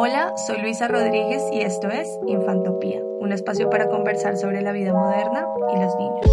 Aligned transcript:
Hola, 0.00 0.36
soy 0.36 0.62
Luisa 0.62 0.86
Rodríguez 0.86 1.42
y 1.52 1.60
esto 1.60 1.88
es 1.88 2.08
Infantopía, 2.28 3.00
un 3.18 3.32
espacio 3.32 3.68
para 3.68 3.88
conversar 3.88 4.36
sobre 4.36 4.62
la 4.62 4.70
vida 4.70 4.92
moderna 4.92 5.44
y 5.74 5.80
los 5.80 5.92
niños. 5.98 6.24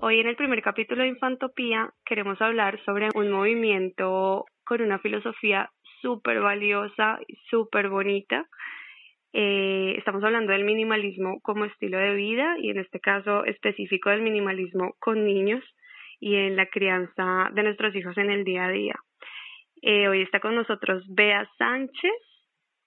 Hoy 0.00 0.18
en 0.18 0.26
el 0.26 0.34
primer 0.34 0.62
capítulo 0.62 1.02
de 1.04 1.10
Infantopía 1.10 1.94
queremos 2.04 2.42
hablar 2.42 2.80
sobre 2.84 3.10
un 3.14 3.30
movimiento 3.30 4.46
con 4.64 4.82
una 4.82 4.98
filosofía 4.98 5.70
súper 6.02 6.40
valiosa 6.40 7.20
y 7.28 7.36
súper 7.48 7.88
bonita 7.88 8.48
eh, 9.32 9.94
estamos 9.96 10.24
hablando 10.24 10.52
del 10.52 10.64
minimalismo 10.64 11.40
como 11.42 11.64
estilo 11.64 11.98
de 11.98 12.14
vida 12.14 12.56
y 12.58 12.70
en 12.70 12.78
este 12.78 12.98
caso 13.00 13.44
específico 13.44 14.10
del 14.10 14.22
minimalismo 14.22 14.94
con 14.98 15.24
niños 15.24 15.62
y 16.18 16.34
en 16.34 16.56
la 16.56 16.66
crianza 16.66 17.48
de 17.54 17.62
nuestros 17.62 17.94
hijos 17.94 18.16
en 18.18 18.30
el 18.30 18.44
día 18.44 18.66
a 18.66 18.70
día. 18.70 18.94
Eh, 19.82 20.08
hoy 20.08 20.22
está 20.22 20.40
con 20.40 20.54
nosotros 20.54 21.04
Bea 21.08 21.48
Sánchez. 21.58 22.12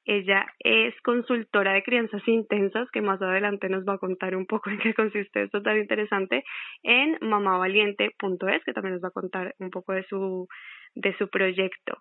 Ella 0.05 0.45
es 0.59 0.93
consultora 1.01 1.73
de 1.73 1.81
crianzas 1.81 2.27
intensas, 2.27 2.89
que 2.91 3.01
más 3.01 3.21
adelante 3.21 3.69
nos 3.69 3.85
va 3.85 3.93
a 3.93 3.97
contar 3.97 4.35
un 4.35 4.45
poco 4.45 4.69
en 4.69 4.79
qué 4.79 4.93
consiste 4.93 5.43
esto 5.43 5.61
tan 5.61 5.77
interesante, 5.77 6.43
en 6.83 7.17
mamavaliente.es, 7.21 8.63
que 8.65 8.73
también 8.73 8.95
nos 8.95 9.03
va 9.03 9.07
a 9.07 9.11
contar 9.11 9.55
un 9.59 9.69
poco 9.69 9.93
de 9.93 10.03
su, 10.03 10.47
de 10.93 11.15
su 11.17 11.29
proyecto. 11.29 11.97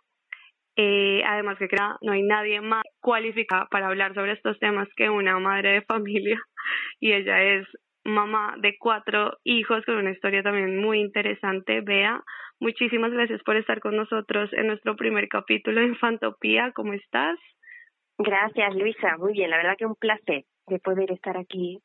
Eh, 0.76 1.22
además 1.26 1.58
que 1.58 1.68
no 2.00 2.12
hay 2.12 2.22
nadie 2.22 2.60
más 2.62 2.82
cualificada 3.00 3.66
para 3.70 3.88
hablar 3.88 4.14
sobre 4.14 4.32
estos 4.32 4.58
temas 4.58 4.88
que 4.96 5.10
una 5.10 5.38
madre 5.38 5.72
de 5.72 5.82
familia 5.82 6.40
y 7.00 7.12
ella 7.12 7.42
es 7.42 7.66
mamá 8.04 8.54
de 8.58 8.76
cuatro 8.78 9.36
hijos 9.44 9.84
con 9.84 9.96
una 9.96 10.10
historia 10.10 10.42
también 10.42 10.80
muy 10.80 11.00
interesante. 11.00 11.80
Bea, 11.82 12.22
muchísimas 12.58 13.12
gracias 13.12 13.42
por 13.42 13.56
estar 13.56 13.80
con 13.80 13.96
nosotros 13.96 14.50
en 14.52 14.68
nuestro 14.68 14.96
primer 14.96 15.28
capítulo 15.28 15.80
de 15.80 15.88
Infantopía. 15.88 16.72
¿Cómo 16.74 16.94
estás? 16.94 17.38
Gracias, 18.18 18.74
Luisa. 18.74 19.16
Muy 19.18 19.32
bien, 19.32 19.50
la 19.50 19.56
verdad 19.58 19.76
que 19.76 19.86
un 19.86 19.96
placer 19.96 20.44
de 20.66 20.78
poder 20.78 21.12
estar 21.12 21.36
aquí 21.36 21.80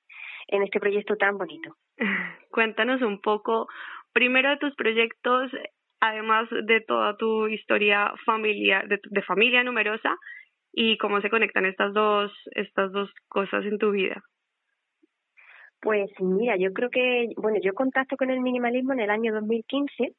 en 0.47 0.63
este 0.63 0.79
proyecto 0.79 1.15
tan 1.15 1.37
bonito. 1.37 1.75
Cuéntanos 2.51 3.01
un 3.01 3.21
poco, 3.21 3.67
primero 4.13 4.49
de 4.49 4.57
tus 4.57 4.75
proyectos, 4.75 5.51
además 5.99 6.47
de 6.49 6.81
toda 6.81 7.17
tu 7.17 7.47
historia 7.47 8.13
familiar, 8.25 8.87
de, 8.87 8.99
de 9.03 9.21
familia 9.23 9.63
numerosa 9.63 10.15
y 10.71 10.97
cómo 10.97 11.21
se 11.21 11.29
conectan 11.29 11.65
estas 11.65 11.93
dos, 11.93 12.31
estas 12.51 12.91
dos 12.91 13.09
cosas 13.27 13.65
en 13.65 13.77
tu 13.77 13.91
vida. 13.91 14.21
Pues 15.81 16.09
mira, 16.19 16.55
yo 16.57 16.73
creo 16.73 16.89
que, 16.89 17.29
bueno, 17.37 17.59
yo 17.61 17.73
contacto 17.73 18.17
con 18.17 18.29
el 18.29 18.41
minimalismo 18.41 18.93
en 18.93 18.99
el 18.99 19.09
año 19.09 19.33
2015, 19.33 20.15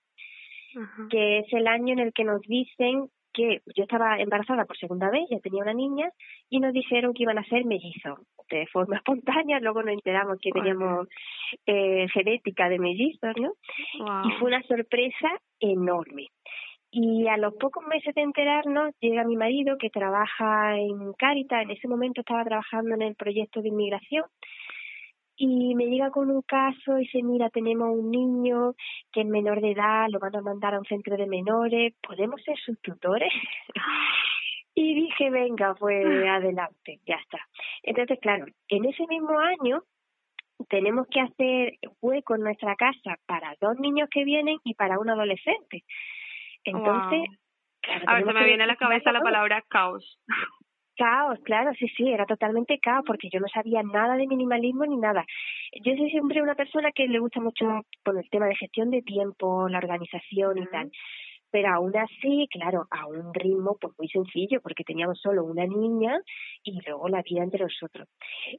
que 1.10 1.38
es 1.38 1.52
el 1.52 1.66
año 1.66 1.94
en 1.94 1.98
el 1.98 2.12
que 2.12 2.24
nos 2.24 2.40
dicen 2.42 3.08
que 3.38 3.60
yo 3.76 3.84
estaba 3.84 4.18
embarazada 4.18 4.64
por 4.64 4.76
segunda 4.76 5.10
vez, 5.10 5.28
ya 5.30 5.38
tenía 5.38 5.62
una 5.62 5.74
niña, 5.74 6.10
y 6.50 6.58
nos 6.58 6.72
dijeron 6.72 7.14
que 7.14 7.22
iban 7.22 7.38
a 7.38 7.44
ser 7.44 7.64
mellizos 7.64 8.18
de 8.50 8.66
forma 8.66 8.96
espontánea, 9.04 9.60
luego 9.60 9.82
nos 9.82 9.94
enteramos 9.94 10.38
que 10.40 10.50
teníamos 10.50 11.06
eh, 11.66 12.06
genética 12.12 12.68
de 12.68 12.78
mellizos, 12.78 13.34
¿no? 13.36 13.52
Y 14.24 14.30
fue 14.38 14.48
una 14.48 14.62
sorpresa 14.62 15.28
enorme. 15.60 16.26
Y 16.90 17.28
a 17.28 17.36
los 17.36 17.54
pocos 17.54 17.86
meses 17.86 18.14
de 18.14 18.22
enterarnos 18.22 18.94
llega 19.00 19.22
mi 19.24 19.36
marido 19.36 19.76
que 19.78 19.90
trabaja 19.90 20.76
en 20.78 21.12
Caritas, 21.12 21.62
en 21.62 21.70
ese 21.70 21.86
momento 21.86 22.22
estaba 22.22 22.44
trabajando 22.44 22.94
en 22.94 23.02
el 23.02 23.14
proyecto 23.14 23.60
de 23.60 23.68
inmigración 23.68 24.24
y 25.40 25.76
me 25.76 25.86
llega 25.86 26.10
con 26.10 26.30
un 26.30 26.42
caso 26.42 26.98
y 26.98 27.02
dice, 27.02 27.22
mira, 27.22 27.48
tenemos 27.48 27.96
un 27.96 28.10
niño 28.10 28.74
que 29.12 29.20
es 29.20 29.26
menor 29.26 29.60
de 29.60 29.70
edad, 29.70 30.08
lo 30.10 30.18
van 30.18 30.34
a 30.34 30.40
mandar 30.40 30.74
a 30.74 30.80
un 30.80 30.84
centro 30.84 31.16
de 31.16 31.26
menores, 31.26 31.94
¿podemos 32.02 32.42
ser 32.42 32.58
sus 32.58 32.80
tutores? 32.80 33.32
y 34.74 34.94
dije, 34.96 35.30
venga, 35.30 35.74
pues 35.74 36.04
adelante, 36.28 36.98
ya 37.06 37.14
está. 37.16 37.38
Entonces, 37.84 38.18
claro, 38.20 38.46
en 38.68 38.84
ese 38.84 39.06
mismo 39.06 39.38
año 39.38 39.84
tenemos 40.68 41.06
que 41.08 41.20
hacer 41.20 41.78
hueco 42.02 42.34
en 42.34 42.42
nuestra 42.42 42.74
casa 42.74 43.16
para 43.26 43.54
dos 43.60 43.78
niños 43.78 44.08
que 44.10 44.24
vienen 44.24 44.58
y 44.64 44.74
para 44.74 44.98
un 44.98 45.08
adolescente. 45.08 45.84
Entonces, 46.64 47.28
a 48.08 48.14
ver, 48.14 48.24
se 48.24 48.32
me 48.32 48.44
viene 48.44 48.64
a 48.64 48.66
la 48.66 48.76
cabeza 48.76 49.12
la 49.12 49.20
palabra 49.20 49.62
caos. 49.68 50.18
Caos, 50.98 51.38
claro, 51.44 51.70
sí, 51.78 51.86
sí, 51.96 52.08
era 52.08 52.26
totalmente 52.26 52.80
caos 52.80 53.04
porque 53.06 53.28
yo 53.32 53.38
no 53.38 53.46
sabía 53.46 53.84
nada 53.84 54.16
de 54.16 54.26
minimalismo 54.26 54.84
ni 54.84 54.96
nada. 54.96 55.24
Yo 55.84 55.94
soy 55.94 56.10
siempre 56.10 56.42
una 56.42 56.56
persona 56.56 56.90
que 56.90 57.06
le 57.06 57.20
gusta 57.20 57.40
mucho 57.40 57.82
con 58.04 58.18
el 58.18 58.28
tema 58.30 58.46
de 58.46 58.56
gestión 58.56 58.90
de 58.90 59.02
tiempo, 59.02 59.68
la 59.68 59.78
organización 59.78 60.58
y 60.58 60.66
tal. 60.66 60.90
Pero 61.52 61.68
aún 61.68 61.96
así, 61.96 62.48
claro, 62.50 62.88
a 62.90 63.06
un 63.06 63.32
ritmo 63.32 63.76
pues 63.80 63.94
muy 63.96 64.08
sencillo 64.08 64.60
porque 64.60 64.82
teníamos 64.82 65.20
solo 65.20 65.44
una 65.44 65.66
niña 65.66 66.18
y 66.64 66.80
luego 66.84 67.08
la 67.08 67.22
vida 67.22 67.44
entre 67.44 67.62
nosotros. 67.62 68.08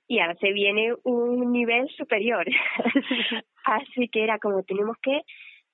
Y 0.07 0.19
ahora 0.19 0.35
se 0.35 0.53
viene 0.53 0.93
un 1.03 1.51
nivel 1.51 1.89
superior. 1.89 2.45
así 3.65 4.07
que 4.07 4.23
era 4.23 4.39
como 4.39 4.63
tenemos 4.63 4.95
que 5.01 5.23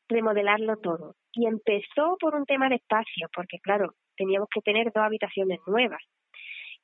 remodelarlo 0.10 0.78
todo. 0.78 1.14
Y 1.32 1.46
empezó 1.46 2.18
por 2.20 2.34
un 2.34 2.46
tema 2.46 2.70
de 2.70 2.78
espacio, 2.78 3.28
porque 3.36 3.60
claro, 3.60 3.94
teníamos 4.18 4.50
que 4.52 4.62
tener 4.62 4.92
dos 4.92 5.04
habitaciones 5.04 5.60
nuevas 5.68 6.02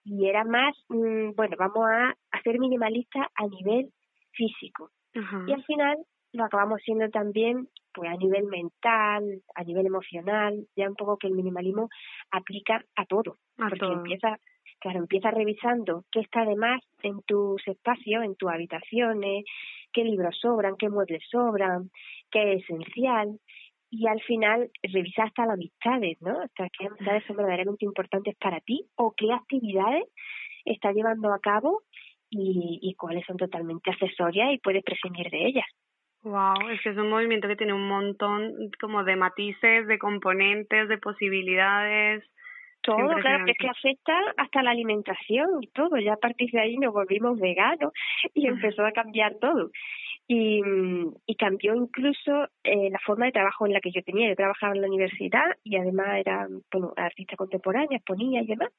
y 0.04 0.28
era 0.28 0.44
más, 0.44 0.76
mm, 0.90 1.32
bueno, 1.36 1.56
vamos 1.58 1.86
a 1.90 2.14
hacer 2.32 2.60
minimalista 2.60 3.30
a 3.36 3.48
nivel 3.48 3.92
físico. 4.32 4.90
Y 5.14 5.52
al 5.52 5.64
final 5.66 5.98
lo 6.34 6.46
acabamos 6.46 6.82
siendo 6.84 7.10
también 7.10 7.68
pues 7.94 8.10
a 8.10 8.16
nivel 8.16 8.46
mental, 8.46 9.42
a 9.54 9.64
nivel 9.64 9.86
emocional, 9.86 10.66
ya 10.76 10.88
un 10.88 10.96
poco 10.96 11.18
que 11.18 11.28
el 11.28 11.34
minimalismo 11.34 11.90
aplica 12.32 12.82
a 12.96 13.06
todo, 13.06 13.36
porque 13.58 13.86
empieza, 13.86 14.38
claro, 14.80 15.00
empieza 15.00 15.30
revisando 15.32 16.06
qué 16.10 16.22
está 16.22 16.46
de 16.46 16.56
más 16.56 16.82
en 17.04 17.22
tus 17.24 17.62
espacios, 17.68 18.24
en 18.24 18.36
tus 18.36 18.50
habitaciones, 18.50 19.44
qué 19.92 20.06
libros 20.06 20.38
sobran, 20.40 20.78
qué 20.78 20.90
muebles 20.90 21.24
sobran, 21.30 21.92
qué 22.32 22.54
es 22.54 22.64
esencial, 22.64 23.38
y 23.92 24.08
al 24.08 24.22
final 24.22 24.72
revisar 24.82 25.28
hasta 25.28 25.46
las 25.46 25.56
amistades, 25.56 26.18
¿no? 26.22 26.40
Hasta 26.40 26.70
qué 26.70 26.88
amistades 26.88 27.24
son 27.28 27.36
verdaderamente 27.36 27.86
importantes 27.86 28.36
para 28.40 28.62
ti 28.62 28.86
o 28.96 29.14
qué 29.16 29.32
actividades 29.34 30.06
estás 30.64 30.96
llevando 30.96 31.34
a 31.34 31.40
cabo 31.40 31.82
y, 32.30 32.80
y 32.82 32.96
cuáles 32.96 33.26
son 33.26 33.36
totalmente 33.36 33.92
accesorias 33.92 34.54
y 34.54 34.60
puedes 34.60 34.84
prescindir 34.84 35.30
de 35.30 35.46
ellas. 35.46 35.66
Wow, 36.24 36.70
es 36.70 36.82
que 36.82 36.90
es 36.90 36.98
un 36.98 37.10
movimiento 37.10 37.50
que 37.50 37.58
tiene 37.58 37.74
un 37.74 37.88
montón 37.88 38.54
como 38.80 39.04
de 39.04 39.18
matices, 39.18 39.88
de 39.88 40.00
componentes, 40.00 40.88
de 40.88 40.98
posibilidades. 40.98 42.24
Todo, 42.84 43.14
claro, 43.22 43.46
que 43.46 43.52
es 43.52 43.58
que 43.60 43.68
afecta 43.68 44.14
hasta 44.38 44.64
la 44.64 44.72
alimentación 44.72 45.62
y 45.62 45.68
todo. 45.68 45.98
Ya 45.98 46.14
a 46.14 46.18
partir 46.18 46.50
de 46.52 46.62
ahí 46.62 46.78
nos 46.78 46.94
volvimos 46.94 47.40
veganos 47.40 47.92
y 48.34 48.48
empezó 48.48 48.86
a 48.86 48.92
cambiar 48.92 49.36
todo 49.40 49.70
y, 50.34 50.62
y 51.26 51.36
cambió 51.36 51.76
incluso 51.76 52.48
eh, 52.64 52.90
la 52.90 53.00
forma 53.06 53.26
de 53.26 53.34
trabajo 53.34 53.66
en 53.66 53.74
la 53.74 53.82
que 53.82 53.92
yo 53.92 54.02
tenía. 54.02 54.30
Yo 54.30 54.36
trabajaba 54.38 54.74
en 54.74 54.82
la 54.82 54.88
universidad 54.88 55.44
y 55.62 55.76
además 55.76 56.20
era 56.20 56.48
bueno, 56.72 56.94
artista 56.96 57.36
contemporánea, 57.36 57.98
exponía 57.98 58.42
y 58.42 58.48
demás. 58.48 58.70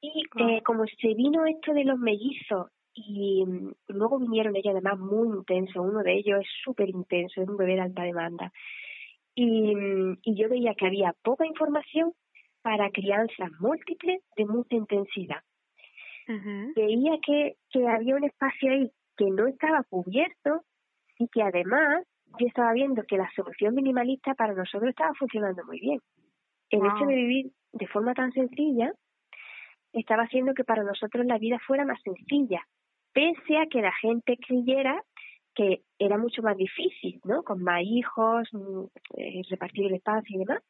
Y 0.00 0.24
eh, 0.40 0.62
como 0.64 0.86
se 0.86 1.12
vino 1.12 1.44
esto 1.44 1.74
de 1.74 1.84
los 1.84 1.98
mellizos 1.98 2.70
y 2.94 3.44
luego 3.88 4.18
vinieron 4.18 4.56
ellos 4.56 4.72
además 4.72 4.98
muy 4.98 5.36
intensos, 5.36 5.76
uno 5.76 6.02
de 6.02 6.14
ellos 6.14 6.40
es 6.40 6.48
súper 6.64 6.88
intenso, 6.88 7.42
es 7.42 7.48
un 7.48 7.58
bebé 7.58 7.74
de 7.74 7.82
alta 7.82 8.04
demanda. 8.04 8.50
Y, 9.34 9.74
y 10.22 10.34
yo 10.34 10.48
veía 10.48 10.74
que 10.74 10.86
había 10.86 11.14
poca 11.22 11.44
información 11.44 12.14
para 12.62 12.90
crianzas 12.90 13.50
múltiples 13.60 14.22
de 14.38 14.46
mucha 14.46 14.74
intensidad. 14.74 15.42
Veía 16.74 17.18
que, 17.26 17.56
que 17.70 17.86
había 17.86 18.16
un 18.16 18.24
espacio 18.24 18.72
ahí 18.72 18.90
que 19.16 19.26
no 19.30 19.46
estaba 19.46 19.82
cubierto 19.84 20.62
y 21.18 21.28
que 21.28 21.42
además 21.42 22.04
yo 22.38 22.46
estaba 22.46 22.72
viendo 22.72 23.02
que 23.04 23.16
la 23.16 23.30
solución 23.34 23.74
minimalista 23.74 24.34
para 24.34 24.54
nosotros 24.54 24.90
estaba 24.90 25.12
funcionando 25.14 25.64
muy 25.64 25.80
bien. 25.80 26.00
El 26.70 26.80
hecho 26.80 27.06
de 27.06 27.14
vivir 27.14 27.52
de 27.72 27.86
forma 27.86 28.14
tan 28.14 28.32
sencilla, 28.32 28.92
estaba 29.92 30.22
haciendo 30.24 30.54
que 30.54 30.64
para 30.64 30.84
nosotros 30.84 31.26
la 31.26 31.38
vida 31.38 31.58
fuera 31.66 31.84
más 31.84 32.00
sencilla, 32.02 32.62
pese 33.12 33.58
a 33.58 33.66
que 33.66 33.82
la 33.82 33.92
gente 33.92 34.38
creyera 34.38 35.02
que 35.54 35.82
era 35.98 36.16
mucho 36.16 36.40
más 36.42 36.56
difícil, 36.56 37.20
¿no? 37.24 37.42
Con 37.42 37.62
más 37.62 37.82
hijos, 37.82 38.48
mm, 38.52 38.84
eh, 39.18 39.42
repartir 39.50 39.86
el 39.86 39.94
espacio 39.96 40.36
y 40.36 40.38
demás. 40.38 40.62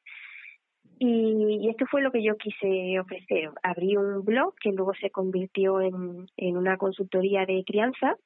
Y, 0.98 1.68
esto 1.68 1.86
fue 1.86 2.02
lo 2.02 2.10
que 2.12 2.22
yo 2.22 2.36
quise 2.36 2.98
ofrecer. 3.00 3.50
Abrí 3.62 3.96
un 3.96 4.24
blog 4.24 4.54
que 4.60 4.72
luego 4.72 4.94
se 4.94 5.10
convirtió 5.10 5.80
en, 5.80 6.26
en 6.36 6.56
una 6.56 6.76
consultoría 6.76 7.44
de 7.46 7.64
crianza 7.66 8.16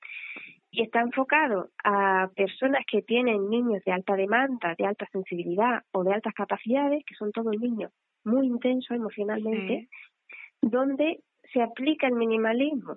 y 0.70 0.82
está 0.82 1.00
enfocado 1.00 1.70
a 1.84 2.28
personas 2.36 2.84
que 2.90 3.02
tienen 3.02 3.48
niños 3.48 3.82
de 3.84 3.92
alta 3.92 4.14
demanda, 4.14 4.74
de 4.76 4.86
alta 4.86 5.06
sensibilidad 5.10 5.82
o 5.92 6.04
de 6.04 6.12
altas 6.12 6.34
capacidades, 6.34 7.04
que 7.06 7.14
son 7.14 7.32
todos 7.32 7.58
niños 7.58 7.92
muy 8.24 8.46
intensos 8.46 8.96
emocionalmente, 8.96 9.88
donde 10.60 11.20
se 11.52 11.62
aplica 11.62 12.08
el 12.08 12.14
minimalismo. 12.14 12.96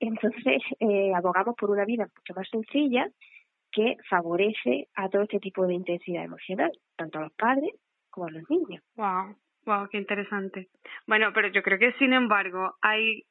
Entonces, 0.00 0.62
eh, 0.80 1.12
abogamos 1.14 1.54
por 1.56 1.70
una 1.70 1.84
vida 1.84 2.08
mucho 2.14 2.34
más 2.34 2.48
sencilla 2.50 3.08
que 3.70 3.96
favorece 4.08 4.88
a 4.94 5.08
todo 5.08 5.22
este 5.22 5.38
tipo 5.38 5.66
de 5.66 5.74
intensidad 5.74 6.24
emocional, 6.24 6.72
tanto 6.96 7.18
a 7.18 7.22
los 7.22 7.32
padres 7.32 7.72
como 8.14 8.30
los 8.30 8.48
niños. 8.48 8.82
Wow, 8.96 9.36
wow, 9.66 9.88
qué 9.90 9.98
interesante. 9.98 10.68
Bueno, 11.06 11.32
pero 11.34 11.48
yo 11.48 11.62
creo 11.62 11.78
que 11.78 11.92
sin 11.98 12.12
embargo 12.12 12.74
hay 12.80 13.24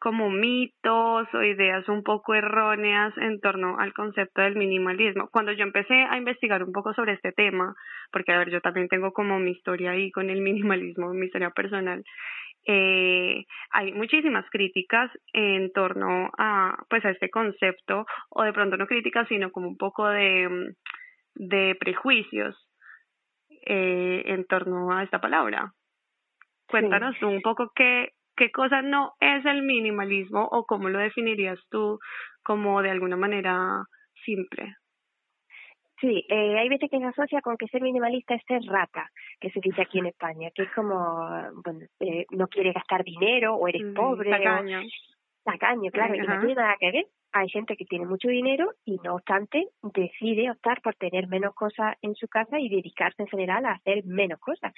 como 0.00 0.28
mitos 0.28 1.28
o 1.32 1.42
ideas 1.42 1.88
un 1.88 2.02
poco 2.02 2.34
erróneas 2.34 3.16
en 3.16 3.40
torno 3.40 3.78
al 3.78 3.94
concepto 3.94 4.42
del 4.42 4.56
minimalismo. 4.56 5.28
Cuando 5.30 5.52
yo 5.52 5.62
empecé 5.62 5.94
a 5.94 6.18
investigar 6.18 6.62
un 6.62 6.72
poco 6.72 6.92
sobre 6.92 7.12
este 7.12 7.32
tema, 7.32 7.74
porque 8.12 8.32
a 8.32 8.38
ver, 8.38 8.50
yo 8.50 8.60
también 8.60 8.88
tengo 8.88 9.12
como 9.12 9.38
mi 9.38 9.52
historia 9.52 9.92
ahí 9.92 10.10
con 10.10 10.28
el 10.28 10.40
minimalismo, 10.42 11.14
mi 11.14 11.26
historia 11.26 11.50
personal, 11.50 12.04
eh, 12.66 13.44
hay 13.70 13.92
muchísimas 13.92 14.44
críticas 14.50 15.10
en 15.32 15.70
torno 15.72 16.30
a 16.38 16.76
pues 16.88 17.04
a 17.04 17.10
este 17.10 17.28
concepto 17.28 18.06
o 18.30 18.42
de 18.42 18.54
pronto 18.54 18.78
no 18.78 18.86
críticas 18.86 19.28
sino 19.28 19.52
como 19.52 19.68
un 19.68 19.76
poco 19.76 20.08
de, 20.08 20.72
de 21.34 21.76
prejuicios 21.78 22.56
eh, 23.66 24.22
en 24.26 24.44
torno 24.46 24.92
a 24.92 25.02
esta 25.02 25.20
palabra 25.20 25.72
cuéntanos 26.68 27.20
un 27.22 27.40
poco 27.42 27.70
qué 27.74 28.10
qué 28.36 28.50
cosa 28.50 28.82
no 28.82 29.12
es 29.20 29.44
el 29.46 29.62
minimalismo 29.62 30.46
o 30.50 30.64
cómo 30.64 30.88
lo 30.88 30.98
definirías 30.98 31.60
tú 31.70 31.98
como 32.42 32.82
de 32.82 32.90
alguna 32.90 33.16
manera 33.16 33.84
simple 34.24 34.76
Sí, 36.00 36.26
eh, 36.28 36.58
hay 36.58 36.68
veces 36.68 36.90
que 36.90 36.98
se 36.98 37.04
asocia 37.04 37.40
con 37.40 37.56
que 37.56 37.68
ser 37.68 37.80
minimalista 37.80 38.34
es 38.34 38.42
ser 38.46 38.60
rata, 38.64 39.08
que 39.40 39.50
se 39.50 39.60
dice 39.60 39.82
aquí 39.82 40.00
en 40.00 40.06
España, 40.06 40.50
que 40.54 40.64
es 40.64 40.70
como, 40.74 40.94
bueno, 41.64 41.86
eh, 42.00 42.26
no 42.30 42.48
quiere 42.48 42.72
gastar 42.72 43.04
dinero 43.04 43.54
o 43.54 43.68
eres 43.68 43.82
pobre. 43.94 44.28
Tacaño. 44.28 44.80
O, 44.80 44.84
tacaño, 45.44 45.90
claro, 45.90 46.14
y 46.14 46.18
no 46.18 46.40
tiene 46.40 46.54
nada 46.56 46.76
que 46.78 46.90
ver. 46.90 47.06
Hay 47.36 47.48
gente 47.48 47.76
que 47.76 47.84
tiene 47.84 48.06
mucho 48.06 48.28
dinero 48.28 48.70
y 48.84 48.96
no 49.02 49.16
obstante 49.16 49.66
decide 49.82 50.52
optar 50.52 50.80
por 50.82 50.94
tener 50.94 51.26
menos 51.26 51.52
cosas 51.52 51.96
en 52.00 52.14
su 52.14 52.28
casa 52.28 52.60
y 52.60 52.68
dedicarse 52.68 53.22
en 53.22 53.28
general 53.28 53.66
a 53.66 53.72
hacer 53.72 54.04
menos 54.04 54.38
cosas. 54.38 54.72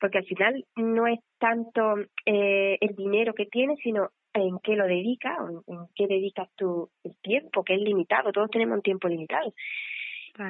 Porque 0.00 0.18
al 0.18 0.24
final 0.24 0.64
no 0.76 1.08
es 1.08 1.18
tanto 1.38 1.96
eh, 2.24 2.78
el 2.80 2.94
dinero 2.94 3.34
que 3.34 3.46
tienes, 3.46 3.80
sino 3.82 4.10
en 4.32 4.60
qué 4.60 4.76
lo 4.76 4.86
dedicas 4.86 5.36
en 5.66 5.78
qué 5.96 6.06
dedicas 6.06 6.48
tu 6.54 6.88
el 7.02 7.16
tiempo, 7.20 7.64
que 7.64 7.74
es 7.74 7.80
limitado. 7.80 8.30
Todos 8.30 8.50
tenemos 8.52 8.76
un 8.76 8.82
tiempo 8.82 9.08
limitado. 9.08 9.52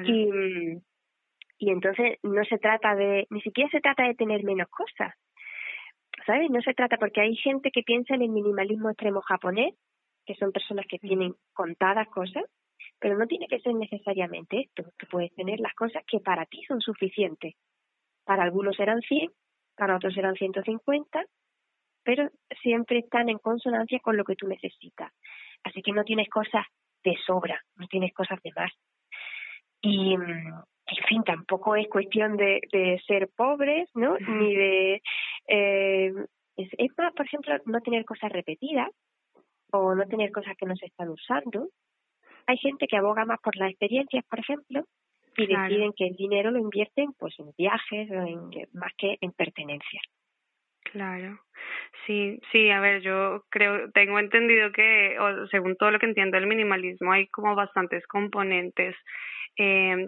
Y, 0.05 0.29
y 1.57 1.71
entonces 1.71 2.19
no 2.21 2.43
se 2.45 2.59
trata 2.59 2.93
de, 2.93 3.25
ni 3.31 3.41
siquiera 3.41 3.71
se 3.71 3.81
trata 3.81 4.03
de 4.03 4.13
tener 4.13 4.43
menos 4.43 4.67
cosas, 4.69 5.15
¿sabes? 6.27 6.51
No 6.51 6.61
se 6.61 6.75
trata 6.75 6.97
porque 6.97 7.21
hay 7.21 7.35
gente 7.37 7.71
que 7.71 7.81
piensa 7.81 8.13
en 8.13 8.21
el 8.21 8.29
minimalismo 8.29 8.91
extremo 8.91 9.21
japonés, 9.21 9.73
que 10.29 10.35
son 10.35 10.51
personas 10.51 10.85
que 10.87 10.99
tienen 10.99 11.33
contadas 11.53 12.07
cosas, 12.09 12.43
pero 12.99 13.17
no 13.17 13.25
tiene 13.25 13.47
que 13.47 13.59
ser 13.61 13.73
necesariamente 13.73 14.59
esto, 14.59 14.83
que 14.99 15.07
puedes 15.07 15.33
tener 15.33 15.59
las 15.59 15.73
cosas 15.73 16.03
que 16.05 16.19
para 16.19 16.45
ti 16.45 16.61
son 16.67 16.81
suficientes. 16.81 17.55
Para 18.25 18.43
algunos 18.43 18.75
serán 18.75 19.01
100, 19.01 19.31
para 19.75 19.95
otros 19.95 20.13
serán 20.13 20.35
150, 20.35 21.23
pero 22.03 22.29
siempre 22.61 22.99
están 22.99 23.29
en 23.29 23.39
consonancia 23.39 23.99
con 24.01 24.17
lo 24.17 24.23
que 24.23 24.35
tú 24.35 24.47
necesitas. 24.47 25.11
Así 25.63 25.81
que 25.81 25.93
no 25.93 26.03
tienes 26.03 26.29
cosas 26.29 26.67
de 27.03 27.17
sobra, 27.25 27.59
no 27.77 27.87
tienes 27.87 28.13
cosas 28.13 28.39
de 28.43 28.51
más. 28.55 28.71
Y, 29.81 30.13
en 30.13 31.05
fin, 31.07 31.23
tampoco 31.23 31.75
es 31.75 31.87
cuestión 31.87 32.37
de, 32.37 32.61
de 32.71 33.01
ser 33.07 33.29
pobres, 33.35 33.89
¿no? 33.95 34.15
Ni 34.19 34.53
de... 34.53 35.01
Eh, 35.47 36.13
es 36.55 36.97
más, 36.99 37.13
por 37.13 37.25
ejemplo, 37.25 37.57
no 37.65 37.81
tener 37.81 38.05
cosas 38.05 38.31
repetidas 38.31 38.89
o 39.71 39.95
no 39.95 40.05
tener 40.05 40.31
cosas 40.31 40.55
que 40.57 40.65
no 40.65 40.75
se 40.75 40.87
están 40.87 41.09
usando. 41.09 41.69
Hay 42.47 42.57
gente 42.57 42.87
que 42.87 42.97
aboga 42.97 43.25
más 43.25 43.39
por 43.41 43.55
las 43.57 43.69
experiencias, 43.69 44.25
por 44.25 44.39
ejemplo, 44.39 44.85
y 45.37 45.47
deciden 45.47 45.93
que 45.95 46.07
el 46.07 46.15
dinero 46.15 46.51
lo 46.51 46.59
invierten 46.59 47.13
pues 47.17 47.33
en 47.39 47.51
viajes 47.57 48.09
o 48.11 48.13
en, 48.13 48.49
más 48.73 48.91
que 48.97 49.17
en 49.21 49.31
pertenencias. 49.31 50.03
Claro, 50.91 51.39
sí, 52.07 52.39
sí, 52.51 52.69
a 52.71 52.79
ver, 52.79 53.01
yo 53.01 53.43
creo, 53.49 53.91
tengo 53.91 54.17
entendido 54.17 54.71
que, 54.71 55.19
o 55.19 55.45
según 55.47 55.75
todo 55.75 55.91
lo 55.91 55.99
que 55.99 56.07
entiendo 56.07 56.37
del 56.37 56.47
minimalismo, 56.47 57.11
hay 57.11 57.27
como 57.27 57.53
bastantes 57.55 58.05
componentes 58.07 58.95
eh, 59.57 60.07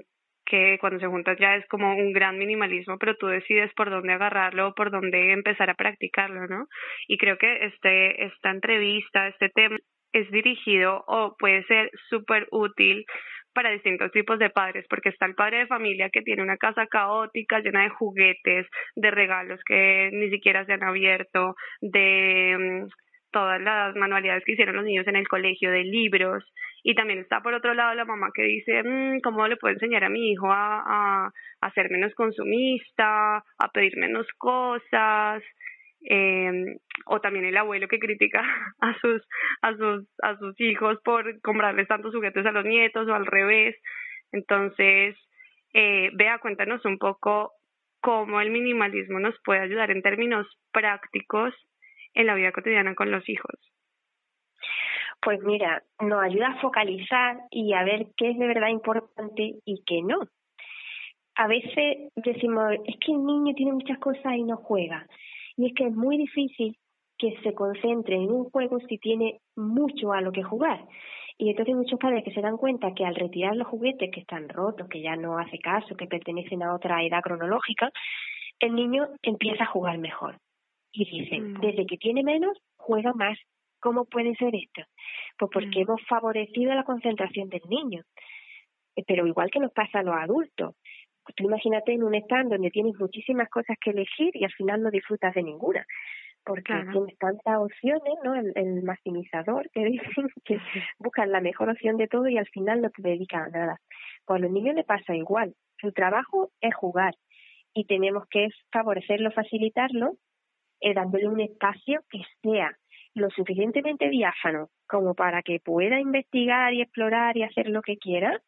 que 0.52 0.78
cuando 0.82 1.00
se 1.00 1.08
juntan 1.08 1.38
ya 1.40 1.56
es 1.56 1.66
como 1.68 1.96
un 1.96 2.12
gran 2.12 2.38
minimalismo, 2.38 2.98
pero 2.98 3.16
tú 3.16 3.28
decides 3.28 3.72
por 3.74 3.90
dónde 3.90 4.12
agarrarlo 4.12 4.68
o 4.68 4.74
por 4.74 4.92
dónde 4.92 5.32
empezar 5.32 5.70
a 5.70 5.76
practicarlo, 5.76 6.46
¿no? 6.48 6.68
Y 7.08 7.18
creo 7.18 7.38
que 7.38 7.68
este, 7.68 8.26
esta 8.26 8.52
entrevista, 8.52 9.30
este 9.30 9.48
tema 9.48 9.78
es 10.12 10.30
dirigido 10.30 11.06
o 11.08 11.38
puede 11.40 11.64
ser 11.68 11.90
súper 12.10 12.50
útil 12.52 13.06
para 13.54 13.72
distintos 13.72 14.12
tipos 14.12 14.40
de 14.40 14.50
padres, 14.50 14.86
porque 14.90 15.10
está 15.10 15.26
el 15.26 15.36
padre 15.36 15.60
de 15.60 15.68
familia 15.68 16.10
que 16.10 16.22
tiene 16.22 16.44
una 16.44 16.58
casa 16.58 16.86
caótica 16.88 17.60
llena 17.60 17.84
de 17.84 17.90
juguetes, 17.90 18.68
de 18.96 19.12
regalos 19.12 19.62
que 19.66 20.10
ni 20.12 20.30
siquiera 20.30 20.66
se 20.66 20.74
han 20.74 20.84
abierto, 20.84 21.56
de 21.80 22.58
mm, 22.60 22.90
todas 23.32 23.62
las 23.62 23.96
manualidades 23.96 24.44
que 24.46 24.54
hicieron 24.54 24.76
los 24.76 24.86
niños 24.86 25.08
en 25.08 25.16
el 25.16 25.28
colegio, 25.28 25.72
de 25.72 25.84
libros, 25.84 26.44
y 26.84 26.96
también 26.96 27.20
está 27.20 27.42
por 27.42 27.54
otro 27.54 27.74
lado 27.74 27.94
la 27.96 28.06
mamá 28.06 28.30
que 28.34 28.44
dice, 28.44 28.84
mmm, 28.84 29.20
¿cómo 29.22 29.48
le 29.48 29.58
puedo 29.58 29.74
enseñar 29.74 30.04
a 30.04 30.10
mi 30.10 30.32
hijo 30.32 30.52
a, 30.52 30.84
a, 31.26 31.32
a 31.62 31.72
ser 31.74 31.90
menos 31.90 32.14
consumista, 32.16 33.38
a 33.38 33.68
pedir 33.74 33.98
menos 33.98 34.28
cosas? 34.38 35.44
eh, 36.10 36.52
o 37.06 37.20
también 37.20 37.46
el 37.46 37.58
abuelo 37.58 37.88
que 37.88 38.00
critica 38.00 38.42
a 38.80 38.98
sus 39.00 39.22
a 39.62 39.76
sus 39.76 40.08
a 40.22 40.38
sus 40.38 40.60
hijos 40.60 41.00
por 41.04 41.40
comprarles 41.42 41.88
tantos 41.88 42.14
juguetes 42.14 42.46
a 42.46 42.52
los 42.52 42.66
nietos 42.66 43.08
o 43.08 43.14
al 43.14 43.26
revés 43.26 43.76
entonces 44.32 45.16
eh, 45.74 46.10
vea 46.14 46.40
cuéntanos 46.40 46.84
un 46.86 46.98
poco 46.98 47.54
cómo 48.02 48.42
el 48.42 48.50
minimalismo 48.50 49.20
nos 49.20 49.36
puede 49.44 49.62
ayudar 49.62 49.92
en 49.92 50.02
términos 50.02 50.48
prácticos 50.72 51.54
en 52.14 52.28
la 52.28 52.36
vida 52.36 52.52
cotidiana 52.52 52.96
con 52.96 53.12
los 53.12 53.28
hijos 53.30 53.56
pues 55.22 55.42
mira 55.44 55.84
nos 56.00 56.22
ayuda 56.22 56.50
a 56.50 56.62
focalizar 56.62 57.38
y 57.52 57.74
a 57.74 57.84
ver 57.84 58.08
qué 58.18 58.32
es 58.32 58.38
de 58.38 58.48
verdad 58.48 58.70
importante 58.70 59.56
y 59.66 59.84
qué 59.86 60.02
no 60.02 60.20
a 61.36 61.48
veces 61.48 62.12
decimos 62.16 62.74
es 62.86 62.96
que 63.06 63.12
el 63.12 63.24
niño 63.26 63.54
tiene 63.56 63.74
muchas 63.74 64.00
cosas 64.00 64.36
y 64.36 64.44
no 64.44 64.58
juega 64.58 65.08
y 65.58 65.68
es 65.68 65.74
que 65.74 65.86
es 65.86 65.94
muy 65.94 66.18
difícil 66.18 66.78
que 67.22 67.38
se 67.44 67.54
concentre 67.54 68.16
en 68.16 68.32
un 68.32 68.50
juego 68.50 68.80
si 68.90 68.98
tiene 68.98 69.42
mucho 69.56 70.12
a 70.12 70.22
lo 70.22 70.32
que 70.32 70.42
jugar. 70.42 70.84
Y 71.38 71.52
entonces 71.52 71.76
muchos 71.76 72.00
padres 72.00 72.24
que 72.24 72.34
se 72.34 72.42
dan 72.42 72.58
cuenta 72.58 72.96
que 72.96 73.06
al 73.06 73.14
retirar 73.14 73.56
los 73.56 73.68
juguetes 73.68 74.10
que 74.12 74.22
están 74.22 74.50
rotos, 74.50 74.90
que 74.90 75.02
ya 75.02 75.16
no 75.16 75.38
hace 75.38 75.60
caso, 75.60 75.96
que 75.96 76.08
pertenecen 76.08 76.64
a 76.64 76.74
otra 76.74 77.04
edad 77.04 77.22
cronológica, 77.22 77.92
el 78.60 78.74
niño 78.74 79.08
empieza 79.22 79.66
a 79.66 79.68
jugar 79.68 80.00
mejor. 80.00 80.38
Y 80.92 81.06
dicen, 81.10 81.54
mm. 81.54 81.62
desde 81.62 81.86
que 81.86 81.98
tiene 81.98 82.24
menos, 82.24 82.58
juega 82.78 83.14
más. 83.14 83.38
¿Cómo 83.80 84.06
puede 84.06 84.36
ser 84.36 84.54
esto? 84.56 84.84
Pues 85.38 85.50
porque 85.52 85.80
mm. 85.80 85.82
hemos 85.82 86.02
favorecido 86.08 86.74
la 86.74 86.84
concentración 86.84 87.50
del 87.50 87.62
niño. 87.68 88.04
Eh, 88.96 89.04
pero 89.08 89.26
igual 89.26 89.50
que 89.52 89.60
nos 89.60 89.72
pasa 89.72 90.00
a 90.00 90.04
los 90.04 90.16
adultos. 90.16 90.76
Pues 91.24 91.36
tú 91.36 91.44
imagínate 91.44 91.94
en 91.94 92.04
un 92.04 92.16
stand 92.16 92.52
donde 92.52 92.72
tienes 92.72 93.00
muchísimas 93.00 93.50
cosas 93.50 93.78
que 93.80 93.92
elegir 93.92 94.32
y 94.34 94.44
al 94.44 94.52
final 94.52 94.82
no 94.82 94.90
disfrutas 94.90 95.34
de 95.36 95.44
ninguna, 95.44 95.86
porque 96.44 96.74
tienes 96.92 97.18
tantas 97.20 97.58
opciones, 97.60 98.14
¿no? 98.24 98.34
El, 98.36 98.84
maximizador 98.84 99.70
que 99.72 99.86
dicen 99.86 100.28
que 100.44 100.60
buscan 100.98 101.32
la 101.32 101.42
mejor 101.42 101.70
opción 101.70 101.98
de 101.98 102.08
todo 102.08 102.28
y 102.28 102.38
al 102.38 102.48
final 102.48 102.82
no 102.82 102.90
te 102.90 103.04
dedican 103.04 103.44
a 103.44 103.50
nada. 103.50 103.78
Pues 104.26 104.40
a 104.40 104.42
los 104.42 104.52
niños 104.52 104.76
le 104.76 104.84
pasa 104.84 105.16
igual. 105.16 105.54
Su 105.80 105.92
trabajo 105.92 106.52
es 106.60 106.74
jugar 106.74 107.14
y 107.74 107.86
tenemos 107.86 108.28
que 108.30 108.50
favorecerlo, 108.72 109.32
facilitarlo, 109.32 110.16
eh, 110.82 110.94
dándole 110.94 111.28
un 111.28 111.40
espacio 111.40 112.02
que 112.10 112.22
sea 112.42 112.78
lo 113.14 113.30
suficientemente 113.30 114.10
diáfano 114.10 114.70
como 114.88 115.14
para 115.14 115.42
que 115.42 115.60
pueda 115.60 116.00
investigar 116.00 116.74
y 116.74 116.82
explorar 116.82 117.38
y 117.38 117.44
hacer 117.44 117.70
lo 117.70 117.82
que 117.82 117.98
quiera 117.98 118.42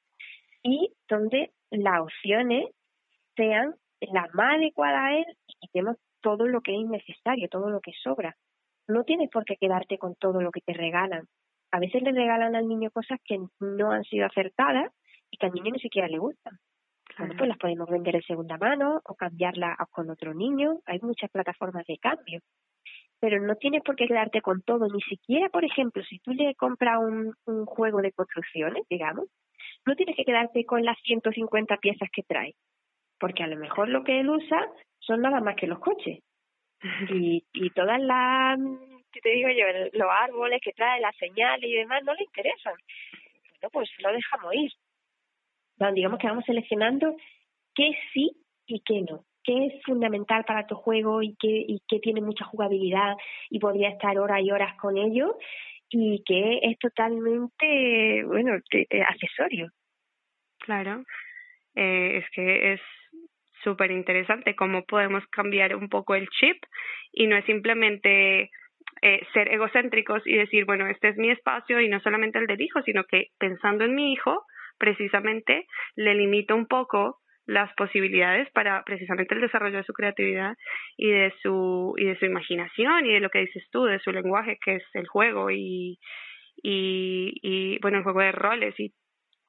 y 0.63 0.93
donde 1.09 1.51
las 1.69 2.01
opciones 2.01 2.69
sean 3.35 3.75
las 4.01 4.33
más 4.33 4.55
adecuadas 4.55 4.99
a 4.99 5.17
él 5.17 5.25
y 5.47 5.53
quitemos 5.59 5.97
todo 6.21 6.47
lo 6.47 6.61
que 6.61 6.71
es 6.71 6.79
innecesario, 6.79 7.49
todo 7.49 7.69
lo 7.69 7.81
que 7.81 7.91
sobra. 8.01 8.35
No 8.87 9.03
tienes 9.03 9.29
por 9.29 9.45
qué 9.45 9.57
quedarte 9.57 9.97
con 9.97 10.15
todo 10.15 10.41
lo 10.41 10.51
que 10.51 10.61
te 10.61 10.73
regalan. 10.73 11.27
A 11.71 11.79
veces 11.79 12.01
le 12.01 12.11
regalan 12.11 12.55
al 12.55 12.67
niño 12.67 12.91
cosas 12.91 13.19
que 13.25 13.39
no 13.59 13.91
han 13.91 14.03
sido 14.03 14.25
acertadas 14.25 14.91
y 15.31 15.37
que 15.37 15.45
al 15.45 15.53
niño 15.53 15.71
ni 15.73 15.79
siquiera 15.79 16.07
le 16.07 16.19
gustan. 16.19 16.59
Bueno, 17.17 17.35
pues 17.37 17.47
las 17.47 17.57
podemos 17.57 17.89
vender 17.89 18.15
en 18.15 18.23
segunda 18.23 18.57
mano 18.57 19.01
o 19.05 19.15
cambiarlas 19.15 19.77
con 19.91 20.09
otro 20.09 20.33
niño. 20.33 20.79
Hay 20.85 20.99
muchas 21.01 21.29
plataformas 21.29 21.85
de 21.85 21.97
cambio. 21.97 22.39
Pero 23.19 23.39
no 23.41 23.55
tienes 23.55 23.83
por 23.83 23.95
qué 23.95 24.07
quedarte 24.07 24.41
con 24.41 24.61
todo, 24.63 24.87
ni 24.87 25.01
siquiera, 25.01 25.47
por 25.49 25.63
ejemplo, 25.63 26.03
si 26.03 26.19
tú 26.19 26.33
le 26.33 26.55
compras 26.55 26.99
un, 26.99 27.33
un 27.45 27.65
juego 27.65 28.01
de 28.01 28.11
construcciones, 28.11 28.83
digamos, 28.89 29.27
no 29.85 29.95
tienes 29.95 30.15
que 30.15 30.25
quedarte 30.25 30.65
con 30.65 30.83
las 30.83 30.97
150 31.03 31.77
piezas 31.77 32.09
que 32.11 32.23
trae, 32.23 32.55
porque 33.19 33.43
a 33.43 33.47
lo 33.47 33.57
mejor 33.57 33.89
lo 33.89 34.03
que 34.03 34.19
él 34.19 34.29
usa 34.29 34.67
son 34.99 35.21
nada 35.21 35.39
más 35.41 35.55
que 35.55 35.67
los 35.67 35.79
coches. 35.79 36.19
Y, 37.09 37.45
y 37.53 37.69
todas 37.69 38.01
las, 38.01 38.59
¿qué 39.13 39.21
te 39.21 39.29
digo 39.29 39.47
yo? 39.49 39.65
Los 39.93 40.09
árboles 40.11 40.59
que 40.61 40.73
trae, 40.73 40.99
las 40.99 41.15
señales 41.15 41.69
y 41.69 41.75
demás 41.75 42.03
no 42.03 42.13
le 42.13 42.23
interesan. 42.23 42.73
Bueno, 43.51 43.69
pues 43.71 43.89
lo 43.99 44.11
dejamos 44.11 44.53
ir. 44.53 44.71
Digamos 45.93 46.19
que 46.19 46.27
vamos 46.27 46.45
seleccionando 46.45 47.15
qué 47.75 47.91
sí 48.13 48.31
y 48.65 48.81
qué 48.81 49.01
no 49.01 49.25
qué 49.43 49.65
es 49.65 49.83
fundamental 49.83 50.45
para 50.45 50.65
tu 50.65 50.75
juego 50.75 51.21
y 51.21 51.35
qué, 51.39 51.49
y 51.49 51.81
qué 51.87 51.99
tiene 51.99 52.21
mucha 52.21 52.45
jugabilidad 52.45 53.15
y 53.49 53.59
podría 53.59 53.89
estar 53.89 54.17
horas 54.17 54.41
y 54.41 54.51
horas 54.51 54.75
con 54.77 54.97
ello 54.97 55.37
y 55.89 56.23
que 56.25 56.59
es 56.63 56.79
totalmente, 56.79 58.23
bueno, 58.25 58.55
eh, 58.71 59.01
accesorio. 59.01 59.69
Claro, 60.59 61.03
eh, 61.75 62.17
es 62.17 62.25
que 62.33 62.73
es 62.73 62.81
súper 63.63 63.91
interesante 63.91 64.55
cómo 64.55 64.83
podemos 64.83 65.23
cambiar 65.27 65.75
un 65.75 65.89
poco 65.89 66.15
el 66.15 66.27
chip 66.29 66.57
y 67.11 67.27
no 67.27 67.35
es 67.35 67.45
simplemente 67.45 68.49
eh, 69.01 69.21
ser 69.33 69.53
egocéntricos 69.53 70.25
y 70.25 70.35
decir, 70.35 70.65
bueno, 70.65 70.87
este 70.87 71.09
es 71.09 71.17
mi 71.17 71.29
espacio 71.29 71.79
y 71.79 71.89
no 71.89 71.99
solamente 71.99 72.39
el 72.39 72.47
del 72.47 72.61
hijo, 72.61 72.81
sino 72.81 73.03
que 73.03 73.27
pensando 73.37 73.83
en 73.83 73.93
mi 73.93 74.13
hijo, 74.13 74.45
precisamente 74.77 75.67
le 75.95 76.15
limito 76.15 76.55
un 76.55 76.67
poco 76.67 77.19
las 77.45 77.73
posibilidades 77.75 78.49
para 78.51 78.83
precisamente 78.83 79.35
el 79.35 79.41
desarrollo 79.41 79.77
de 79.77 79.83
su 79.83 79.93
creatividad 79.93 80.55
y 80.97 81.11
de 81.11 81.33
su 81.41 81.93
y 81.97 82.05
de 82.05 82.17
su 82.17 82.25
imaginación 82.25 83.05
y 83.05 83.13
de 83.13 83.19
lo 83.19 83.29
que 83.29 83.39
dices 83.39 83.67
tú 83.69 83.83
de 83.83 83.99
su 83.99 84.11
lenguaje 84.11 84.57
que 84.63 84.75
es 84.75 84.83
el 84.93 85.07
juego 85.07 85.51
y 85.51 85.99
y, 86.61 87.33
y 87.41 87.79
bueno 87.81 87.97
el 87.97 88.03
juego 88.03 88.21
de 88.21 88.31
roles 88.31 88.79
y 88.79 88.93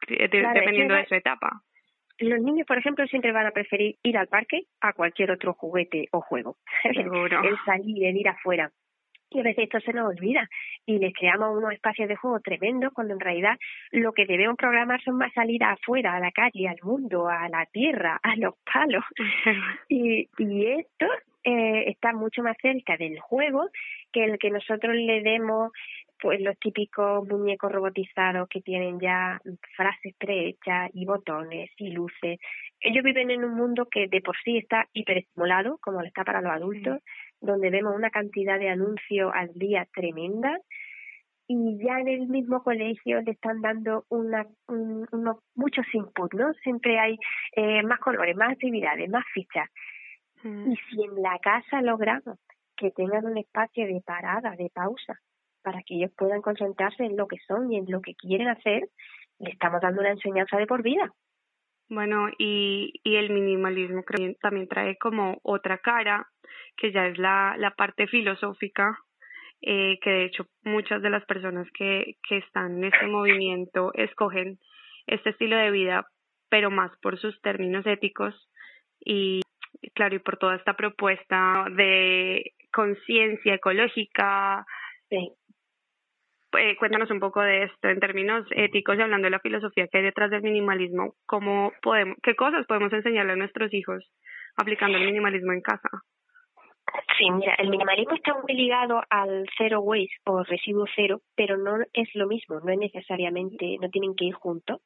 dependiendo 0.09 0.95
de 0.95 1.07
su 1.07 1.15
etapa. 1.15 1.63
los 2.19 2.41
niños, 2.41 2.67
por 2.67 2.79
ejemplo, 2.79 3.07
siempre 3.07 3.33
van 3.33 3.47
a 3.47 3.53
preferir 3.53 3.97
ir 4.03 4.19
al 4.19 4.29
parque 4.29 4.65
a 4.81 4.93
cualquier 4.93 5.31
otro 5.31 5.55
juguete 5.55 6.09
o 6.13 6.21
juego. 6.21 6.59
el 6.85 7.57
salir, 7.65 8.05
el 8.05 8.17
ir 8.17 8.29
afuera 8.29 8.71
y 9.35 9.41
a 9.41 9.43
veces 9.43 9.65
esto 9.65 9.81
se 9.81 9.93
nos 9.93 10.09
olvida 10.09 10.49
y 10.87 10.99
les 10.99 11.13
creamos 11.13 11.57
unos 11.57 11.73
espacios 11.73 12.09
de 12.09 12.17
juego 12.17 12.41
tremendos 12.41 12.93
cuando 12.93 13.15
en 13.15 13.21
realidad 13.21 13.59
lo 13.91 14.13
que 14.13 14.27
debemos 14.27 14.57
programar 14.57 15.03
son 15.03 15.19
más 15.19 15.33
salir 15.33 15.63
afuera, 15.65 16.15
a 16.15 16.21
la 16.21 16.31
calle, 16.31 16.69
al 16.69 16.79
mundo, 16.83 17.29
a 17.29 17.49
la 17.49 17.67
tierra, 17.67 18.21
a 18.23 18.37
los 18.37 18.55
palos. 18.73 19.05
y, 19.89 20.29
y 20.39 20.67
esto 20.67 21.07
eh, 21.43 21.91
está 21.91 22.13
mucho 22.13 22.43
más 22.43 22.57
cerca 22.63 22.97
del 22.97 23.19
juego 23.21 23.69
que 24.13 24.25
el 24.25 24.39
que 24.39 24.51
nosotros 24.51 24.95
le 24.95 25.21
demos 25.23 25.73
pues 26.21 26.41
los 26.41 26.59
típicos 26.59 27.29
muñecos 27.29 27.71
robotizados 27.71 28.49
que 28.49 28.63
tienen 28.63 28.99
ya 28.99 29.39
frases 29.77 30.15
prehechas 30.17 30.91
y 30.95 31.05
botones 31.05 31.71
y 31.77 31.91
luces. 31.91 32.39
Ellos 32.81 33.05
viven 33.05 33.31
en 33.31 33.45
un 33.45 33.55
mundo 33.55 33.87
que 33.91 34.07
de 34.09 34.23
por 34.23 34.35
sí 34.43 34.57
está 34.57 34.89
hiperestimulado, 34.95 35.77
como 35.83 36.01
lo 36.01 36.07
está 36.07 36.25
para 36.25 36.41
los 36.41 36.53
adultos, 36.53 37.01
donde 37.45 37.71
vemos 37.71 37.95
una 37.95 38.11
cantidad 38.11 38.59
de 38.59 38.71
anuncios 38.71 39.31
al 39.35 39.53
día 39.55 39.87
tremenda 39.95 40.59
y 41.47 41.79
ya 41.79 42.01
en 42.01 42.09
el 42.09 42.27
mismo 42.29 42.63
colegio 42.63 43.21
le 43.21 43.33
están 43.33 43.61
dando 43.61 44.05
una, 44.09 44.47
unos 44.67 45.37
muchos 45.55 45.85
inputs, 45.93 46.35
¿no? 46.35 46.53
Siempre 46.63 46.99
hay 46.99 47.19
eh, 47.55 47.83
más 47.83 47.99
colores, 48.01 48.35
más 48.37 48.53
actividades, 48.53 49.11
más 49.11 49.25
fichas. 49.35 49.69
Mm. 50.43 50.73
Y 50.73 50.77
si 50.77 51.03
en 51.05 51.23
la 51.23 51.39
casa 51.41 51.83
logramos 51.83 52.39
que 52.77 52.91
tengan 52.91 53.27
un 53.27 53.37
espacio 53.37 53.87
de 53.87 54.01
parada, 54.05 54.57
de 54.57 54.71
pausa, 54.73 55.21
para 55.63 55.83
que 55.83 55.97
ellos 55.97 56.13
puedan 56.17 56.43
concentrarse 56.43 57.05
en 57.05 57.17
lo 57.17 57.27
que 57.27 57.39
son 57.47 57.71
y 57.71 57.77
en 57.77 57.91
lo 57.91 58.01
que 58.01 58.15
quieren 58.15 58.49
hacer, 58.49 58.89
le 59.39 59.51
estamos 59.51 59.81
dando 59.81 60.01
una 60.01 60.11
enseñanza 60.11 60.57
de 60.57 60.67
por 60.67 60.83
vida. 60.83 61.11
Bueno, 61.89 62.29
y, 62.39 63.01
y 63.05 63.17
el 63.17 63.31
minimalismo 63.31 64.03
creo, 64.03 64.35
también 64.41 64.69
trae 64.69 64.97
como 64.97 65.39
otra 65.43 65.79
cara, 65.79 66.27
que 66.77 66.93
ya 66.93 67.07
es 67.07 67.19
la, 67.19 67.57
la 67.59 67.73
parte 67.73 68.07
filosófica, 68.07 68.99
eh, 69.63 69.99
que 70.03 70.11
de 70.11 70.25
hecho 70.25 70.47
muchas 70.63 71.03
de 71.03 71.11
las 71.11 71.25
personas 71.25 71.67
que, 71.73 72.17
que 72.29 72.39
están 72.39 72.79
en 72.79 72.85
este 72.85 73.07
movimiento 73.07 73.93
escogen 73.95 74.59
este 75.07 75.31
estilo 75.31 75.57
de 75.57 75.71
vida, 75.71 76.07
pero 76.49 76.71
más 76.71 76.91
por 77.01 77.19
sus 77.19 77.41
términos 77.41 77.87
éticos 77.87 78.35
y, 79.01 79.43
claro, 79.95 80.17
y 80.17 80.19
por 80.19 80.39
toda 80.39 80.57
esta 80.57 80.75
propuesta 80.75 81.67
de 81.71 82.53
conciencia 82.73 83.55
ecológica, 83.55 84.67
sí. 85.09 85.31
Eh, 86.59 86.77
cuéntanos 86.79 87.11
un 87.11 87.21
poco 87.21 87.41
de 87.41 87.65
esto 87.65 87.89
en 87.89 88.01
términos 88.01 88.47
éticos 88.51 88.97
y 88.97 89.03
hablando 89.03 89.27
de 89.27 89.31
la 89.31 89.41
filosofía 89.41 89.89
que 89.89 89.99
hay 89.99 90.05
detrás 90.05 90.31
del 90.31 90.43
minimalismo, 90.43 91.15
cómo 91.27 91.73
podemos, 91.83 92.17
qué 92.23 92.35
cosas 92.37 92.67
podemos 92.67 92.93
enseñarle 92.93 93.33
a 93.33 93.37
nuestros 93.37 93.73
hijos 93.73 94.05
aplicando 94.57 94.99
el 94.99 95.07
minimalismo 95.07 95.53
en 95.53 95.61
casa. 95.61 95.89
Sí, 97.17 97.31
mira, 97.31 97.55
el 97.59 97.71
minimalismo 97.71 98.15
está 98.15 98.35
muy 98.35 98.55
ligado 98.55 99.01
al 99.09 99.49
zero 99.57 99.81
waste 99.81 100.17
o 100.25 100.43
residuo 100.43 100.85
cero, 100.95 101.21
pero 101.37 101.57
no 101.57 101.77
es 101.93 102.09
lo 102.15 102.27
mismo, 102.27 102.61
no 102.61 102.73
es 102.73 102.79
necesariamente, 102.79 103.79
no 103.81 103.89
tienen 103.89 104.15
que 104.15 104.27
ir 104.27 104.35
juntos. 104.35 104.81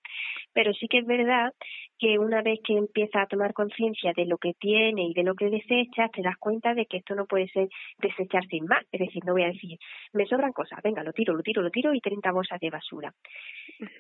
Pero 0.53 0.73
sí 0.75 0.89
que 0.89 0.99
es 0.99 1.07
verdad 1.07 1.53
que 1.99 2.19
una 2.19 2.43
vez 2.43 2.61
que 2.65 2.77
empiezas 2.77 3.23
a 3.23 3.27
tomar 3.27 3.55
conciencia 3.55 4.13
de 4.15 4.27
lo 4.27 4.39
que 4.39 4.55
tiene 4.55 5.05
y 5.05 5.15
de 5.15 5.23
lo 5.23 5.35
que 5.35 5.51
desechas, 5.51 6.11
te 6.13 6.23
das 6.23 6.37
cuenta 6.39 6.75
de 6.75 6.87
que 6.87 6.99
esto 6.99 7.15
no 7.15 7.27
puede 7.27 7.49
ser 7.49 7.69
desechar 7.99 8.47
sin 8.47 8.67
más. 8.67 8.85
Es 8.93 9.01
decir, 9.01 9.25
no 9.25 9.33
voy 9.33 9.45
a 9.45 9.49
decir, 9.49 9.79
me 10.13 10.27
sobran 10.27 10.53
cosas, 10.53 10.81
venga, 10.83 11.03
lo 11.03 11.13
tiro, 11.13 11.35
lo 11.35 11.43
tiro, 11.43 11.63
lo 11.63 11.71
tiro 11.71 11.95
y 11.95 12.01
30 12.01 12.31
bolsas 12.31 12.61
de 12.61 12.71
basura. 12.71 13.13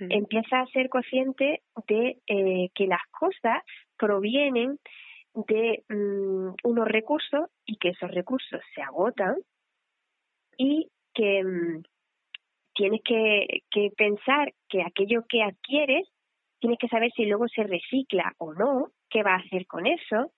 Empieza 0.00 0.60
a 0.60 0.66
ser 0.66 0.88
consciente 0.88 1.62
de 1.86 2.18
eh, 2.26 2.68
que 2.74 2.86
las 2.86 3.02
cosas 3.10 3.62
provienen 3.96 4.78
de 5.34 5.84
mm, 5.88 6.54
unos 6.64 6.88
recursos 6.88 7.48
y 7.64 7.76
que 7.76 7.90
esos 7.90 8.10
recursos 8.10 8.60
se 8.74 8.82
agotan 8.82 9.36
y 10.56 10.90
que 11.14 11.44
mm, 11.44 11.82
tienes 12.74 13.00
que, 13.04 13.62
que 13.70 13.90
pensar 13.96 14.52
que 14.68 14.82
aquello 14.82 15.24
que 15.28 15.42
adquieres 15.42 16.08
tienes 16.60 16.78
que 16.78 16.88
saber 16.88 17.12
si 17.12 17.24
luego 17.26 17.48
se 17.48 17.62
recicla 17.62 18.34
o 18.38 18.52
no, 18.52 18.90
qué 19.08 19.22
va 19.22 19.34
a 19.34 19.38
hacer 19.38 19.66
con 19.66 19.86
eso, 19.86 20.32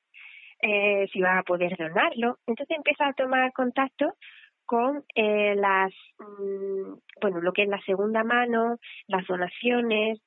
eh, 0.61 1.09
si 1.13 1.21
va 1.21 1.39
a 1.39 1.43
poder 1.43 1.77
donarlo. 1.77 2.39
Entonces 2.47 2.77
empieza 2.77 3.09
a 3.09 3.15
tomar 3.15 3.53
contacto 3.53 4.15
con 4.67 5.05
eh, 5.15 5.55
las, 5.57 5.93
mm, 6.19 6.95
bueno, 7.21 7.41
lo 7.41 7.53
que 7.53 7.63
es 7.63 7.69
la 7.69 7.81
segunda 7.83 8.23
mano, 8.23 8.79
las 9.09 9.27
donaciones, 9.27 10.21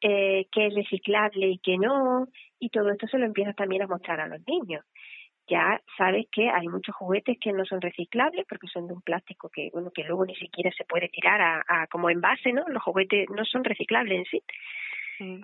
eh, 0.00 0.46
qué 0.52 0.66
es 0.66 0.74
reciclable 0.74 1.48
y 1.48 1.58
qué 1.58 1.76
no, 1.78 2.28
y 2.58 2.70
todo 2.70 2.90
esto 2.90 3.06
se 3.06 3.18
lo 3.18 3.26
empiezas 3.26 3.56
también 3.56 3.82
a 3.82 3.86
mostrar 3.86 4.20
a 4.20 4.28
los 4.28 4.40
niños. 4.46 4.84
Ya 5.48 5.80
sabes 5.96 6.26
que 6.30 6.50
hay 6.50 6.68
muchos 6.68 6.94
juguetes 6.94 7.38
que 7.40 7.52
no 7.52 7.64
son 7.64 7.80
reciclables 7.80 8.44
porque 8.46 8.66
son 8.66 8.86
de 8.86 8.92
un 8.92 9.00
plástico 9.00 9.48
que, 9.48 9.70
bueno, 9.72 9.90
que 9.94 10.04
luego 10.04 10.26
ni 10.26 10.34
siquiera 10.36 10.70
se 10.76 10.84
puede 10.84 11.08
tirar 11.08 11.40
a, 11.40 11.64
a 11.66 11.86
como 11.86 12.10
envase, 12.10 12.52
¿no? 12.52 12.68
Los 12.68 12.82
juguetes 12.82 13.28
no 13.30 13.44
son 13.46 13.64
reciclables 13.64 14.18
en 14.18 14.24
sí. 14.26 14.42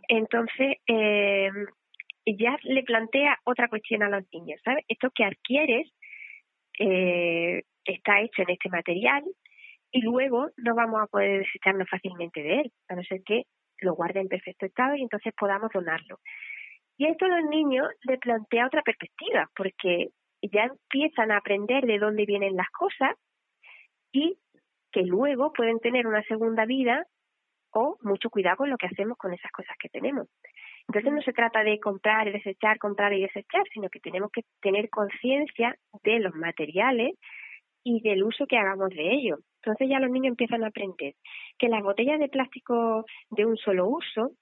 Entonces, 0.08 0.76
eh, 0.86 1.50
ya 2.26 2.56
le 2.62 2.82
plantea 2.82 3.38
otra 3.44 3.68
cuestión 3.68 4.02
a 4.02 4.08
los 4.08 4.24
niños, 4.32 4.60
¿sabes? 4.64 4.84
Esto 4.88 5.10
que 5.10 5.24
adquieres 5.24 5.90
eh, 6.78 7.62
está 7.84 8.20
hecho 8.20 8.42
en 8.42 8.50
este 8.50 8.68
material 8.68 9.24
y 9.90 10.00
luego 10.00 10.48
no 10.56 10.74
vamos 10.74 11.02
a 11.02 11.06
poder 11.06 11.40
desecharnos 11.40 11.88
fácilmente 11.88 12.42
de 12.42 12.60
él, 12.60 12.72
a 12.88 12.96
no 12.96 13.02
ser 13.04 13.22
que 13.24 13.44
lo 13.84 13.94
guarde 13.94 14.20
en 14.20 14.28
perfecto 14.28 14.66
estado 14.66 14.96
y 14.96 15.02
entonces 15.02 15.32
podamos 15.38 15.70
donarlo. 15.72 16.18
Y 16.96 17.06
esto 17.06 17.24
a 17.26 17.28
los 17.28 17.48
niños 17.50 17.88
le 18.02 18.18
plantea 18.18 18.66
otra 18.66 18.82
perspectiva, 18.82 19.48
porque 19.56 20.08
ya 20.42 20.64
empiezan 20.64 21.30
a 21.30 21.38
aprender 21.38 21.84
de 21.86 21.98
dónde 21.98 22.26
vienen 22.26 22.56
las 22.56 22.68
cosas 22.70 23.16
y 24.12 24.38
que 24.92 25.02
luego 25.02 25.52
pueden 25.52 25.80
tener 25.80 26.06
una 26.06 26.22
segunda 26.22 26.64
vida 26.66 27.04
o 27.72 27.96
mucho 28.02 28.30
cuidado 28.30 28.58
con 28.58 28.70
lo 28.70 28.76
que 28.76 28.86
hacemos 28.86 29.18
con 29.18 29.32
esas 29.32 29.50
cosas 29.50 29.76
que 29.80 29.88
tenemos. 29.88 30.28
Entonces 30.86 31.12
no 31.12 31.22
se 31.22 31.32
trata 31.32 31.64
de 31.64 31.80
comprar 31.80 32.28
y 32.28 32.32
desechar, 32.32 32.78
comprar 32.78 33.12
y 33.12 33.22
desechar, 33.22 33.64
sino 33.72 33.88
que 33.88 34.00
tenemos 34.00 34.30
que 34.30 34.42
tener 34.60 34.88
conciencia 34.90 35.74
de 36.04 36.20
los 36.20 36.34
materiales 36.34 37.14
y 37.82 38.00
del 38.02 38.22
uso 38.22 38.46
que 38.46 38.58
hagamos 38.58 38.90
de 38.90 39.12
ellos. 39.12 39.40
Entonces 39.64 39.88
ya 39.88 40.00
los 40.00 40.10
niños 40.10 40.32
empiezan 40.32 40.62
a 40.62 40.68
aprender 40.68 41.14
que 41.58 41.68
las 41.68 41.82
botellas 41.82 42.20
de 42.20 42.28
plástico 42.28 43.04
de 43.30 43.46
un 43.46 43.56
solo 43.56 43.88
uso 43.88 44.32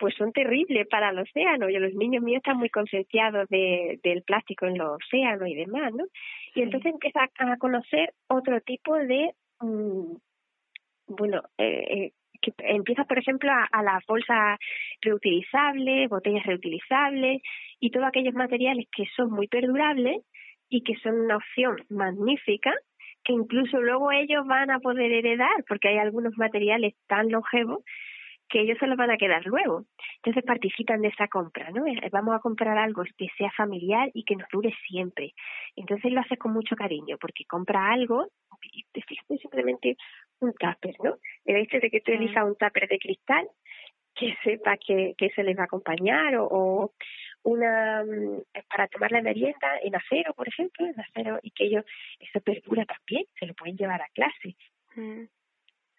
pues 0.00 0.14
son 0.16 0.32
terribles 0.32 0.88
para 0.88 1.10
el 1.10 1.18
océano. 1.18 1.68
Y 1.68 1.78
los 1.78 1.94
niños 1.94 2.24
míos 2.24 2.38
están 2.38 2.56
muy 2.56 2.70
concienciados 2.70 3.46
de, 3.50 4.00
del 4.02 4.22
plástico 4.22 4.66
en 4.66 4.78
los 4.78 4.96
océanos 4.96 5.46
y 5.46 5.54
demás, 5.54 5.92
¿no? 5.92 6.04
Y 6.54 6.62
entonces 6.62 6.92
empieza 6.92 7.28
a 7.38 7.56
conocer 7.58 8.14
otro 8.26 8.60
tipo 8.62 8.96
de, 8.96 9.34
mm, 9.60 10.16
bueno, 11.08 11.42
eh, 11.58 11.84
eh, 11.90 12.12
que 12.40 12.52
empieza, 12.60 13.04
por 13.04 13.18
ejemplo, 13.18 13.52
a, 13.52 13.68
a 13.70 13.82
las 13.82 14.02
bolsas 14.06 14.58
reutilizables, 15.02 16.08
botellas 16.08 16.46
reutilizables 16.46 17.42
y 17.78 17.90
todos 17.90 18.06
aquellos 18.06 18.34
materiales 18.34 18.86
que 18.96 19.04
son 19.14 19.30
muy 19.30 19.48
perdurables 19.48 20.24
y 20.70 20.82
que 20.82 20.94
son 21.02 21.20
una 21.20 21.36
opción 21.36 21.76
magnífica 21.90 22.72
que 23.30 23.34
incluso 23.34 23.80
luego 23.80 24.10
ellos 24.10 24.44
van 24.44 24.70
a 24.72 24.80
poder 24.80 25.12
heredar 25.12 25.64
porque 25.68 25.88
hay 25.88 25.98
algunos 25.98 26.36
materiales 26.36 26.94
tan 27.06 27.30
longevos 27.30 27.84
que 28.48 28.62
ellos 28.62 28.76
se 28.80 28.88
los 28.88 28.96
van 28.96 29.12
a 29.12 29.16
quedar 29.16 29.46
luego. 29.46 29.84
Entonces 30.16 30.42
participan 30.42 31.00
de 31.02 31.08
esa 31.08 31.28
compra, 31.28 31.70
¿no? 31.70 31.86
Eh, 31.86 32.08
vamos 32.10 32.34
a 32.34 32.40
comprar 32.40 32.76
algo 32.76 33.04
que 33.16 33.28
sea 33.38 33.52
familiar 33.52 34.10
y 34.12 34.24
que 34.24 34.34
nos 34.34 34.48
dure 34.50 34.74
siempre. 34.88 35.34
Entonces 35.76 36.10
lo 36.10 36.20
haces 36.20 36.40
con 36.40 36.52
mucho 36.52 36.74
cariño 36.74 37.16
porque 37.20 37.44
compra 37.44 37.92
algo 37.92 38.26
simplemente 39.40 39.96
un 40.40 40.52
tupper, 40.54 40.96
¿no? 41.04 41.16
El 41.44 41.56
hecho 41.56 41.78
de 41.78 41.88
que 41.88 42.00
tú 42.00 42.10
elijas 42.10 42.44
un 42.44 42.56
tupper 42.56 42.88
de 42.88 42.98
cristal 42.98 43.46
que 44.14 44.36
sepa 44.42 44.76
que, 44.76 45.14
que 45.16 45.30
se 45.30 45.44
les 45.44 45.56
va 45.56 45.62
a 45.62 45.66
acompañar 45.66 46.34
o, 46.36 46.48
o 46.50 46.92
una 47.42 48.04
mm, 48.04 48.42
para 48.68 48.88
tomar 48.88 49.12
la 49.12 49.22
merienda 49.22 49.78
en 49.82 49.94
acero, 49.96 50.34
por 50.34 50.48
ejemplo, 50.48 50.86
en 50.86 51.00
acero 51.00 51.38
y 51.42 51.50
que 51.50 51.64
ellos 51.64 51.84
eso 52.18 52.40
perdura 52.40 52.84
también, 52.84 53.24
se 53.38 53.46
lo 53.46 53.54
pueden 53.54 53.76
llevar 53.76 54.02
a 54.02 54.08
clase. 54.14 54.56
Mm 54.94 55.24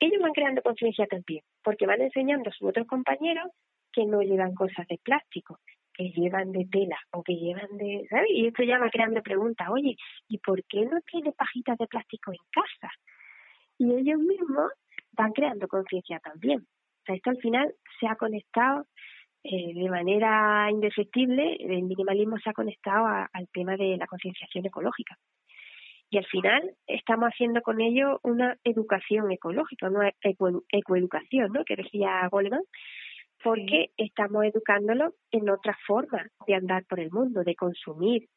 ellos 0.01 0.19
van 0.19 0.33
creando 0.33 0.63
conciencia 0.63 1.05
también, 1.05 1.43
porque 1.63 1.85
van 1.85 2.01
enseñando 2.01 2.49
a 2.49 2.53
sus 2.53 2.69
otros 2.69 2.87
compañeros 2.87 3.51
que 3.93 4.05
no 4.05 4.21
llevan 4.21 4.55
cosas 4.55 4.87
de 4.87 4.97
plástico, 4.97 5.59
que 5.93 6.09
llevan 6.09 6.51
de 6.51 6.65
tela 6.65 6.97
o 7.11 7.21
que 7.21 7.35
llevan 7.35 7.77
de, 7.77 8.07
¿sabes? 8.09 8.29
Y 8.31 8.47
esto 8.47 8.63
ya 8.63 8.79
va 8.79 8.89
creando 8.89 9.21
preguntas, 9.21 9.67
oye, 9.69 9.95
¿y 10.27 10.39
por 10.39 10.63
qué 10.65 10.85
no 10.85 10.99
tiene 11.01 11.31
pajitas 11.33 11.77
de 11.77 11.85
plástico 11.85 12.31
en 12.31 12.39
casa? 12.51 12.91
Y 13.77 13.93
ellos 13.93 14.19
mismos 14.19 14.71
van 15.11 15.33
creando 15.33 15.67
conciencia 15.67 16.19
también. 16.19 16.61
O 16.61 17.05
sea, 17.05 17.15
esto 17.15 17.29
al 17.29 17.37
final 17.37 17.75
se 17.99 18.07
ha 18.07 18.15
conectado 18.15 18.87
eh, 19.43 19.73
de 19.73 19.89
manera 19.89 20.69
indefectible, 20.69 21.57
el 21.59 21.83
minimalismo 21.83 22.37
se 22.37 22.49
ha 22.49 22.53
conectado 22.53 23.07
al 23.07 23.47
tema 23.51 23.75
de 23.75 23.97
la 23.97 24.07
concienciación 24.07 24.65
ecológica. 24.65 25.17
Y 26.11 26.17
al 26.17 26.25
final 26.25 26.75
estamos 26.87 27.29
haciendo 27.29 27.61
con 27.61 27.79
ello 27.79 28.19
una 28.23 28.57
educación 28.63 29.31
ecológica, 29.31 29.87
una 29.87 30.11
ecoeducación, 30.21 31.53
¿no? 31.53 31.63
que 31.63 31.77
decía 31.77 32.27
Goleman, 32.29 32.63
porque 33.41 33.91
estamos 33.97 34.43
educándolo 34.45 35.13
en 35.31 35.49
otra 35.49 35.75
forma 35.87 36.27
de 36.45 36.55
andar 36.55 36.83
por 36.85 36.99
el 36.99 37.11
mundo, 37.11 37.43
de 37.43 37.55
consumir, 37.55 38.27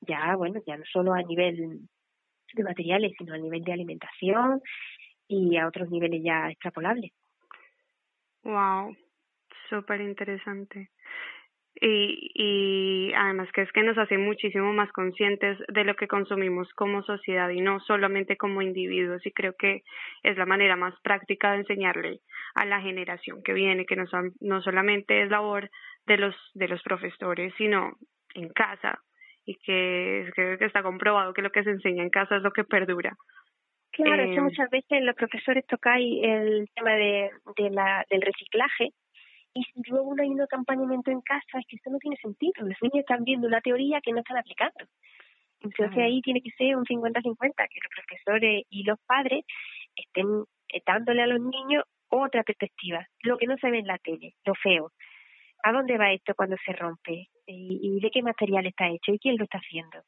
ya, 0.00 0.34
bueno, 0.36 0.60
ya 0.66 0.76
no 0.76 0.84
solo 0.90 1.12
a 1.12 1.22
nivel 1.22 1.80
de 2.54 2.64
materiales, 2.64 3.12
sino 3.18 3.34
a 3.34 3.38
nivel 3.38 3.62
de 3.62 3.72
alimentación 3.72 4.60
y 5.28 5.56
a 5.56 5.68
otros 5.68 5.90
niveles 5.90 6.22
ya 6.24 6.48
extrapolables. 6.48 7.12
Wow, 8.42 8.96
súper 9.68 10.00
interesante 10.00 10.90
y, 11.80 12.30
y 12.34 13.12
además 13.14 13.48
que 13.52 13.62
es 13.62 13.72
que 13.72 13.82
nos 13.82 13.96
hace 13.98 14.18
muchísimo 14.18 14.72
más 14.72 14.90
conscientes 14.92 15.58
de 15.68 15.84
lo 15.84 15.94
que 15.94 16.08
consumimos 16.08 16.68
como 16.74 17.02
sociedad 17.02 17.48
y 17.50 17.60
no 17.60 17.80
solamente 17.80 18.36
como 18.36 18.62
individuos. 18.62 19.24
Y 19.24 19.32
creo 19.32 19.54
que 19.56 19.82
es 20.22 20.36
la 20.36 20.46
manera 20.46 20.76
más 20.76 20.94
práctica 21.02 21.52
de 21.52 21.58
enseñarle 21.58 22.20
a 22.54 22.64
la 22.64 22.80
generación 22.80 23.42
que 23.42 23.52
viene 23.52 23.86
que 23.86 23.96
no, 23.96 24.06
son, 24.06 24.32
no 24.40 24.60
solamente 24.62 25.22
es 25.22 25.30
labor 25.30 25.70
de 26.06 26.16
los 26.16 26.34
de 26.54 26.68
los 26.68 26.82
profesores 26.82 27.52
sino 27.56 27.96
en 28.34 28.48
casa. 28.48 29.00
Y 29.44 29.56
que, 29.64 30.30
que, 30.36 30.58
que 30.58 30.64
está 30.66 30.82
comprobado 30.82 31.32
que 31.32 31.40
lo 31.40 31.50
que 31.50 31.64
se 31.64 31.70
enseña 31.70 32.02
en 32.02 32.10
casa 32.10 32.36
es 32.36 32.42
lo 32.42 32.50
que 32.50 32.64
perdura. 32.64 33.16
Claro, 33.92 34.22
eh, 34.22 34.40
muchas 34.42 34.68
veces 34.68 35.02
los 35.02 35.14
profesores 35.14 35.64
tocáis 35.66 36.22
el 36.22 36.68
tema 36.74 36.92
de, 36.92 37.30
de 37.56 37.70
la, 37.70 38.04
del 38.10 38.20
reciclaje 38.20 38.90
y 39.54 39.64
luego 39.90 40.14
no 40.14 40.22
hay 40.22 40.28
un 40.30 40.40
acompañamiento 40.40 41.10
en 41.10 41.20
casa, 41.20 41.58
es 41.58 41.66
que 41.66 41.76
esto 41.76 41.90
no 41.90 41.98
tiene 41.98 42.16
sentido. 42.16 42.52
Los 42.58 42.76
niños 42.82 43.00
están 43.00 43.24
viendo 43.24 43.46
una 43.46 43.60
teoría 43.60 44.00
que 44.00 44.12
no 44.12 44.20
están 44.20 44.36
aplicando. 44.36 44.84
Entonces 45.60 45.98
ahí 45.98 46.20
tiene 46.22 46.40
que 46.40 46.50
ser 46.52 46.76
un 46.76 46.84
50-50, 46.84 47.14
que 47.20 47.80
los 47.82 47.92
profesores 47.94 48.64
y 48.70 48.84
los 48.84 48.98
padres 49.06 49.44
estén 49.96 50.44
eh, 50.72 50.82
dándole 50.86 51.22
a 51.22 51.26
los 51.26 51.40
niños 51.40 51.84
otra 52.08 52.42
perspectiva, 52.42 53.06
lo 53.22 53.36
que 53.36 53.46
no 53.46 53.56
se 53.58 53.70
ve 53.70 53.78
en 53.78 53.86
la 53.86 53.98
tele, 53.98 54.34
lo 54.44 54.54
feo. 54.54 54.92
¿A 55.62 55.72
dónde 55.72 55.98
va 55.98 56.12
esto 56.12 56.34
cuando 56.34 56.56
se 56.64 56.72
rompe? 56.72 57.28
¿Y, 57.46 57.98
de 58.00 58.10
qué 58.10 58.22
material 58.22 58.66
está 58.66 58.88
hecho? 58.88 59.12
¿Y 59.12 59.18
quién 59.18 59.36
lo 59.36 59.44
está 59.44 59.58
haciendo? 59.58 60.02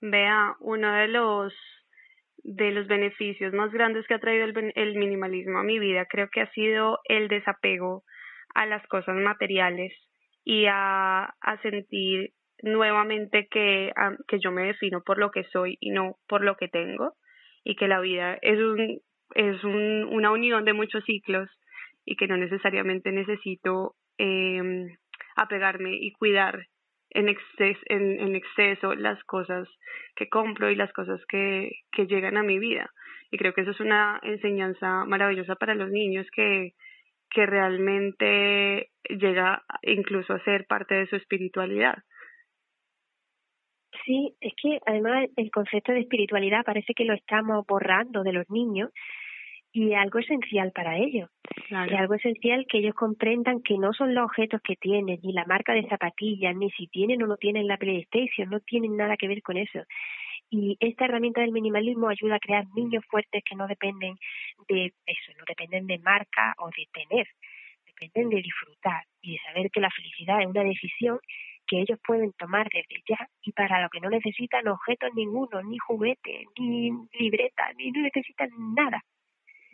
Vea, 0.00 0.54
uno 0.60 0.92
de 0.92 1.08
los 1.08 1.52
de 2.44 2.70
los 2.70 2.86
beneficios 2.86 3.52
más 3.54 3.72
grandes 3.72 4.06
que 4.06 4.14
ha 4.14 4.18
traído 4.18 4.44
el, 4.44 4.94
minimalismo 4.96 5.58
a 5.58 5.64
mi 5.64 5.78
vida. 5.78 6.06
Creo 6.06 6.28
que 6.30 6.42
ha 6.42 6.50
sido 6.52 7.00
el 7.04 7.28
desapego 7.28 8.04
a 8.54 8.66
las 8.66 8.86
cosas 8.86 9.16
materiales 9.16 9.92
y 10.44 10.66
a, 10.66 11.24
a 11.24 11.62
sentir 11.62 12.32
nuevamente 12.62 13.48
que, 13.50 13.92
que 14.28 14.38
yo 14.38 14.52
me 14.52 14.66
defino 14.66 15.02
por 15.02 15.18
lo 15.18 15.30
que 15.30 15.44
soy 15.44 15.78
y 15.80 15.90
no 15.90 16.16
por 16.28 16.44
lo 16.44 16.56
que 16.56 16.68
tengo. 16.68 17.14
Y 17.64 17.76
que 17.76 17.88
la 17.88 18.00
vida 18.00 18.38
es 18.42 18.58
un 18.58 19.00
es 19.34 19.64
un, 19.64 20.04
una 20.12 20.30
unión 20.30 20.66
de 20.66 20.74
muchos 20.74 21.02
ciclos 21.04 21.48
y 22.04 22.16
que 22.16 22.26
no 22.26 22.36
necesariamente 22.36 23.10
necesito 23.10 23.94
eh, 24.18 24.86
apegarme 25.34 25.96
y 25.96 26.12
cuidar 26.12 26.66
en, 27.14 27.28
exces 27.28 27.78
en, 27.86 28.20
en 28.20 28.34
exceso 28.34 28.94
las 28.94 29.22
cosas 29.24 29.68
que 30.16 30.28
compro 30.28 30.70
y 30.70 30.76
las 30.76 30.92
cosas 30.92 31.20
que, 31.28 31.70
que 31.92 32.06
llegan 32.06 32.36
a 32.36 32.42
mi 32.42 32.58
vida. 32.58 32.90
Y 33.30 33.38
creo 33.38 33.54
que 33.54 33.62
eso 33.62 33.70
es 33.70 33.80
una 33.80 34.20
enseñanza 34.22 35.04
maravillosa 35.06 35.54
para 35.56 35.74
los 35.74 35.90
niños 35.90 36.26
que, 36.32 36.72
que 37.30 37.46
realmente 37.46 38.90
llega 39.08 39.62
incluso 39.82 40.34
a 40.34 40.44
ser 40.44 40.66
parte 40.66 40.94
de 40.94 41.06
su 41.06 41.16
espiritualidad. 41.16 41.96
Sí, 44.04 44.34
es 44.40 44.52
que 44.60 44.78
además 44.86 45.28
el 45.36 45.50
concepto 45.50 45.92
de 45.92 46.00
espiritualidad 46.00 46.64
parece 46.64 46.94
que 46.94 47.04
lo 47.04 47.14
estamos 47.14 47.64
borrando 47.66 48.22
de 48.22 48.32
los 48.32 48.48
niños 48.50 48.90
y 49.74 49.92
algo 49.92 50.20
esencial 50.20 50.70
para 50.70 50.96
ellos. 50.96 51.28
Y 51.68 51.94
algo 51.94 52.14
esencial 52.14 52.64
que 52.68 52.78
ellos 52.78 52.94
comprendan 52.94 53.60
que 53.60 53.76
no 53.76 53.92
son 53.92 54.14
los 54.14 54.26
objetos 54.26 54.60
que 54.62 54.76
tienen, 54.76 55.18
ni 55.20 55.32
la 55.32 55.44
marca 55.46 55.72
de 55.72 55.86
zapatillas, 55.88 56.54
ni 56.54 56.70
si 56.70 56.86
tienen 56.86 57.20
o 57.24 57.26
no 57.26 57.36
tienen 57.36 57.66
la 57.66 57.76
PlayStation, 57.76 58.48
no 58.48 58.60
tienen 58.60 58.96
nada 58.96 59.16
que 59.16 59.26
ver 59.26 59.42
con 59.42 59.56
eso. 59.56 59.80
Y 60.48 60.76
esta 60.78 61.06
herramienta 61.06 61.40
del 61.40 61.50
minimalismo 61.50 62.08
ayuda 62.08 62.36
a 62.36 62.38
crear 62.38 62.64
niños 62.76 63.04
fuertes 63.10 63.42
que 63.44 63.56
no 63.56 63.66
dependen 63.66 64.14
de 64.68 64.92
eso, 65.06 65.32
no 65.36 65.44
dependen 65.48 65.88
de 65.88 65.98
marca 65.98 66.54
o 66.58 66.68
de 66.68 66.86
tener, 66.92 67.26
dependen 67.84 68.28
de 68.28 68.42
disfrutar 68.42 69.02
y 69.22 69.32
de 69.32 69.38
saber 69.38 69.70
que 69.72 69.80
la 69.80 69.90
felicidad 69.90 70.40
es 70.40 70.46
una 70.46 70.62
decisión 70.62 71.18
que 71.66 71.80
ellos 71.80 71.98
pueden 72.06 72.32
tomar 72.38 72.68
desde 72.72 73.02
ya 73.08 73.26
y 73.42 73.50
para 73.50 73.82
lo 73.82 73.88
que 73.88 73.98
no 73.98 74.08
necesitan 74.08 74.68
objetos 74.68 75.10
ninguno, 75.16 75.62
ni 75.62 75.78
juguetes, 75.78 76.46
ni 76.60 76.92
libreta, 77.18 77.72
ni 77.76 77.90
no 77.90 78.02
necesitan 78.02 78.50
nada 78.76 79.02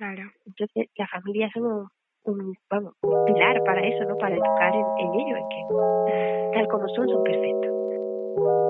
Claro. 0.01 0.31
Entonces, 0.47 0.89
la 0.97 1.07
familia 1.09 1.51
somos 1.53 1.91
un, 2.25 2.55
vamos, 2.71 2.95
un 3.03 3.25
pilar 3.27 3.63
para 3.65 3.87
eso, 3.87 4.03
¿no? 4.05 4.17
Para 4.17 4.35
educar 4.35 4.75
en, 4.75 4.87
en 4.99 5.13
ellos, 5.13 5.39
en 5.39 5.49
que 5.51 6.55
tal 6.55 6.69
como 6.69 6.89
son, 6.89 7.07
son 7.07 7.23
perfectos. 7.23 8.70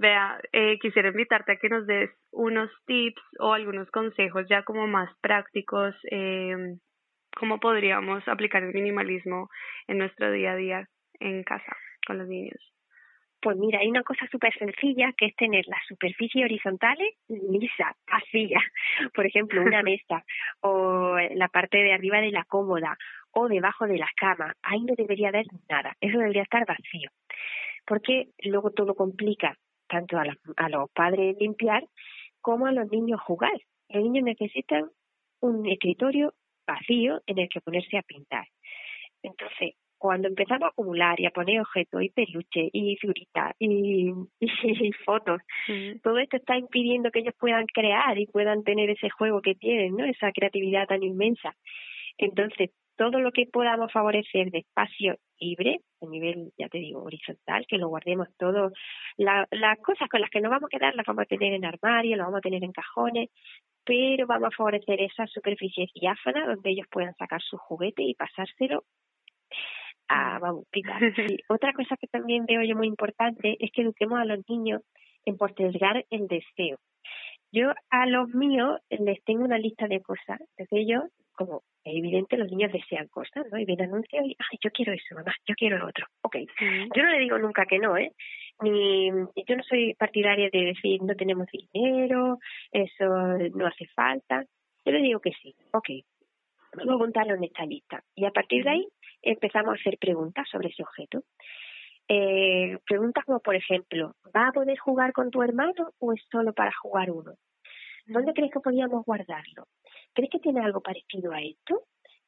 Vea, 0.00 0.38
eh, 0.52 0.78
quisiera 0.78 1.08
invitarte 1.08 1.50
a 1.50 1.56
que 1.56 1.68
nos 1.68 1.84
des 1.84 2.08
unos 2.30 2.70
tips 2.86 3.20
o 3.40 3.52
algunos 3.52 3.90
consejos 3.90 4.46
ya 4.48 4.62
como 4.62 4.86
más 4.86 5.10
prácticos, 5.20 5.92
eh, 6.08 6.76
cómo 7.36 7.58
podríamos 7.58 8.22
aplicar 8.28 8.62
el 8.62 8.72
minimalismo 8.72 9.48
en 9.88 9.98
nuestro 9.98 10.30
día 10.30 10.52
a 10.52 10.56
día 10.56 10.88
en 11.18 11.42
casa 11.42 11.76
con 12.06 12.18
los 12.18 12.28
niños. 12.28 12.60
Pues 13.42 13.56
mira, 13.56 13.80
hay 13.80 13.88
una 13.88 14.04
cosa 14.04 14.24
súper 14.30 14.56
sencilla 14.56 15.12
que 15.16 15.26
es 15.26 15.34
tener 15.34 15.64
las 15.66 15.84
superficies 15.88 16.44
horizontales 16.44 17.16
lisas, 17.28 17.96
vacías. 18.08 18.62
Por 19.14 19.26
ejemplo, 19.26 19.62
una 19.62 19.82
mesa 19.82 20.22
o 20.60 21.18
la 21.34 21.48
parte 21.48 21.78
de 21.78 21.92
arriba 21.92 22.20
de 22.20 22.30
la 22.30 22.44
cómoda 22.44 22.96
o 23.32 23.48
debajo 23.48 23.88
de 23.88 23.98
las 23.98 24.12
camas. 24.14 24.54
Ahí 24.62 24.80
no 24.84 24.94
debería 24.96 25.30
haber 25.30 25.46
nada. 25.68 25.96
Eso 26.00 26.18
debería 26.18 26.42
estar 26.42 26.64
vacío. 26.66 27.10
Porque 27.84 28.28
luego 28.44 28.70
todo 28.70 28.94
complica 28.94 29.56
tanto 29.88 30.18
a, 30.18 30.24
a 30.56 30.68
los 30.68 30.90
padres 30.90 31.36
limpiar 31.38 31.84
como 32.40 32.66
a 32.66 32.72
los 32.72 32.90
niños 32.90 33.20
jugar. 33.20 33.58
Los 33.88 34.02
niños 34.02 34.24
necesitan 34.24 34.90
un 35.40 35.68
escritorio 35.68 36.34
vacío 36.66 37.20
en 37.26 37.38
el 37.38 37.48
que 37.48 37.60
ponerse 37.60 37.96
a 37.96 38.02
pintar. 38.02 38.46
Entonces, 39.22 39.74
cuando 39.98 40.28
empezamos 40.28 40.62
a 40.62 40.68
acumular 40.68 41.18
y 41.18 41.26
a 41.26 41.30
poner 41.30 41.60
objetos 41.60 42.02
y 42.02 42.10
peluches 42.10 42.70
y 42.72 42.96
figuritas 42.96 43.54
y, 43.58 44.12
y, 44.40 44.92
fotos, 45.04 45.40
todo 46.02 46.18
esto 46.18 46.36
está 46.36 46.56
impidiendo 46.56 47.10
que 47.10 47.20
ellos 47.20 47.34
puedan 47.38 47.66
crear 47.66 48.16
y 48.18 48.26
puedan 48.26 48.62
tener 48.62 48.90
ese 48.90 49.10
juego 49.10 49.42
que 49.42 49.56
tienen, 49.56 49.96
¿no? 49.96 50.04
Esa 50.04 50.30
creatividad 50.32 50.86
tan 50.86 51.02
inmensa. 51.02 51.54
Entonces, 52.16 52.70
todo 52.98 53.20
lo 53.20 53.30
que 53.30 53.46
podamos 53.46 53.92
favorecer 53.92 54.50
de 54.50 54.58
espacio 54.58 55.16
libre, 55.38 55.80
a 56.02 56.06
nivel, 56.06 56.52
ya 56.58 56.68
te 56.68 56.78
digo, 56.78 57.02
horizontal, 57.02 57.64
que 57.68 57.78
lo 57.78 57.88
guardemos 57.88 58.28
todo, 58.36 58.72
la, 59.16 59.46
las 59.52 59.78
cosas 59.78 60.08
con 60.08 60.20
las 60.20 60.30
que 60.30 60.40
nos 60.40 60.50
vamos 60.50 60.66
a 60.66 60.76
quedar 60.76 60.94
las 60.96 61.06
vamos 61.06 61.22
a 61.22 61.26
tener 61.26 61.54
en 61.54 61.64
armario, 61.64 62.16
las 62.16 62.26
vamos 62.26 62.38
a 62.38 62.48
tener 62.48 62.64
en 62.64 62.72
cajones, 62.72 63.30
pero 63.84 64.26
vamos 64.26 64.48
a 64.48 64.56
favorecer 64.56 65.00
esa 65.00 65.26
superficie 65.28 65.86
diáfana 65.94 66.44
donde 66.44 66.70
ellos 66.70 66.88
puedan 66.90 67.14
sacar 67.14 67.40
su 67.40 67.56
juguete 67.56 68.02
y 68.02 68.14
pasárselo 68.14 68.84
a 70.08 70.40
vamos, 70.40 70.64
Y 70.72 71.38
otra 71.48 71.72
cosa 71.72 71.96
que 71.96 72.08
también 72.08 72.46
veo 72.46 72.62
yo 72.62 72.76
muy 72.76 72.88
importante 72.88 73.56
es 73.60 73.70
que 73.70 73.82
eduquemos 73.82 74.18
a 74.18 74.24
los 74.24 74.40
niños 74.48 74.82
en 75.24 75.36
postergar 75.36 76.04
el 76.10 76.26
deseo. 76.26 76.78
Yo 77.52 77.72
a 77.90 78.06
los 78.06 78.28
míos 78.34 78.80
les 78.90 79.22
tengo 79.24 79.44
una 79.44 79.58
lista 79.58 79.86
de 79.86 80.02
cosas, 80.02 80.40
entonces 80.40 80.68
ellos, 80.70 81.04
como 81.32 81.62
es 81.84 81.96
evidente, 81.96 82.36
los 82.36 82.50
niños 82.50 82.72
desean 82.72 83.08
cosas, 83.08 83.46
¿no? 83.50 83.58
Y 83.58 83.64
ven 83.64 83.80
anuncios 83.80 84.26
y, 84.26 84.36
ay, 84.38 84.58
yo 84.62 84.70
quiero 84.70 84.92
eso, 84.92 85.14
mamá, 85.14 85.34
yo 85.46 85.54
quiero 85.54 85.78
lo 85.78 85.88
otro. 85.88 86.06
Ok, 86.22 86.36
yo 86.94 87.02
no 87.02 87.10
le 87.10 87.18
digo 87.18 87.38
nunca 87.38 87.64
que 87.64 87.78
no, 87.78 87.96
¿eh? 87.96 88.12
Ni, 88.60 89.08
yo 89.08 89.56
no 89.56 89.62
soy 89.62 89.94
partidaria 89.94 90.50
de 90.52 90.64
decir, 90.64 91.00
no 91.02 91.14
tenemos 91.14 91.46
dinero, 91.50 92.38
eso 92.70 93.06
no 93.54 93.66
hace 93.66 93.86
falta. 93.94 94.44
Yo 94.84 94.92
le 94.92 95.00
digo 95.00 95.20
que 95.20 95.32
sí, 95.42 95.54
ok, 95.72 95.88
vamos 96.76 96.92
a 96.92 96.96
apuntarlo 96.96 97.34
en 97.34 97.44
esta 97.44 97.64
lista. 97.64 98.02
Y 98.14 98.24
a 98.24 98.30
partir 98.30 98.64
de 98.64 98.70
ahí 98.70 98.88
empezamos 99.22 99.70
a 99.70 99.80
hacer 99.80 99.96
preguntas 99.98 100.46
sobre 100.50 100.68
ese 100.68 100.82
objeto. 100.82 101.22
Eh, 102.08 102.78
preguntas 102.86 103.24
como, 103.24 103.40
por 103.40 103.54
ejemplo, 103.54 104.14
¿va 104.34 104.48
a 104.48 104.52
poder 104.52 104.78
jugar 104.78 105.12
con 105.12 105.30
tu 105.30 105.42
hermano 105.42 105.92
o 105.98 106.12
es 106.12 106.22
solo 106.30 106.52
para 106.54 106.72
jugar 106.72 107.10
uno? 107.10 107.34
¿Dónde 108.06 108.32
crees 108.32 108.50
que 108.50 108.60
podríamos 108.60 109.04
guardarlo? 109.04 109.66
¿Crees 110.14 110.30
que 110.30 110.38
tiene 110.38 110.60
algo 110.60 110.80
parecido 110.80 111.32
a 111.32 111.42
esto? 111.42 111.82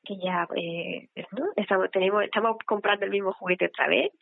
Que 0.04 0.18
ya 0.18 0.46
eh, 0.54 1.08
estamos, 1.56 1.90
tenemos, 1.90 2.24
estamos 2.24 2.58
comprando 2.66 3.06
el 3.06 3.10
mismo 3.10 3.32
juguete 3.32 3.66
otra 3.66 3.88
vez. 3.88 4.12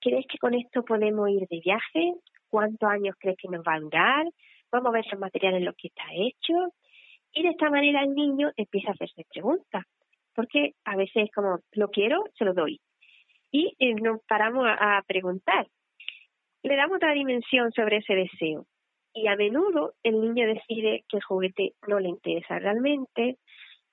¿Crees 0.00 0.26
que 0.26 0.38
con 0.38 0.54
esto 0.54 0.82
podemos 0.84 1.28
ir 1.28 1.46
de 1.48 1.60
viaje? 1.60 2.14
¿Cuántos 2.48 2.88
años 2.88 3.16
crees 3.18 3.36
que 3.36 3.48
nos 3.48 3.62
va 3.62 3.74
a 3.74 3.80
durar? 3.80 4.26
Vamos 4.72 4.88
a 4.88 4.92
ver 4.92 5.04
los 5.10 5.20
materiales 5.20 5.58
en 5.58 5.66
los 5.66 5.76
que 5.76 5.88
está 5.88 6.04
hecho. 6.14 6.72
Y 7.32 7.42
de 7.42 7.50
esta 7.50 7.68
manera 7.70 8.00
el 8.02 8.14
niño 8.14 8.50
empieza 8.56 8.90
a 8.90 8.92
hacerse 8.92 9.26
preguntas 9.30 9.84
porque 10.36 10.74
a 10.84 10.96
veces 10.96 11.30
como 11.34 11.60
lo 11.72 11.88
quiero, 11.88 12.24
se 12.38 12.44
lo 12.44 12.54
doy. 12.54 12.78
Y 13.50 13.74
eh, 13.78 13.94
nos 13.94 14.22
paramos 14.24 14.66
a, 14.68 15.02
preguntar. 15.06 15.66
Le 16.62 16.76
damos 16.76 16.96
otra 16.96 17.12
dimensión 17.12 17.72
sobre 17.72 17.98
ese 17.98 18.14
deseo. 18.14 18.66
Y 19.14 19.28
a 19.28 19.36
menudo 19.36 19.94
el 20.02 20.20
niño 20.20 20.46
decide 20.46 21.04
que 21.08 21.18
el 21.18 21.22
juguete 21.22 21.72
no 21.86 22.00
le 22.00 22.08
interesa 22.08 22.58
realmente 22.58 23.38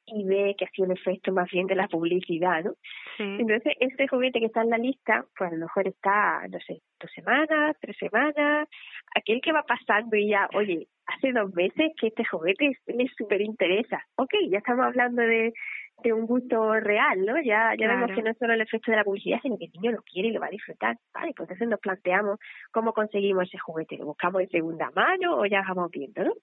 y 0.06 0.26
ve 0.26 0.56
que 0.58 0.66
ha 0.66 0.70
sido 0.70 0.88
un 0.88 0.98
efecto 0.98 1.32
más 1.32 1.50
bien 1.50 1.66
de 1.68 1.76
la 1.76 1.88
publicidad, 1.88 2.64
¿no? 2.64 2.74
Entonces, 3.20 3.74
este 3.80 4.08
juguete 4.08 4.40
que 4.40 4.48
está 4.48 4.62
en 4.62 4.70
la 4.70 4.78
lista, 4.78 5.24
pues 5.38 5.52
a 5.52 5.56
lo 5.56 5.62
mejor 5.62 5.88
está, 5.88 6.46
no 6.50 6.60
sé, 6.60 6.82
dos 7.00 7.12
semanas, 7.14 7.78
tres 7.80 7.96
semanas, 7.98 8.68
aquel 9.16 9.40
que 9.40 9.54
va 9.54 9.64
pasando 9.64 10.18
y 10.18 10.30
ya, 10.30 10.50
oye, 10.56 10.88
hace 11.06 11.32
dos 11.32 11.54
meses 11.54 11.92
que 12.00 12.08
este 12.08 12.26
juguete 12.26 12.72
le 12.88 13.08
súper 13.16 13.42
interesa. 13.42 14.04
Ok, 14.16 14.34
ya 14.50 14.58
estamos 14.58 14.86
hablando 14.86 15.22
de, 15.22 15.54
de 16.02 16.14
un 16.14 16.26
gusto 16.26 16.74
real, 16.80 17.26
¿no? 17.26 17.42
Ya, 17.42 17.74
ya 17.78 17.88
vemos 17.88 18.12
que 18.12 18.22
no 18.22 18.32
es 18.32 18.38
solo 18.38 18.54
el 18.54 18.62
efecto 18.62 18.92
de 18.92 18.98
la 18.98 19.04
publicidad, 19.04 19.40
sino 19.42 19.58
que 19.58 19.66
el 19.66 19.72
niño 19.72 19.92
lo 19.92 20.02
quiere 20.02 20.30
y 20.30 20.32
lo 20.32 20.40
va 20.40 20.48
a 20.48 20.52
disfrutar. 20.52 20.98
Vale, 21.14 21.34
pues 21.36 21.50
entonces 21.50 21.68
nos 21.68 21.80
planteamos 21.80 22.40
cómo 22.72 22.94
conseguimos 22.94 23.46
ese 23.46 23.58
juguete. 23.58 23.98
¿Lo 23.98 24.06
buscamos 24.06 24.42
en 24.42 24.50
segunda 24.50 24.92
mano 24.92 25.38
o 25.38 25.46
ya 25.46 25.64
vamos 25.68 25.92
viendo, 25.92 26.24
no? 26.24 26.34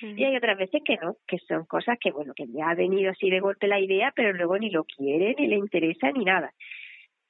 Y 0.00 0.24
hay 0.24 0.36
otras 0.36 0.58
veces 0.58 0.82
que 0.84 0.96
no, 0.96 1.16
que 1.28 1.38
son 1.46 1.64
cosas 1.64 1.96
que, 2.00 2.10
bueno, 2.10 2.32
que 2.34 2.46
ya 2.48 2.70
ha 2.70 2.74
venido 2.74 3.12
así 3.12 3.30
de 3.30 3.38
golpe 3.38 3.68
la 3.68 3.78
idea, 3.78 4.12
pero 4.14 4.32
luego 4.32 4.58
ni 4.58 4.68
lo 4.68 4.82
quiere, 4.82 5.34
ni 5.38 5.46
le 5.46 5.56
interesa, 5.56 6.10
ni 6.10 6.24
nada. 6.24 6.52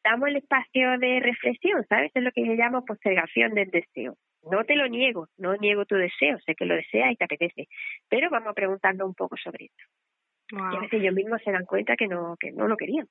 Damos 0.03 0.31
el 0.31 0.37
espacio 0.37 0.99
de 0.99 1.21
reflexión, 1.21 1.85
¿sabes? 1.87 2.11
Es 2.15 2.23
lo 2.23 2.33
que 2.33 2.47
yo 2.47 2.55
llamo 2.55 2.85
postergación 2.87 3.53
del 3.53 3.71
deseo. 3.71 4.17
No 4.51 4.65
te 4.65 4.75
lo 4.75 4.89
niego, 4.89 5.29
no 5.37 5.55
niego 5.57 5.85
tu 5.85 5.97
deseo, 5.97 6.39
sé 6.47 6.55
que 6.55 6.65
lo 6.65 6.75
deseas 6.75 7.13
y 7.13 7.17
te 7.17 7.25
apetece, 7.25 7.69
pero 8.09 8.31
vamos 8.31 8.55
preguntando 8.55 9.05
un 9.07 9.15
poco 9.15 9.37
sobre 9.37 9.67
esto. 9.67 9.85
Y 10.53 10.77
a 10.77 10.81
veces 10.81 11.01
ellos 11.01 11.15
mismos 11.15 11.41
se 11.43 11.51
dan 11.51 11.65
cuenta 11.65 11.97
que 11.97 12.07
no, 12.09 12.37
que 12.39 12.53
no 12.53 12.69
lo 12.69 12.77
querían. 12.77 13.07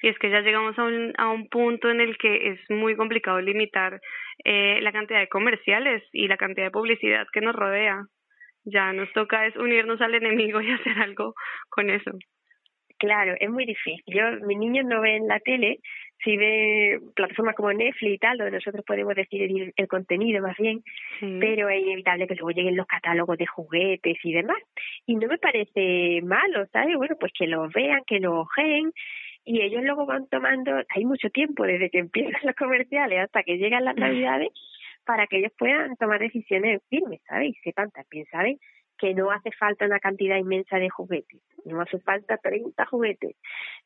Y 0.00 0.08
es 0.08 0.18
que 0.18 0.30
ya 0.30 0.40
llegamos 0.40 0.78
a 0.78 0.84
un, 0.84 1.12
a 1.18 1.28
un 1.28 1.46
punto 1.48 1.90
en 1.90 2.00
el 2.00 2.16
que 2.16 2.52
es 2.52 2.60
muy 2.70 2.96
complicado 2.96 3.38
limitar 3.40 4.00
eh, 4.44 4.80
la 4.80 4.92
cantidad 4.92 5.20
de 5.20 5.28
comerciales 5.28 6.02
y 6.12 6.26
la 6.26 6.38
cantidad 6.38 6.66
de 6.66 6.70
publicidad 6.70 7.26
que 7.32 7.42
nos 7.42 7.54
rodea. 7.54 8.02
Ya 8.64 8.94
nos 8.94 9.12
toca 9.12 9.46
es 9.46 9.54
unirnos 9.56 10.00
al 10.00 10.14
enemigo 10.14 10.62
y 10.62 10.70
hacer 10.72 10.98
algo 10.98 11.34
con 11.68 11.90
eso. 11.90 12.12
Claro, 12.98 13.34
es 13.38 13.50
muy 13.50 13.66
difícil. 13.66 14.02
Yo, 14.06 14.46
mis 14.46 14.56
niños 14.56 14.86
no 14.86 15.02
ven 15.02 15.28
la 15.28 15.38
tele, 15.40 15.80
si 16.22 16.36
ve 16.36 17.00
plataformas 17.14 17.54
como 17.54 17.72
Netflix 17.72 18.14
y 18.14 18.18
tal, 18.18 18.38
donde 18.38 18.56
nosotros 18.56 18.84
podemos 18.84 19.14
decidir 19.14 19.72
el 19.76 19.88
contenido 19.88 20.42
más 20.42 20.56
bien, 20.56 20.82
pero 21.40 21.68
es 21.68 21.82
inevitable 21.82 22.26
que 22.26 22.34
luego 22.34 22.50
lleguen 22.50 22.76
los 22.76 22.86
catálogos 22.86 23.38
de 23.38 23.46
juguetes 23.46 24.16
y 24.22 24.32
demás. 24.32 24.58
Y 25.06 25.16
no 25.16 25.28
me 25.28 25.38
parece 25.38 26.20
malo, 26.22 26.66
¿sabes? 26.72 26.96
Bueno, 26.96 27.16
pues 27.18 27.32
que 27.38 27.46
los 27.46 27.72
vean, 27.72 28.02
que 28.06 28.20
los 28.20 28.34
ojeen, 28.34 28.92
y 29.44 29.62
ellos 29.62 29.82
luego 29.84 30.06
van 30.06 30.26
tomando, 30.28 30.72
hay 30.88 31.04
mucho 31.04 31.30
tiempo 31.30 31.64
desde 31.64 31.88
que 31.88 31.98
empiezan 31.98 32.40
los 32.42 32.56
comerciales 32.56 33.20
hasta 33.20 33.42
que 33.44 33.58
llegan 33.58 33.84
las 33.84 33.96
navidades, 33.96 34.48
para 35.04 35.28
que 35.28 35.38
ellos 35.38 35.52
puedan 35.56 35.96
tomar 35.96 36.18
decisiones 36.18 36.82
firmes, 36.90 37.20
¿sabes? 37.28 37.50
Y 37.50 37.54
sepan 37.62 37.90
también, 37.92 38.26
¿sabes? 38.30 38.58
Que 38.98 39.14
no 39.14 39.30
hace 39.30 39.50
falta 39.52 39.86
una 39.86 40.00
cantidad 40.00 40.36
inmensa 40.36 40.78
de 40.78 40.88
juguetes, 40.90 41.40
no 41.64 41.80
hace 41.80 41.98
falta 42.00 42.36
30 42.38 42.86
juguetes, 42.86 43.36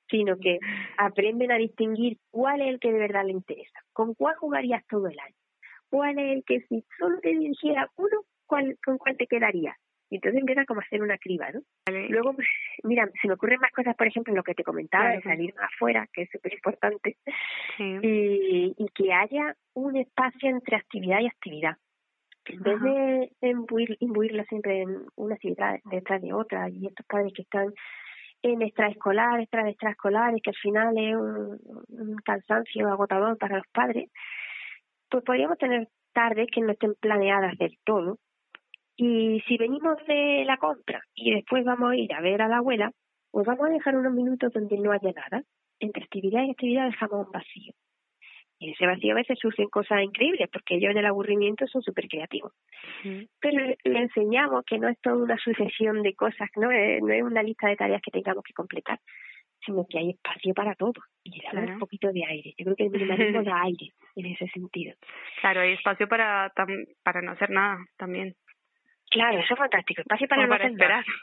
sino 0.08 0.36
que 0.38 0.58
aprenden 0.96 1.52
a 1.52 1.56
distinguir 1.56 2.18
cuál 2.30 2.60
es 2.62 2.68
el 2.68 2.80
que 2.80 2.92
de 2.92 2.98
verdad 2.98 3.24
le 3.24 3.32
interesa, 3.32 3.80
con 3.92 4.14
cuál 4.14 4.36
jugarías 4.36 4.84
todo 4.86 5.08
el 5.08 5.18
año, 5.18 5.36
cuál 5.88 6.18
es 6.18 6.36
el 6.36 6.44
que 6.44 6.60
si 6.68 6.84
solo 6.98 7.18
te 7.20 7.30
dirigiera 7.30 7.90
uno, 7.96 8.22
cuál, 8.46 8.76
con 8.84 8.98
cuál 8.98 9.16
te 9.16 9.26
quedarías. 9.26 9.76
Y 10.12 10.16
entonces 10.16 10.40
empiezan 10.40 10.64
como 10.64 10.80
a 10.80 10.82
hacer 10.82 11.02
una 11.02 11.18
criba, 11.18 11.52
¿no? 11.52 11.60
Luego, 11.86 12.34
pues, 12.34 12.48
mira, 12.82 13.08
se 13.22 13.28
me 13.28 13.34
ocurren 13.34 13.60
más 13.60 13.70
cosas, 13.70 13.94
por 13.94 14.08
ejemplo, 14.08 14.34
lo 14.34 14.42
que 14.42 14.54
te 14.54 14.64
comentaba, 14.64 15.10
de 15.10 15.22
salir 15.22 15.54
afuera, 15.56 16.08
que 16.12 16.22
es 16.22 16.30
súper 16.30 16.54
importante, 16.54 17.16
y, 17.78 18.74
y 18.76 18.88
que 18.92 19.12
haya 19.12 19.54
un 19.74 19.96
espacio 19.96 20.50
entre 20.50 20.76
actividad 20.76 21.20
y 21.20 21.28
actividad 21.28 21.76
en 22.52 22.62
vez 22.62 22.80
de 23.40 23.48
imbuir, 23.48 23.96
imbuirla 24.00 24.44
siempre 24.44 24.82
en 24.82 25.06
una 25.16 25.34
actividad 25.34 25.78
detrás 25.84 26.20
de 26.22 26.32
otra 26.32 26.68
y 26.68 26.86
estos 26.86 27.06
padres 27.06 27.32
que 27.34 27.42
están 27.42 27.72
en 28.42 28.62
extraescolar, 28.62 29.40
extra 29.40 29.68
extraescolares, 29.68 30.40
que 30.42 30.50
al 30.50 30.56
final 30.56 30.96
es 30.96 31.16
un, 31.16 32.16
cansancio 32.24 32.88
agotador 32.88 33.36
para 33.38 33.58
los 33.58 33.66
padres, 33.72 34.10
pues 35.10 35.24
podríamos 35.24 35.58
tener 35.58 35.88
tardes 36.12 36.48
que 36.52 36.60
no 36.60 36.72
estén 36.72 36.94
planeadas 37.00 37.56
del 37.58 37.76
todo. 37.84 38.18
Y 38.96 39.40
si 39.46 39.56
venimos 39.56 39.96
de 40.06 40.44
la 40.46 40.56
compra 40.58 41.00
y 41.14 41.34
después 41.34 41.64
vamos 41.64 41.92
a 41.92 41.96
ir 41.96 42.12
a 42.12 42.20
ver 42.20 42.42
a 42.42 42.48
la 42.48 42.58
abuela, 42.58 42.92
pues 43.30 43.46
vamos 43.46 43.66
a 43.66 43.72
dejar 43.72 43.96
unos 43.96 44.12
minutos 44.12 44.52
donde 44.52 44.76
no 44.78 44.92
haya 44.92 45.12
nada. 45.12 45.42
Entre 45.78 46.02
actividad 46.02 46.42
y 46.42 46.50
actividad 46.50 46.86
dejamos 46.86 47.26
un 47.26 47.32
vacío. 47.32 47.72
Y 48.62 48.72
ese 48.72 48.86
vacío 48.86 49.12
a 49.12 49.16
veces 49.16 49.38
surgen 49.38 49.70
cosas 49.70 50.02
increíbles, 50.02 50.46
porque 50.52 50.74
ellos 50.76 50.90
en 50.90 50.98
el 50.98 51.06
aburrimiento 51.06 51.66
son 51.66 51.80
súper 51.80 52.06
creativos. 52.08 52.52
Pero 53.40 53.74
le 53.84 53.98
enseñamos 53.98 54.64
que 54.66 54.78
no 54.78 54.88
es 54.88 55.00
toda 55.00 55.16
una 55.16 55.38
sucesión 55.38 56.02
de 56.02 56.14
cosas, 56.14 56.50
¿no? 56.56 56.70
Es, 56.70 57.02
no 57.02 57.10
es 57.10 57.22
una 57.22 57.42
lista 57.42 57.68
de 57.68 57.76
tareas 57.76 58.02
que 58.02 58.10
tengamos 58.10 58.44
que 58.44 58.52
completar, 58.52 59.00
sino 59.64 59.86
que 59.88 59.98
hay 59.98 60.10
espacio 60.10 60.52
para 60.52 60.74
todo 60.74 61.00
y 61.24 61.40
le 61.40 61.48
damos 61.50 61.70
un 61.70 61.78
poquito 61.78 62.12
de 62.12 62.22
aire. 62.22 62.52
Yo 62.58 62.64
creo 62.64 62.76
que 62.76 62.84
el 62.84 62.90
minimalismo 62.90 63.42
da 63.42 63.62
aire 63.62 63.92
en 64.16 64.26
ese 64.26 64.46
sentido. 64.48 64.94
Claro, 65.40 65.62
hay 65.62 65.72
espacio 65.72 66.06
para, 66.06 66.52
para 67.02 67.22
no 67.22 67.32
hacer 67.32 67.48
nada 67.48 67.78
también. 67.96 68.34
Claro, 69.10 69.38
eso 69.38 69.54
es 69.54 69.58
fantástico. 69.58 70.02
Espacio 70.02 70.28
para 70.28 70.46
no 70.46 70.54
hacer 70.54 70.72
esperar. 70.72 71.04
Nada. 71.06 71.18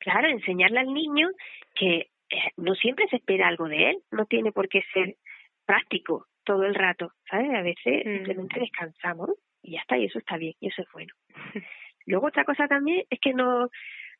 Claro, 0.00 0.28
enseñarle 0.28 0.80
al 0.80 0.92
niño 0.92 1.30
que 1.74 2.10
eh, 2.30 2.50
no 2.58 2.74
siempre 2.74 3.06
se 3.08 3.16
espera 3.16 3.48
algo 3.48 3.68
de 3.68 3.90
él, 3.90 3.96
no 4.10 4.26
tiene 4.26 4.52
por 4.52 4.68
qué 4.68 4.82
ser 4.92 5.16
práctico 5.64 6.26
todo 6.48 6.64
el 6.64 6.74
rato, 6.74 7.12
¿sabes? 7.30 7.50
A 7.54 7.60
veces 7.60 8.02
mm. 8.06 8.14
simplemente 8.14 8.60
descansamos 8.60 9.30
y 9.62 9.72
ya 9.72 9.80
está, 9.80 9.98
y 9.98 10.06
eso 10.06 10.18
está 10.18 10.38
bien, 10.38 10.54
y 10.60 10.68
eso 10.68 10.80
es 10.80 10.88
bueno. 10.94 11.12
Luego 12.06 12.28
otra 12.28 12.44
cosa 12.44 12.66
también 12.66 13.04
es 13.10 13.20
que 13.20 13.34
no, 13.34 13.68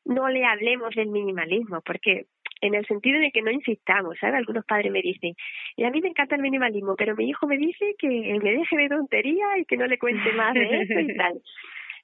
no 0.05 0.29
le 0.29 0.45
hablemos 0.45 0.93
del 0.93 1.07
minimalismo, 1.07 1.81
porque 1.83 2.25
en 2.61 2.75
el 2.75 2.85
sentido 2.85 3.19
de 3.19 3.31
que 3.31 3.41
no 3.41 3.49
insistamos, 3.49 4.15
¿sabes? 4.19 4.35
Algunos 4.35 4.63
padres 4.63 4.91
me 4.91 5.01
dicen, 5.01 5.33
y 5.75 5.85
a 5.85 5.89
mí 5.89 6.01
me 6.01 6.09
encanta 6.09 6.35
el 6.35 6.43
minimalismo, 6.43 6.95
pero 6.95 7.15
mi 7.15 7.27
hijo 7.27 7.47
me 7.47 7.57
dice 7.57 7.95
que 7.97 8.07
me 8.07 8.51
deje 8.51 8.77
de 8.77 8.89
tontería 8.89 9.57
y 9.57 9.65
que 9.65 9.77
no 9.77 9.87
le 9.87 9.97
cuente 9.97 10.31
más 10.33 10.53
de 10.53 10.81
eso 10.81 10.99
y 10.99 11.15
tal. 11.15 11.41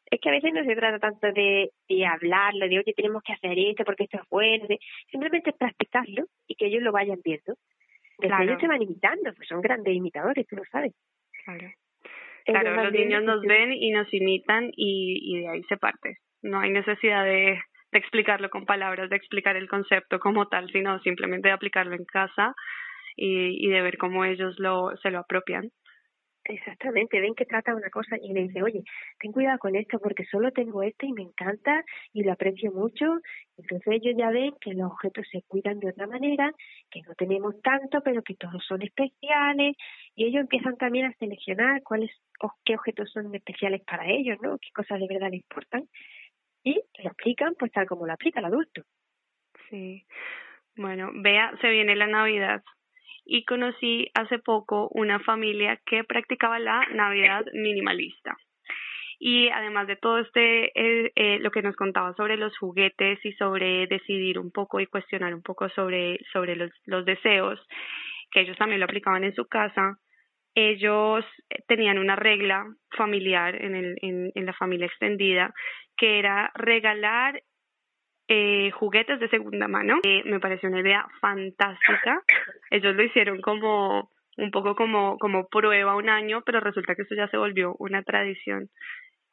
Es 0.08 0.20
que 0.22 0.30
a 0.30 0.34
veces 0.34 0.54
no 0.54 0.64
se 0.64 0.76
trata 0.76 1.00
tanto 1.00 1.32
de, 1.34 1.72
de 1.90 2.06
hablarlo, 2.06 2.70
de 2.70 2.78
oye, 2.78 2.94
tenemos 2.96 3.24
que 3.24 3.34
hacer 3.34 3.58
esto 3.58 3.84
porque 3.84 4.04
esto 4.04 4.20
es 4.22 4.30
bueno, 4.30 4.68
simplemente 5.10 5.52
practicarlo 5.52 6.26
y 6.48 6.54
que 6.54 6.68
ellos 6.68 6.84
lo 6.84 6.92
vayan 6.92 7.18
viendo. 7.24 7.56
Después 8.18 8.42
ellos 8.42 8.62
se 8.62 8.68
van 8.68 8.82
imitando, 8.82 9.34
pues 9.34 9.48
son 9.48 9.62
grandes 9.62 9.94
imitadores, 9.94 10.48
tú 10.48 10.56
lo 10.56 10.64
sabes. 10.66 10.94
Claro. 11.44 11.70
Claro, 12.46 12.84
los 12.84 12.94
niños 12.94 13.24
nos 13.24 13.42
ven 13.42 13.74
y 13.74 13.90
nos 13.92 14.14
imitan 14.14 14.70
y, 14.76 15.20
y 15.24 15.42
de 15.42 15.50
ahí 15.50 15.64
se 15.64 15.78
parte. 15.78 16.18
No 16.44 16.60
hay 16.60 16.70
necesidad 16.70 17.26
de, 17.26 17.60
de 17.92 18.00
explicarlo 18.00 18.50
con 18.50 18.66
palabras, 18.66 19.10
de 19.10 19.16
explicar 19.16 19.56
el 19.56 19.68
concepto 19.68 20.20
como 20.20 20.48
tal, 20.48 20.70
sino 20.72 21.00
simplemente 21.00 21.48
de 21.48 21.54
aplicarlo 21.54 21.96
en 21.96 22.06
casa 22.06 22.54
y, 23.16 23.66
y 23.66 23.70
de 23.70 23.82
ver 23.82 23.98
cómo 23.98 24.26
ellos 24.26 24.60
lo, 24.60 24.96
se 24.98 25.10
lo 25.10 25.20
apropian. 25.20 25.72
Exactamente, 26.48 27.20
ven 27.20 27.34
que 27.34 27.46
trata 27.46 27.74
una 27.74 27.90
cosa 27.90 28.18
y 28.22 28.32
le 28.32 28.44
dice, 28.44 28.62
oye, 28.62 28.84
ten 29.20 29.32
cuidado 29.32 29.58
con 29.58 29.76
esto 29.76 29.98
porque 29.98 30.26
solo 30.26 30.52
tengo 30.52 30.84
este 30.84 31.08
y 31.08 31.14
me 31.14 31.24
encanta 31.24 31.84
y 32.14 32.24
lo 32.24 32.34
aprecio 32.34 32.72
mucho. 32.72 33.20
Entonces 33.58 33.88
ellos 33.88 34.14
ya 34.16 34.30
ven 34.30 34.54
que 34.62 34.76
los 34.76 34.92
objetos 34.92 35.26
se 35.32 35.42
cuidan 35.48 35.80
de 35.80 35.90
otra 35.90 36.06
manera, 36.06 36.52
que 36.92 37.02
no 37.02 37.16
tenemos 37.16 37.60
tanto, 37.64 38.02
pero 38.04 38.22
que 38.22 38.36
todos 38.36 38.64
son 38.64 38.84
especiales 38.84 39.76
y 40.14 40.26
ellos 40.26 40.42
empiezan 40.42 40.78
también 40.78 41.08
a 41.08 41.14
seleccionar 41.14 41.82
cuáles 41.82 42.12
o 42.40 42.52
qué 42.64 42.76
objetos 42.76 43.10
son 43.12 43.34
especiales 43.34 43.82
para 43.82 44.08
ellos, 44.08 44.38
¿no? 44.40 44.60
Qué 44.60 44.70
cosas 44.72 45.00
de 45.00 45.08
verdad 45.08 45.32
les 45.32 45.42
importan 45.42 45.90
y 46.64 46.80
lo 47.04 47.10
aplican 47.10 47.56
pues 47.58 47.72
tal 47.72 47.88
como 47.88 48.06
lo 48.06 48.14
aplica 48.14 48.40
el 48.40 48.46
adulto. 48.46 48.84
Sí. 49.72 50.06
Bueno, 50.76 51.10
vea, 51.12 51.58
se 51.60 51.70
viene 51.70 51.96
la 51.96 52.06
Navidad 52.06 52.62
y 53.26 53.44
conocí 53.44 54.10
hace 54.14 54.40
poco 54.40 54.88
una 54.90 55.20
familia 55.20 55.80
que 55.86 56.04
practicaba 56.04 56.60
la 56.60 56.86
Navidad 56.94 57.46
minimalista. 57.54 58.38
Y 59.18 59.50
además 59.50 59.88
de 59.88 59.96
todo 59.96 60.20
este, 60.20 60.72
eh, 60.76 61.40
lo 61.40 61.50
que 61.50 61.62
nos 61.62 61.76
contaba 61.76 62.14
sobre 62.14 62.38
los 62.38 62.56
juguetes 62.58 63.24
y 63.26 63.32
sobre 63.34 63.88
decidir 63.88 64.38
un 64.38 64.52
poco 64.52 64.80
y 64.80 64.88
cuestionar 64.88 65.34
un 65.34 65.42
poco 65.42 65.70
sobre, 65.70 66.20
sobre 66.32 66.56
los, 66.56 67.06
deseos, 67.06 67.60
que 68.32 68.42
ellos 68.42 68.58
también 68.58 68.80
lo 68.80 68.86
aplicaban 68.86 69.24
en 69.24 69.34
su 69.34 69.48
casa, 69.48 69.98
ellos 70.54 71.26
tenían 71.68 71.98
una 71.98 72.16
regla 72.16 72.66
familiar 72.96 73.56
en, 73.62 73.76
el, 73.76 73.96
en 74.02 74.46
la 74.46 74.54
familia 74.54 74.86
extendida 74.86 75.54
que 75.98 76.20
era 76.20 76.52
regalar 76.56 77.42
eh, 78.28 78.72
juguetes 78.72 79.20
de 79.20 79.30
segunda 79.30 79.68
mano. 79.68 80.00
Eh, 80.04 80.24
me 80.26 80.40
pareció 80.40 80.70
una 80.70 80.82
idea 80.82 81.08
fantástica. 81.22 82.22
Ellos 82.72 82.96
lo 82.96 83.04
hicieron 83.04 83.42
como 83.42 84.10
un 84.38 84.52
poco 84.52 84.76
como, 84.76 85.18
como 85.18 85.48
prueba 85.48 85.96
un 85.96 86.10
año, 86.10 86.42
pero 86.46 86.60
resulta 86.60 86.96
que 86.96 87.04
eso 87.04 87.16
ya 87.16 87.28
se 87.30 87.38
volvió 87.38 87.76
una 87.80 88.04
tradición. 88.04 88.70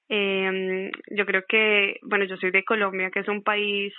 Eh, 0.08 0.90
yo 1.10 1.26
creo 1.26 1.42
que, 1.48 1.96
bueno, 2.02 2.24
yo 2.24 2.36
soy 2.36 2.50
de 2.50 2.64
Colombia, 2.64 3.10
que 3.10 3.20
es 3.20 3.28
un 3.28 3.42
país 3.42 3.94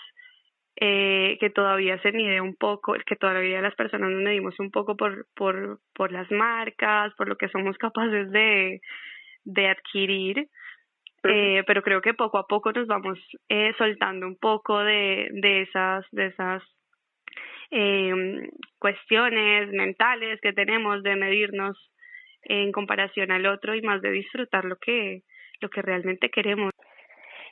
eh, 0.76 1.38
que 1.40 1.50
todavía 1.50 2.00
se 2.02 2.12
mide 2.12 2.42
un 2.42 2.56
poco, 2.56 2.96
que 3.06 3.16
todavía 3.16 3.62
las 3.62 3.76
personas 3.76 4.12
nos 4.12 4.22
medimos 4.22 4.60
un 4.60 4.72
poco 4.72 4.96
por, 4.96 5.28
por, 5.36 5.80
por 5.94 6.12
las 6.12 6.30
marcas, 6.32 7.14
por 7.16 7.28
lo 7.28 7.36
que 7.36 7.50
somos 7.50 7.78
capaces 7.78 8.32
de, 8.32 8.80
de 9.44 9.68
adquirir 9.68 10.48
eh, 11.24 11.64
pero 11.66 11.82
creo 11.82 12.02
que 12.02 12.14
poco 12.14 12.38
a 12.38 12.48
poco 12.48 12.72
nos 12.72 12.88
vamos 12.88 13.20
eh, 13.50 13.74
soltando 13.78 14.28
un 14.28 14.38
poco 14.38 14.80
de, 14.80 15.30
de 15.32 15.62
esas, 15.62 16.06
de 16.12 16.28
esas 16.28 16.64
eh, 17.72 18.50
cuestiones 18.78 19.70
mentales 19.72 20.40
que 20.42 20.54
tenemos 20.54 21.02
de 21.02 21.16
medirnos 21.16 21.78
en 22.44 22.72
comparación 22.72 23.32
al 23.32 23.46
otro 23.46 23.74
y 23.74 23.82
más 23.82 24.02
de 24.02 24.12
disfrutar 24.12 24.66
lo 24.66 24.76
que, 24.76 25.22
lo 25.62 25.70
que 25.70 25.82
realmente 25.82 26.30
queremos. 26.30 26.72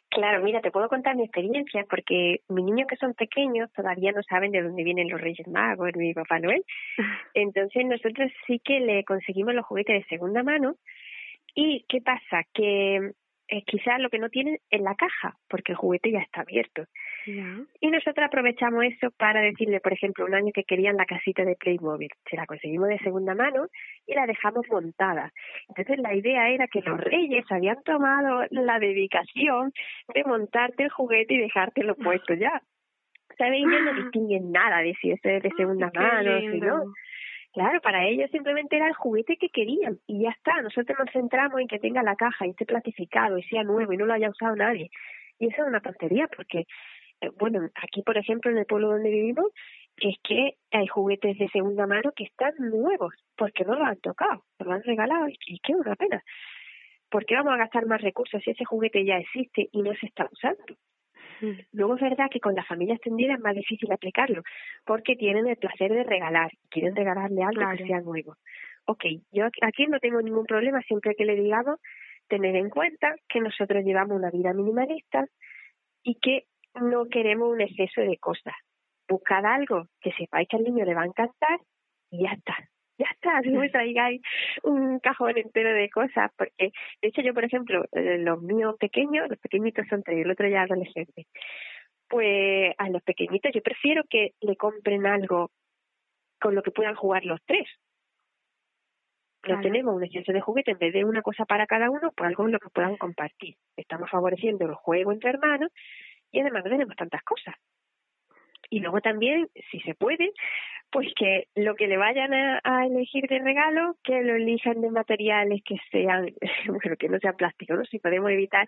Claro, 0.10 0.44
mira, 0.44 0.60
te 0.60 0.72
puedo 0.72 0.90
contar 0.90 1.16
mi 1.16 1.24
experiencia 1.24 1.86
porque 1.90 2.42
mis 2.50 2.66
niños 2.66 2.88
que 2.90 2.98
son 2.98 3.14
pequeños 3.14 3.72
todavía 3.72 4.12
no 4.12 4.22
saben 4.24 4.52
de 4.52 4.62
dónde 4.62 4.84
vienen 4.84 5.10
los 5.10 5.22
Reyes 5.22 5.48
Magos 5.48 5.92
ni 5.96 6.14
Papá 6.14 6.40
Noel. 6.40 6.64
Entonces 7.34 7.86
nosotros 7.86 8.30
sí 8.46 8.60
que 8.64 8.82
le 8.82 9.06
conseguimos 9.06 9.56
los 9.56 9.66
juguetes 9.66 10.04
de 10.04 10.10
segunda 10.10 10.44
mano. 10.44 10.76
¿Y 11.56 11.86
qué 11.88 12.02
pasa? 12.02 12.44
Que 12.54 13.12
eh, 13.52 13.64
quizás 13.66 14.00
lo 14.00 14.10
que 14.10 14.18
no 14.18 14.30
tienen 14.30 14.58
es 14.70 14.80
la 14.80 14.96
caja, 14.96 15.36
porque 15.50 15.74
el 15.74 15.78
juguete 15.78 16.10
ya 16.10 16.20
está 16.20 16.42
abierto. 16.42 16.86
Y 17.26 17.88
nosotros 17.88 18.26
aprovechamos 18.26 18.86
eso 18.86 19.12
para 19.12 19.42
decirle, 19.42 19.82
por 19.82 19.92
ejemplo, 19.92 20.26
un 20.26 20.34
año 20.34 20.54
que 20.54 20.64
querían 20.64 20.96
la 20.96 21.06
casita 21.06 21.44
de 21.44 21.58
Playmobil. 21.58 22.10
Se 22.30 22.38
la 22.38 22.46
conseguimos 22.46 22.88
de 22.88 22.98
segunda 23.00 23.36
mano 23.36 23.68
y 24.08 24.14
la 24.14 24.26
dejamos 24.26 24.66
montada. 24.70 25.34
Entonces 25.68 26.00
la 26.00 26.16
idea 26.16 26.50
era 26.50 26.68
que 26.70 26.82
los 26.82 26.98
reyes 26.98 27.44
habían 27.50 27.84
tomado 27.84 28.46
la 28.52 28.80
dedicación 28.80 29.74
de 30.14 30.24
montarte 30.24 30.84
el 30.84 30.90
juguete 30.90 31.34
y 31.34 31.40
dejártelo 31.40 31.96
puesto 31.96 32.34
ya. 32.34 32.62
¿Sabéis? 33.38 33.68
Ellos 33.68 33.82
no 33.84 33.94
distinguen 34.02 34.52
nada 34.54 34.82
de 34.82 34.96
si 35.02 35.12
este 35.12 35.38
es 35.38 35.44
de 35.44 35.52
segunda 35.58 35.92
mano, 35.94 36.40
si 36.40 36.60
no. 36.62 36.86
Claro, 37.54 37.82
para 37.82 38.08
ellos 38.08 38.32
simplemente 38.32 38.78
era 38.78 38.88
el 38.88 38.94
juguete 38.94 39.36
que 39.36 39.50
querían 39.50 40.00
y 40.08 40.24
ya 40.24 40.30
está. 40.30 40.62
Nosotros 40.62 40.98
nos 40.98 41.12
centramos 41.12 41.60
en 41.60 41.68
que 41.68 41.80
tenga 41.80 42.02
la 42.02 42.16
caja 42.16 42.48
y 42.48 42.52
esté 42.52 42.66
plastificado 42.66 43.38
y 43.38 43.44
sea 43.44 43.64
nuevo 43.64 43.92
y 43.92 43.98
no 43.98 44.06
lo 44.06 44.14
haya 44.14 44.30
usado 44.30 44.56
nadie. 44.56 44.90
Y 45.38 45.48
eso 45.48 45.64
es 45.64 45.68
una 45.68 45.82
tontería 45.82 46.30
porque, 46.34 46.60
eh, 47.22 47.30
bueno, 47.38 47.68
aquí 47.76 48.04
por 48.04 48.18
ejemplo 48.18 48.52
en 48.52 48.58
el 48.58 48.66
pueblo 48.66 48.90
donde 48.90 49.10
vivimos, 49.10 49.48
es 49.98 50.16
que 50.24 50.56
hay 50.72 50.88
juguetes 50.88 51.38
de 51.38 51.50
segunda 51.50 51.86
mano 51.88 52.14
que 52.16 52.24
están 52.24 52.54
nuevos 52.58 53.14
porque 53.36 53.66
no 53.66 53.76
lo 53.76 53.86
han 53.86 54.00
tocado, 54.00 54.46
lo 54.60 54.72
han 54.72 54.84
regalado 54.84 55.28
y, 55.28 55.38
y 55.48 55.60
qué 55.60 55.74
una 55.76 55.96
pena. 55.96 56.24
¿Por 57.10 57.26
qué 57.26 57.36
vamos 57.36 57.54
a 57.54 57.58
gastar 57.58 57.86
más 57.86 58.02
recursos 58.02 58.42
si 58.42 58.52
ese 58.52 58.64
juguete 58.64 59.04
ya 59.04 59.18
existe 59.18 59.68
y 59.74 59.82
no 59.82 59.94
se 59.96 60.06
está 60.06 60.30
usando? 60.32 60.64
Luego 61.72 61.96
es 61.96 62.02
verdad 62.02 62.28
que 62.32 62.40
con 62.40 62.56
la 62.56 62.64
familia 62.64 62.96
extendida 62.96 63.34
es 63.34 63.40
más 63.40 63.56
difícil 63.56 63.92
aplicarlo, 63.92 64.44
porque 64.86 65.16
tienen 65.16 65.48
el 65.48 65.58
placer 65.58 65.92
de 65.92 66.04
regalar, 66.04 66.52
quieren 66.70 66.96
regalarle 66.96 67.44
algo 67.44 67.62
que 67.78 67.86
sea 67.86 68.02
nuevo. 68.02 68.36
Ok, 68.86 69.06
yo 69.32 69.46
aquí 69.62 69.86
no 69.88 70.00
tengo 70.00 70.22
ningún 70.22 70.46
problema 70.46 70.82
siempre 70.82 71.16
que 71.16 71.26
le 71.26 71.36
digamos 71.36 71.80
tener 72.28 72.56
en 72.56 72.70
cuenta 72.70 73.16
que 73.28 73.40
nosotros 73.42 73.84
llevamos 73.84 74.18
una 74.18 74.32
vida 74.32 74.54
minimalista 74.54 75.26
y 76.04 76.16
que 76.16 76.46
no 76.76 77.06
queremos 77.06 77.50
un 77.50 77.62
exceso 77.62 78.02
de 78.02 78.18
cosas. 78.18 78.56
Buscad 79.08 79.46
algo 79.46 79.88
que 80.00 80.12
sepáis 80.14 80.48
que 80.48 80.58
al 80.58 80.64
niño 80.64 80.86
le 80.86 80.96
va 80.96 81.04
a 81.04 81.08
encantar 81.08 81.60
y 82.10 82.24
ya 82.24 82.32
está 82.32 82.56
ya 82.98 83.08
está, 83.12 83.42
no 83.42 83.60
me 83.60 83.70
traigáis 83.70 84.22
un 84.64 85.00
cajón 85.00 85.38
entero 85.38 85.74
de 85.74 85.90
cosas, 85.90 86.32
porque 86.38 86.72
de 87.02 87.08
hecho 87.08 87.22
yo, 87.22 87.34
por 87.34 87.46
ejemplo, 87.46 87.86
eh, 87.92 88.18
los 88.20 88.42
míos 88.42 88.76
pequeños, 88.80 89.30
los 89.30 89.40
pequeñitos 89.40 89.88
son 89.88 90.04
tres, 90.04 90.24
el 90.24 90.32
otro 90.32 90.48
ya 90.48 90.64
adolescente, 90.64 91.28
pues 92.08 92.74
a 92.78 92.90
los 92.90 93.02
pequeñitos 93.04 93.52
yo 93.54 93.62
prefiero 93.62 94.04
que 94.10 94.34
le 94.42 94.56
compren 94.56 95.06
algo 95.06 95.52
con 96.40 96.56
lo 96.56 96.64
que 96.64 96.72
puedan 96.72 96.96
jugar 96.96 97.26
los 97.26 97.40
tres. 97.46 97.68
No 99.48 99.60
tenemos 99.60 99.96
un 99.96 100.04
exceso 100.04 100.32
de 100.34 100.42
juguete, 100.42 100.72
en 100.72 100.78
vez 100.78 100.94
de 100.94 101.04
una 101.04 101.24
cosa 101.24 101.46
para 101.46 101.66
cada 101.66 101.90
uno, 101.90 102.12
pues 102.16 102.28
algo 102.28 102.46
en 102.46 102.52
lo 102.52 102.60
que 102.60 102.70
puedan 102.70 102.96
compartir. 102.98 103.56
Estamos 103.76 104.10
favoreciendo 104.10 104.66
el 104.66 104.76
juego 104.76 105.12
entre 105.12 105.32
hermanos 105.32 105.72
y 106.32 106.42
además 106.42 106.64
no 106.64 106.70
tenemos 106.70 106.96
tantas 106.96 107.24
cosas. 107.24 107.56
Y 108.70 108.80
luego 108.80 109.02
también, 109.02 109.50
si 109.72 109.80
se 109.82 109.96
puede, 109.96 110.32
pues 110.92 111.08
que 111.16 111.48
lo 111.56 111.76
que 111.76 111.88
le 111.88 111.98
vayan 111.98 112.34
a, 112.34 112.86
elegir 112.86 113.28
de 113.28 113.40
regalo, 113.40 113.96
que 114.04 114.22
lo 114.22 114.36
elijan 114.36 114.82
de 114.82 114.92
materiales 114.92 115.62
que 115.64 115.78
sean, 115.90 116.34
bueno, 116.68 116.96
que 116.98 117.08
no 117.08 117.18
sean 117.20 117.36
plásticos, 117.38 117.78
¿no? 117.78 117.86
Si 117.86 118.00
podemos 118.00 118.30
evitar. 118.32 118.68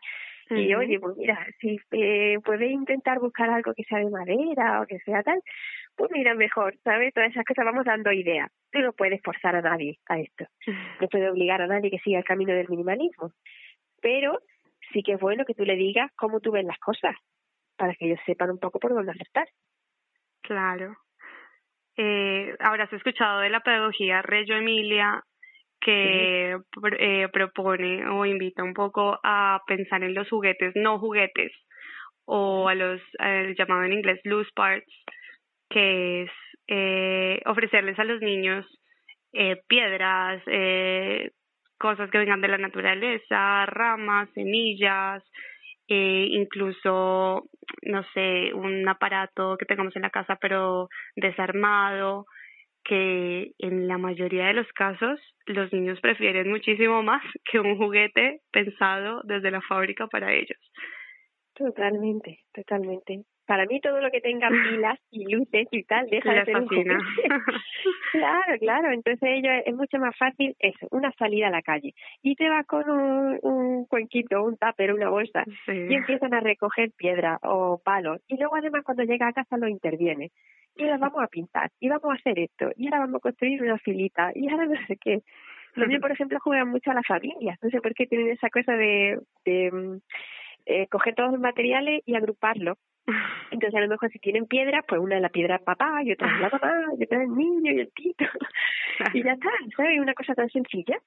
Y 0.50 0.74
oye, 0.76 1.00
pues 1.00 1.18
mira, 1.18 1.46
si 1.60 1.80
eh, 1.92 2.38
puedes 2.44 2.70
intentar 2.72 3.20
buscar 3.20 3.50
algo 3.50 3.74
que 3.74 3.84
sea 3.84 4.00
de 4.00 4.10
madera 4.10 4.82
o 4.82 4.86
que 4.86 5.00
sea 5.00 5.24
tal, 5.24 5.42
pues 5.96 6.12
mira, 6.12 6.36
mejor, 6.36 6.76
¿sabes? 6.84 7.14
Todas 7.14 7.32
esas 7.32 7.46
cosas 7.46 7.66
vamos 7.66 7.86
dando 7.86 8.12
ideas. 8.12 8.52
Tú 8.72 8.80
no 8.80 8.94
puedes 8.94 9.22
forzar 9.22 9.56
a 9.56 9.62
nadie 9.62 10.00
a 10.08 10.20
esto. 10.20 10.46
No 11.00 11.08
puedes 11.08 11.32
obligar 11.32 11.62
a 11.62 11.68
nadie 11.68 11.92
que 11.92 12.00
siga 12.00 12.20
el 12.20 12.26
camino 12.26 12.54
del 12.54 12.70
minimalismo. 12.70 13.32
Pero 14.02 14.40
sí 14.92 15.02
que 15.02 15.14
es 15.14 15.20
bueno 15.20 15.46
que 15.46 15.56
tú 15.56 15.66
le 15.66 15.76
digas 15.76 16.12
cómo 16.16 16.40
tú 16.40 16.52
ves 16.52 16.66
las 16.66 16.80
cosas, 16.80 17.16
para 17.78 17.96
que 17.96 18.06
ellos 18.06 18.20
sepan 18.26 18.52
un 18.52 18.60
poco 18.60 18.80
por 18.80 18.94
dónde 18.94 19.12
acertar. 19.12 19.48
Claro, 20.42 20.96
eh, 21.98 22.56
habrás 22.60 22.92
escuchado 22.94 23.40
de 23.40 23.50
la 23.50 23.62
pedagogía 23.62 24.22
Reggio 24.22 24.58
Emilia 24.58 25.24
que 25.80 26.58
eh, 27.00 27.28
propone 27.32 28.08
o 28.08 28.26
invita 28.26 28.64
un 28.64 28.74
poco 28.74 29.20
a 29.24 29.62
pensar 29.68 30.04
en 30.04 30.14
los 30.14 30.30
juguetes 30.30 30.74
no 30.76 30.98
juguetes 30.98 31.52
o 32.26 32.70
a 32.70 32.76
los 32.76 33.02
eh, 33.20 33.54
llamado 33.58 33.84
en 33.84 33.94
inglés 33.94 34.20
loose 34.24 34.50
parts 34.56 34.88
que 35.70 36.24
es 36.24 36.32
eh, 36.68 37.42
ofrecerles 37.46 38.00
a 38.00 38.06
los 38.06 38.22
niños 38.22 38.66
eh, 39.34 39.62
piedras 39.68 40.42
eh, 40.48 41.32
cosas 41.78 42.10
que 42.10 42.18
vengan 42.18 42.42
de 42.42 42.48
la 42.48 42.58
naturaleza 42.58 43.66
ramas 43.66 44.30
semillas 44.34 45.24
eh, 45.88 46.28
incluso, 46.30 47.44
no 47.84 48.04
sé, 48.14 48.54
un 48.54 48.88
aparato 48.88 49.58
que 49.58 49.66
tengamos 49.66 49.96
en 49.96 50.04
la 50.04 50.10
casa 50.10 50.38
pero 50.40 50.90
desarmado, 51.16 52.26
que 52.84 53.52
en 53.60 53.88
la 53.88 53.98
mayoría 53.98 54.48
de 54.48 54.54
los 54.54 54.68
casos 54.74 55.20
los 55.46 55.72
niños 55.72 56.00
prefieren 56.02 56.50
muchísimo 56.50 57.02
más 57.04 57.24
que 57.52 57.60
un 57.60 57.78
juguete 57.78 58.42
pensado 58.52 59.22
desde 59.24 59.52
la 59.52 59.62
fábrica 59.62 60.08
para 60.08 60.34
ellos. 60.34 60.60
Totalmente, 61.56 62.40
totalmente. 62.54 63.24
Para 63.46 63.66
mí 63.66 63.80
todo 63.82 64.00
lo 64.00 64.10
que 64.10 64.22
tenga 64.22 64.50
pilas 64.84 65.00
y 65.12 65.26
luces 65.32 65.68
y 65.72 65.84
tal 65.84 66.10
deja 66.10 66.34
de 66.34 66.46
ser 66.46 66.58
un 66.58 66.68
juguete. 66.68 66.96
claro, 68.12 68.58
claro. 68.60 68.92
Entonces 68.92 69.30
ello 69.32 69.50
es 69.66 69.76
mucho 69.76 69.98
más 69.98 70.16
fácil 70.18 70.56
eso, 70.60 70.88
una 70.92 71.12
salida 71.14 71.48
a 71.48 71.52
la 71.52 71.62
calle. 71.62 71.94
Y 72.22 72.36
te 72.36 72.50
vas 72.50 72.66
con 72.66 72.90
un, 72.90 73.40
un 73.42 73.86
cuenquito, 73.86 74.44
un 74.44 74.58
tupper, 74.58 74.94
una 74.94 75.10
bolsa 75.10 75.44
y 75.68 75.94
empiezan 75.94 76.34
a 76.34 76.40
recoger 76.40 76.92
piedra 76.96 77.40
o 77.44 77.82
palos. 77.84 78.22
Y 78.28 78.38
luego 78.38 78.56
además 78.56 78.84
cuando 78.84 79.04
llega 79.04 79.28
a 79.28 79.34
casa 79.34 79.58
lo 79.58 79.68
interviene. 79.68 80.32
Y 80.76 80.84
ahora 80.84 80.98
vamos 80.98 81.22
a 81.22 81.28
pintar, 81.28 81.70
y 81.80 81.88
vamos 81.88 82.12
a 82.12 82.16
hacer 82.16 82.40
esto, 82.40 82.72
y 82.76 82.88
ahora 82.88 83.02
vamos 83.02 83.18
a 83.18 83.20
construir 83.20 83.62
una 83.62 83.78
filita, 83.78 84.32
y 84.34 84.50
ahora 84.50 84.66
no 84.66 84.76
sé 84.88 84.98
qué. 84.98 85.20
Los 85.76 85.88
niños, 85.88 86.02
por 86.02 86.12
ejemplo, 86.12 86.40
juegan 86.40 86.70
mucho 86.70 86.92
a 86.92 86.96
las 86.96 87.06
familias. 87.06 87.58
No 87.62 87.70
sé 87.70 87.80
por 87.82 87.94
qué 87.94 88.08
tienen 88.08 88.30
esa 88.30 88.50
cosa 88.50 88.74
de, 88.74 89.20
de 89.46 89.72
mm, 89.72 89.98
eh, 90.66 90.88
coger 90.88 91.16
todos 91.16 91.32
los 91.32 91.42
materiales 91.42 92.02
y 92.06 92.16
agruparlos. 92.16 92.78
Entonces, 93.52 93.76
a 93.76 93.82
lo 93.82 93.88
mejor 93.88 94.10
si 94.12 94.20
tienen 94.20 94.48
piedras, 94.48 94.84
pues 94.88 95.02
una 95.02 95.18
es 95.18 95.22
la 95.22 95.30
piedra 95.30 95.60
papá, 95.60 96.02
y 96.04 96.12
otra 96.12 96.28
es 96.28 96.42
la 96.42 96.50
mamá, 96.50 96.94
y 96.98 97.04
otra 97.04 97.18
es 97.18 97.30
el 97.30 97.36
niño 97.36 97.72
y 97.72 97.80
el 97.82 97.92
tito. 97.94 98.26
y 99.14 99.24
ya 99.24 99.34
está, 99.34 99.50
¿sabes? 99.76 100.00
Una 100.00 100.14
cosa 100.14 100.34
tan 100.34 100.50
sencilla 100.50 100.98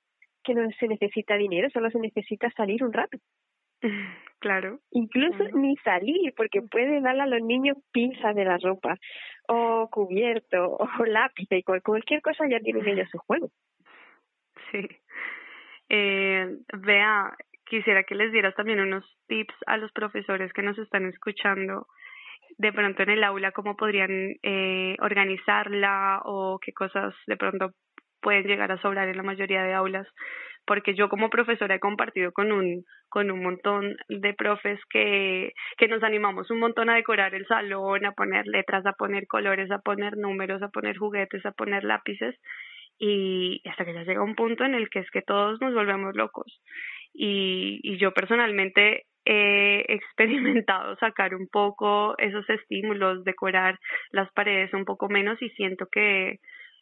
que 0.44 0.54
no 0.54 0.68
se 0.78 0.88
necesita 0.88 1.36
dinero, 1.36 1.68
solo 1.70 1.90
se 1.90 1.98
necesita 1.98 2.50
salir 2.50 2.84
un 2.84 2.92
rato. 2.92 3.18
Claro. 4.38 4.80
Incluso 4.90 5.44
ni 5.54 5.76
salir, 5.78 6.34
porque 6.36 6.60
puede 6.60 7.00
darle 7.00 7.22
a 7.22 7.26
los 7.26 7.42
niños 7.42 7.78
pinzas 7.90 8.34
de 8.34 8.44
la 8.44 8.58
ropa, 8.58 8.96
o 9.48 9.88
cubierto, 9.90 10.76
o 10.76 10.86
lápiz, 11.06 11.48
y 11.50 11.62
cualquier 11.62 12.20
cosa 12.20 12.46
ya 12.48 12.60
tienen 12.60 12.86
ellos 12.86 13.08
su 13.10 13.18
juego. 13.18 13.50
Sí. 14.70 14.86
Eh, 15.88 16.58
vea, 16.78 17.34
quisiera 17.66 18.04
que 18.04 18.14
les 18.14 18.32
dieras 18.32 18.54
también 18.54 18.80
unos 18.80 19.04
tips 19.28 19.54
a 19.66 19.76
los 19.76 19.92
profesores 19.92 20.52
que 20.52 20.62
nos 20.62 20.78
están 20.78 21.06
escuchando 21.06 21.86
de 22.58 22.72
pronto 22.72 23.02
en 23.02 23.10
el 23.10 23.24
aula 23.24 23.52
cómo 23.52 23.76
podrían 23.76 24.36
eh, 24.42 24.96
organizarla 25.00 26.20
o 26.24 26.58
qué 26.60 26.72
cosas 26.72 27.14
de 27.26 27.36
pronto 27.36 27.72
pueden 28.20 28.46
llegar 28.46 28.72
a 28.72 28.80
sobrar 28.80 29.08
en 29.08 29.16
la 29.16 29.22
mayoría 29.22 29.62
de 29.62 29.74
aulas. 29.74 30.06
Porque 30.66 30.94
yo 30.94 31.08
como 31.08 31.30
profesora 31.30 31.76
he 31.76 31.80
compartido 31.80 32.32
con 32.32 32.50
un 32.50 32.84
con 33.08 33.30
un 33.30 33.40
montón 33.40 33.96
de 34.08 34.34
profes 34.34 34.80
que 34.90 35.52
que 35.76 35.86
nos 35.86 36.02
animamos 36.02 36.50
un 36.50 36.58
montón 36.58 36.90
a 36.90 36.96
decorar 36.96 37.34
el 37.34 37.46
salón, 37.46 38.04
a 38.04 38.12
poner 38.12 38.46
letras, 38.46 38.84
a 38.84 38.92
poner 38.92 39.28
colores, 39.28 39.70
a 39.70 39.78
poner 39.78 40.16
números, 40.16 40.62
a 40.62 40.68
poner 40.68 40.96
juguetes, 40.96 41.46
a 41.46 41.52
poner 41.52 41.84
lápices. 41.84 42.34
Y 42.98 43.62
hasta 43.68 43.84
que 43.84 43.94
ya 43.94 44.02
llega 44.02 44.24
un 44.24 44.34
punto 44.34 44.64
en 44.64 44.74
el 44.74 44.88
que 44.88 45.00
es 45.00 45.10
que 45.10 45.22
todos 45.22 45.60
nos 45.60 45.74
volvemos 45.74 46.16
locos 46.16 46.60
y, 47.12 47.80
y 47.82 47.98
yo 47.98 48.12
personalmente 48.12 49.04
he 49.24 49.84
experimentado 49.92 50.96
sacar 50.96 51.34
un 51.34 51.48
poco 51.48 52.16
esos 52.18 52.48
estímulos, 52.48 53.24
decorar 53.24 53.78
las 54.10 54.30
paredes 54.32 54.72
un 54.74 54.84
poco 54.84 55.08
menos 55.08 55.40
y 55.42 55.50
siento 55.50 55.86
que, 55.90 56.38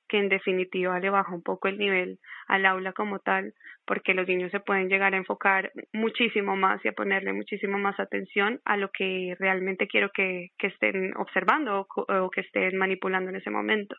que 0.09 0.19
en 0.19 0.29
definitiva 0.29 1.01
le 1.01 1.11
baja 1.11 1.35
un 1.35 1.43
poco 1.43 1.69
el 1.69 1.79
nivel 1.79 2.19
al 2.47 2.67
aula 2.67 2.93
como 2.93 3.19
tal, 3.21 3.55
porque 3.87 4.15
los 4.15 4.29
niños 4.29 4.51
se 4.51 4.61
pueden 4.61 4.89
llegar 4.89 5.15
a 5.15 5.19
enfocar 5.19 5.73
muchísimo 5.93 6.57
más 6.57 6.85
y 6.85 6.89
a 6.89 6.93
ponerle 6.93 7.33
muchísimo 7.33 7.79
más 7.79 7.99
atención 7.99 8.61
a 8.65 8.77
lo 8.77 8.91
que 8.91 9.35
realmente 9.39 9.87
quiero 9.87 10.11
que, 10.11 10.49
que 10.59 10.69
estén 10.69 11.17
observando 11.17 11.87
o, 11.97 12.03
o 12.25 12.31
que 12.31 12.43
estén 12.43 12.77
manipulando 12.77 13.31
en 13.31 13.37
ese 13.37 13.51
momento. 13.51 13.97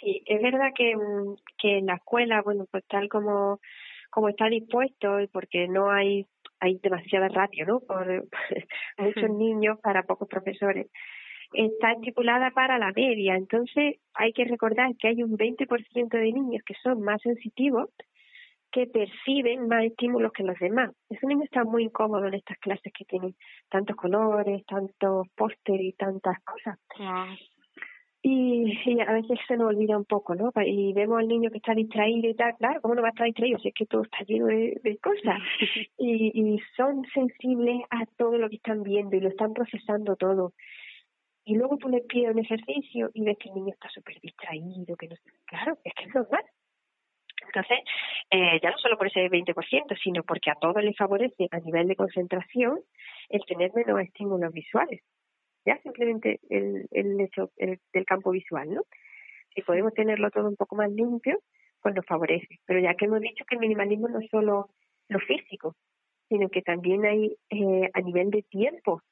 Sí, 0.00 0.22
es 0.26 0.40
verdad 0.40 0.70
que, 0.76 0.94
mm, 0.96 1.34
que 1.58 1.78
en 1.78 1.86
la 1.86 1.94
escuela, 1.96 2.42
bueno, 2.42 2.66
pues 2.70 2.84
tal 2.86 3.08
como 3.08 3.60
como 4.10 4.28
está 4.28 4.46
dispuesto 4.48 5.20
y 5.20 5.26
porque 5.26 5.68
no 5.68 5.90
hay 5.90 6.26
hay 6.60 6.78
demasiada 6.82 7.28
ratio, 7.28 7.66
¿no? 7.66 7.80
Por 7.80 8.26
muchos 8.98 9.30
niños 9.30 9.78
para 9.80 10.02
pocos 10.02 10.28
profesores. 10.28 10.88
Está 11.52 11.92
estipulada 11.92 12.50
para 12.50 12.78
la 12.78 12.92
media, 12.92 13.36
entonces 13.36 13.96
hay 14.12 14.32
que 14.32 14.44
recordar 14.44 14.94
que 14.96 15.08
hay 15.08 15.22
un 15.22 15.38
20% 15.38 16.08
de 16.08 16.32
niños 16.32 16.62
que 16.66 16.74
son 16.82 17.00
más 17.00 17.22
sensitivos 17.22 17.88
que 18.70 18.86
perciben 18.86 19.66
más 19.66 19.84
estímulos 19.84 20.30
que 20.32 20.42
los 20.42 20.58
demás. 20.58 20.90
Ese 21.08 21.26
niño 21.26 21.44
está 21.44 21.64
muy 21.64 21.84
incómodo 21.84 22.26
en 22.26 22.34
estas 22.34 22.58
clases 22.58 22.92
que 22.92 23.06
tienen 23.06 23.34
tantos 23.70 23.96
colores, 23.96 24.64
tantos 24.66 25.26
pósteres 25.34 25.86
y 25.86 25.92
tantas 25.94 26.38
cosas 26.44 26.78
y, 28.22 29.00
a 29.00 29.12
veces 29.12 29.38
se 29.46 29.56
nos 29.56 29.68
olvida 29.68 29.96
un 29.96 30.04
poco, 30.04 30.34
¿no? 30.34 30.50
Y 30.64 30.92
vemos 30.92 31.18
al 31.18 31.28
niño 31.28 31.50
que 31.50 31.58
está 31.58 31.74
distraído 31.74 32.28
y 32.28 32.34
tal, 32.34 32.56
claro, 32.56 32.80
¿cómo 32.80 32.94
no 32.94 33.02
va 33.02 33.08
a 33.08 33.10
estar 33.10 33.26
distraído 33.26 33.58
si 33.60 33.68
es 33.68 33.74
que 33.74 33.86
todo 33.86 34.02
está 34.02 34.18
lleno 34.24 34.46
de, 34.46 34.80
de 34.82 34.98
cosas? 34.98 35.38
y, 35.98 36.32
y 36.34 36.60
son 36.76 37.04
sensibles 37.14 37.82
a 37.90 38.06
todo 38.16 38.36
lo 38.38 38.48
que 38.48 38.56
están 38.56 38.82
viendo 38.82 39.16
y 39.16 39.20
lo 39.20 39.28
están 39.28 39.52
procesando 39.52 40.16
todo. 40.16 40.52
Y 41.44 41.54
luego 41.54 41.78
tú 41.78 41.88
le 41.88 42.00
pides 42.00 42.32
un 42.32 42.40
ejercicio 42.40 43.10
y 43.14 43.22
ves 43.22 43.38
que 43.38 43.48
el 43.48 43.54
niño 43.54 43.72
está 43.72 43.88
súper 43.88 44.20
distraído, 44.20 44.96
que 44.96 45.08
no 45.08 45.16
Claro, 45.46 45.78
es 45.84 45.94
que 45.94 46.04
es 46.04 46.14
normal. 46.14 46.44
Entonces, 47.46 47.78
eh, 48.30 48.60
ya 48.62 48.70
no 48.70 48.78
solo 48.78 48.98
por 48.98 49.06
ese 49.06 49.30
20%, 49.30 49.96
sino 50.02 50.24
porque 50.24 50.50
a 50.50 50.56
todos 50.56 50.82
les 50.82 50.96
favorece 50.96 51.48
a 51.50 51.60
nivel 51.60 51.88
de 51.88 51.96
concentración 51.96 52.80
el 53.30 53.44
tener 53.46 53.72
menos 53.74 54.00
estímulos 54.00 54.52
visuales 54.52 55.02
ya 55.64 55.78
simplemente 55.82 56.40
el, 56.50 56.86
el 56.90 57.20
hecho 57.20 57.50
del 57.56 58.04
campo 58.06 58.30
visual, 58.30 58.72
¿no? 58.72 58.82
Si 59.54 59.62
podemos 59.62 59.92
tenerlo 59.94 60.30
todo 60.30 60.48
un 60.48 60.56
poco 60.56 60.76
más 60.76 60.90
limpio, 60.90 61.40
pues 61.82 61.94
nos 61.94 62.06
favorece. 62.06 62.58
Pero 62.66 62.80
ya 62.80 62.94
que 62.94 63.06
hemos 63.06 63.20
dicho 63.20 63.44
que 63.44 63.54
el 63.56 63.60
minimalismo 63.60 64.08
no 64.08 64.20
es 64.20 64.28
solo 64.30 64.68
lo 65.08 65.18
físico, 65.20 65.74
sino 66.28 66.48
que 66.48 66.62
también 66.62 67.04
hay 67.04 67.36
eh, 67.50 67.90
a 67.92 68.00
nivel 68.00 68.30
de 68.30 68.42
tiempo, 68.42 69.02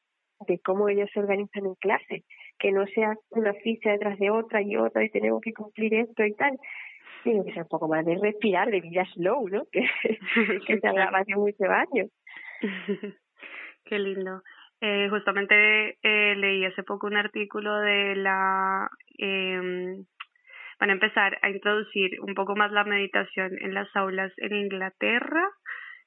de 0.47 0.59
cómo 0.59 0.89
ellos 0.89 1.09
se 1.13 1.21
organizan 1.21 1.67
en 1.67 1.75
clase, 1.77 2.25
que 2.59 2.73
no 2.73 2.87
sea 2.89 3.17
una 3.31 3.55
ficha 3.55 3.93
detrás 3.93 4.19
de 4.19 4.31
otra 4.31 4.61
y 4.61 4.77
otra 4.77 5.05
y 5.05 5.11
tenemos 5.11 5.41
que 5.41 5.55
cumplir 5.55 5.95
esto 5.95 6.25
y 6.25 6.35
tal, 6.35 6.59
sino 7.25 7.45
que 7.45 7.53
sea 7.53 7.63
un 7.63 7.69
poco 7.69 7.89
más 7.89 8.05
de 8.05 8.17
respirar, 8.17 8.71
de 8.71 8.81
vida 8.81 9.05
slow, 9.15 9.49
¿no? 9.49 9.65
Que, 9.73 9.89
que 10.67 10.79
se 10.79 10.87
hablaba 10.87 11.21
hace 11.21 11.35
muchos 11.35 11.69
años. 11.69 12.11
Qué 13.85 13.99
lindo. 13.99 14.43
Eh, 14.81 15.09
justamente 15.09 15.99
eh, 16.03 16.37
leí 16.37 16.65
hace 16.65 16.83
poco 16.83 17.07
un 17.07 17.17
artículo 17.17 17.81
de 17.81 18.15
la 18.17 18.91
eh, 19.19 19.97
van 20.79 20.91
a 20.91 20.93
empezar 20.93 21.39
a 21.41 21.49
introducir 21.49 22.21
un 22.21 22.35
poco 22.35 22.55
más 22.57 22.71
la 22.73 22.85
meditación 22.85 23.53
en 23.61 23.73
las 23.73 23.89
aulas 23.97 24.33
en 24.37 24.55
Inglaterra, 24.55 25.49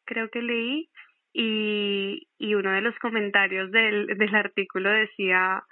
creo 0.06 0.30
que 0.30 0.44
leí, 0.44 0.90
y, 1.34 2.28
y 2.38 2.54
uno 2.56 2.72
de 2.72 2.82
los 2.82 2.98
comentarios 3.00 3.72
del, 3.72 4.06
del 4.06 4.36
artículo 4.36 4.92
decía 4.92 5.64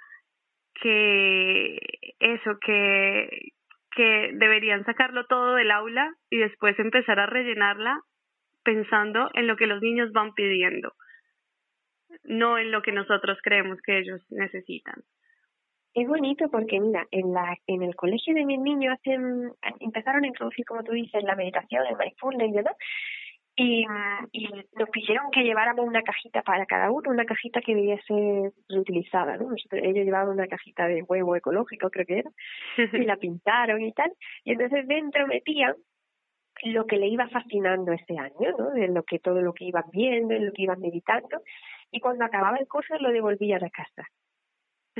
que 0.74 1.78
eso, 2.18 2.58
que, 2.60 3.52
que 3.94 4.30
deberían 4.34 4.84
sacarlo 4.84 5.26
todo 5.26 5.54
del 5.54 5.70
aula 5.70 6.12
y 6.30 6.38
después 6.38 6.78
empezar 6.78 7.18
a 7.20 7.26
rellenarla 7.26 8.00
pensando 8.64 9.30
en 9.34 9.46
lo 9.46 9.56
que 9.56 9.66
los 9.66 9.82
niños 9.82 10.12
van 10.12 10.34
pidiendo 10.34 10.92
no 12.24 12.58
en 12.58 12.70
lo 12.70 12.82
que 12.82 12.92
nosotros 12.92 13.38
creemos 13.42 13.78
que 13.82 13.98
ellos 13.98 14.20
necesitan. 14.30 15.02
Es 15.94 16.06
bonito 16.06 16.48
porque, 16.50 16.78
mira, 16.78 17.06
en, 17.10 17.32
la, 17.32 17.56
en 17.66 17.82
el 17.82 17.96
colegio 17.96 18.34
de 18.34 18.44
mis 18.44 18.60
niños 18.60 18.94
hacen, 18.98 19.50
empezaron 19.80 20.24
a 20.24 20.28
introducir, 20.28 20.64
como 20.64 20.84
tú 20.84 20.92
dices, 20.92 21.24
la 21.24 21.34
meditación, 21.34 21.84
el 21.86 21.96
mindfulness, 21.96 22.54
¿verdad? 22.54 22.76
Y, 23.56 23.84
y 24.30 24.48
nos 24.78 24.88
pidieron 24.90 25.32
que 25.32 25.42
lleváramos 25.42 25.84
una 25.84 26.02
cajita 26.02 26.42
para 26.42 26.64
cada 26.66 26.92
uno, 26.92 27.10
una 27.10 27.24
cajita 27.24 27.60
que 27.60 27.74
debía 27.74 28.00
ser 28.06 28.52
reutilizada, 28.68 29.36
¿no? 29.36 29.48
ellos 29.72 30.04
llevaban 30.04 30.28
una 30.28 30.46
cajita 30.46 30.86
de 30.86 31.02
huevo 31.02 31.34
ecológico, 31.34 31.90
creo 31.90 32.06
que 32.06 32.18
era, 32.20 32.30
y 32.76 33.04
la 33.04 33.16
pintaron 33.20 33.82
y 33.82 33.92
tal. 33.92 34.12
Y 34.44 34.52
entonces 34.52 34.86
dentro 34.86 35.26
metían 35.26 35.74
lo 36.64 36.86
que 36.86 36.98
le 36.98 37.08
iba 37.08 37.28
fascinando 37.28 37.92
ese 37.92 38.16
año, 38.16 38.52
¿no? 38.56 38.70
De 38.70 38.86
lo 38.86 39.02
que 39.02 39.18
todo 39.18 39.42
lo 39.42 39.52
que 39.52 39.64
iban 39.64 39.84
viendo, 39.92 40.34
en 40.34 40.46
lo 40.46 40.52
que 40.52 40.62
iban 40.62 40.80
meditando 40.80 41.40
y 41.90 42.00
cuando 42.00 42.24
acababa 42.24 42.58
el 42.58 42.68
curso 42.68 42.94
lo 42.98 43.10
devolvía 43.10 43.56
a 43.56 43.60
la 43.60 43.70
casa. 43.70 44.08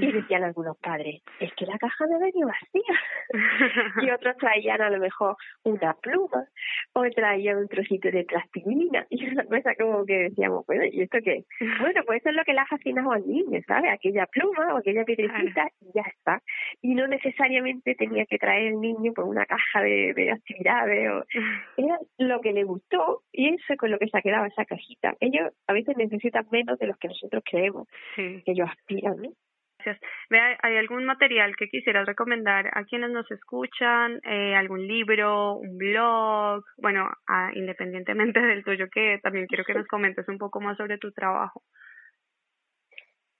Y 0.01 0.13
decían 0.13 0.45
algunos 0.45 0.77
padres, 0.79 1.23
es 1.41 1.53
que 1.55 1.67
la 1.67 1.79
caja 1.79 2.07
me 2.07 2.19
venía 2.19 2.47
vacía. 2.47 3.01
y 4.03 4.11
otros 4.11 4.37
traían 4.39 4.81
a 4.81 4.91
lo 4.91 4.99
mejor 4.99 5.37
una 5.65 5.95
pluma 5.95 6.47
o 6.95 7.03
traían 7.11 7.59
un 7.59 7.69
trocito 7.69 8.11
de 8.11 8.25
plastilina. 8.25 9.07
Y 9.11 9.29
una 9.29 9.45
cosa 9.45 9.75
como 9.75 10.05
que 10.05 10.31
decíamos, 10.31 10.65
bueno, 10.67 10.85
¿y 10.91 11.03
esto 11.03 11.19
qué? 11.23 11.45
Bueno, 11.81 12.03
pues 12.07 12.21
eso 12.21 12.31
es 12.31 12.37
lo 12.37 12.45
que 12.45 12.53
le 12.53 12.61
ha 12.61 12.67
fascinado 12.67 13.13
al 13.13 13.27
niño, 13.27 13.61
¿sabes? 13.67 13.93
Aquella 13.93 14.27
pluma 14.27 14.75
o 14.75 14.79
aquella 14.79 15.05
piedrecita 15.05 15.69
y 15.81 15.87
ya 15.95 16.03
está. 16.03 16.43
Y 16.83 16.95
no 16.95 17.07
necesariamente 17.07 17.95
tenía 17.95 18.27
que 18.27 18.39
traer 18.39 18.73
el 18.73 18.81
niño 18.81 19.13
por 19.13 19.25
una 19.25 19.47
caja 19.47 19.83
de, 19.83 20.13
de 20.15 20.33
actividades. 20.33 21.11
O... 21.11 21.25
Era 21.77 21.99
lo 22.19 22.41
que 22.41 22.53
le 22.53 22.65
gustó 22.65 23.23
y 23.33 23.55
eso 23.55 23.65
es 23.73 23.79
con 23.79 23.91
lo 23.91 23.99
que 23.99 24.09
se 24.09 24.19
ha 24.19 24.23
quedado 24.23 24.47
esa 24.47 24.65
cajita. 24.65 25.15
Ellos 25.21 25.53
a 25.67 25.73
veces 25.73 25.97
necesitan 25.97 26.47
menos 26.51 26.79
de 26.79 26.87
los 26.87 26.99
que 26.99 27.09
nosotros 27.09 27.43
creemos 27.49 27.89
que 28.17 28.43
ellos 28.47 28.69
aspiran, 28.69 29.17
¿no? 29.17 29.31
Gracias. 29.79 30.01
Vea, 30.29 30.59
¿hay 30.63 30.77
algún 30.77 31.05
material 31.05 31.55
que 31.57 31.69
quisieras 31.69 32.07
recomendar 32.07 32.69
a 32.75 32.85
quienes 32.85 33.11
nos 33.11 33.31
escuchan? 33.31 34.21
Eh, 34.25 34.55
¿Algún 34.55 34.87
libro, 34.87 35.55
un 35.55 35.79
blog? 35.79 36.65
Bueno, 36.79 37.09
ah, 37.29 37.51
independientemente 37.55 38.41
del 38.41 38.65
tuyo, 38.65 38.87
que 38.93 39.21
también 39.23 39.47
quiero 39.47 39.65
que 39.65 39.75
nos 39.75 39.87
comentes 39.87 40.29
un 40.29 40.39
poco 40.39 40.61
más 40.61 40.77
sobre 40.77 40.99
tu 40.99 41.13
trabajo. 41.13 41.63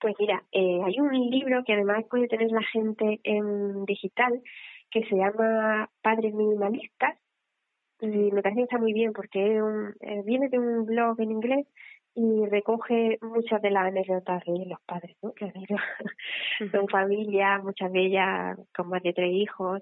Pues 0.01 0.15
mira, 0.21 0.45
eh, 0.53 0.81
hay 0.85 1.01
un 1.01 1.11
libro 1.29 1.65
que 1.67 1.73
además 1.73 2.05
puede 2.09 2.29
tener 2.29 2.53
la 2.53 2.63
gente 2.63 3.19
en 3.25 3.85
digital 3.85 4.41
que 4.93 5.03
se 5.07 5.17
llama 5.17 5.91
Padres 6.03 6.33
Minimalistas 6.35 7.19
y 8.01 8.07
me 8.07 8.43
parece 8.43 8.61
que 8.61 8.65
está 8.65 8.79
muy 8.79 8.93
bien 8.93 9.13
porque 9.13 9.61
un, 9.61 9.89
eh, 10.01 10.23
viene 10.25 10.49
de 10.49 10.59
un 10.61 10.87
blog 10.87 11.21
en 11.21 11.33
inglés 11.33 11.67
y 12.19 12.47
recoge 12.47 13.17
muchas 13.23 13.63
de 13.63 13.71
las 13.71 13.87
anécdotas 13.87 14.43
de 14.45 14.67
los 14.67 14.81
padres, 14.83 15.17
¿no? 15.23 15.33
Que 15.35 15.45
han 15.45 15.57
ido, 15.57 15.79
son 16.73 16.89
familias, 16.89 17.63
muchas 17.63 17.93
de 17.93 18.07
ellas 18.07 18.59
con 18.75 18.89
más 18.89 19.05
de 19.05 19.13
tres 19.13 19.33
hijos 19.33 19.81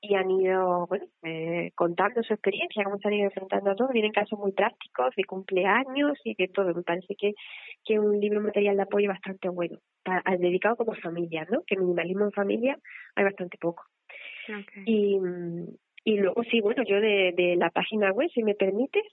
y 0.00 0.14
han 0.14 0.30
ido, 0.30 0.86
bueno, 0.86 1.04
eh, 1.24 1.72
contando 1.74 2.22
su 2.22 2.32
experiencia, 2.32 2.84
cómo 2.84 2.96
se 2.98 3.08
han 3.08 3.14
ido 3.14 3.24
enfrentando 3.26 3.70
a 3.70 3.74
todo. 3.74 3.88
Vienen 3.88 4.12
casos 4.12 4.38
muy 4.38 4.52
prácticos 4.52 5.14
de 5.14 5.24
cumpleaños 5.24 6.18
y 6.24 6.34
de 6.34 6.48
todo. 6.48 6.72
Me 6.74 6.82
parece 6.82 7.14
que 7.16 7.34
que 7.84 7.98
un 7.98 8.18
libro 8.18 8.40
material 8.40 8.76
de 8.76 8.82
apoyo 8.82 9.08
bastante 9.08 9.50
bueno, 9.50 9.78
para, 10.02 10.22
dedicado 10.38 10.76
como 10.76 10.94
familia, 10.94 11.46
¿no? 11.50 11.64
Que 11.66 11.76
minimalismo 11.76 12.24
en 12.24 12.32
familia 12.32 12.78
hay 13.14 13.24
bastante 13.24 13.58
poco. 13.58 13.84
Y, 14.86 15.18
y 16.04 16.16
luego 16.16 16.42
sí, 16.44 16.62
bueno, 16.62 16.82
yo 16.86 16.98
de, 17.00 17.34
de 17.36 17.56
la 17.56 17.68
página 17.68 18.10
web, 18.10 18.30
si 18.32 18.42
me 18.42 18.54
permites, 18.54 19.04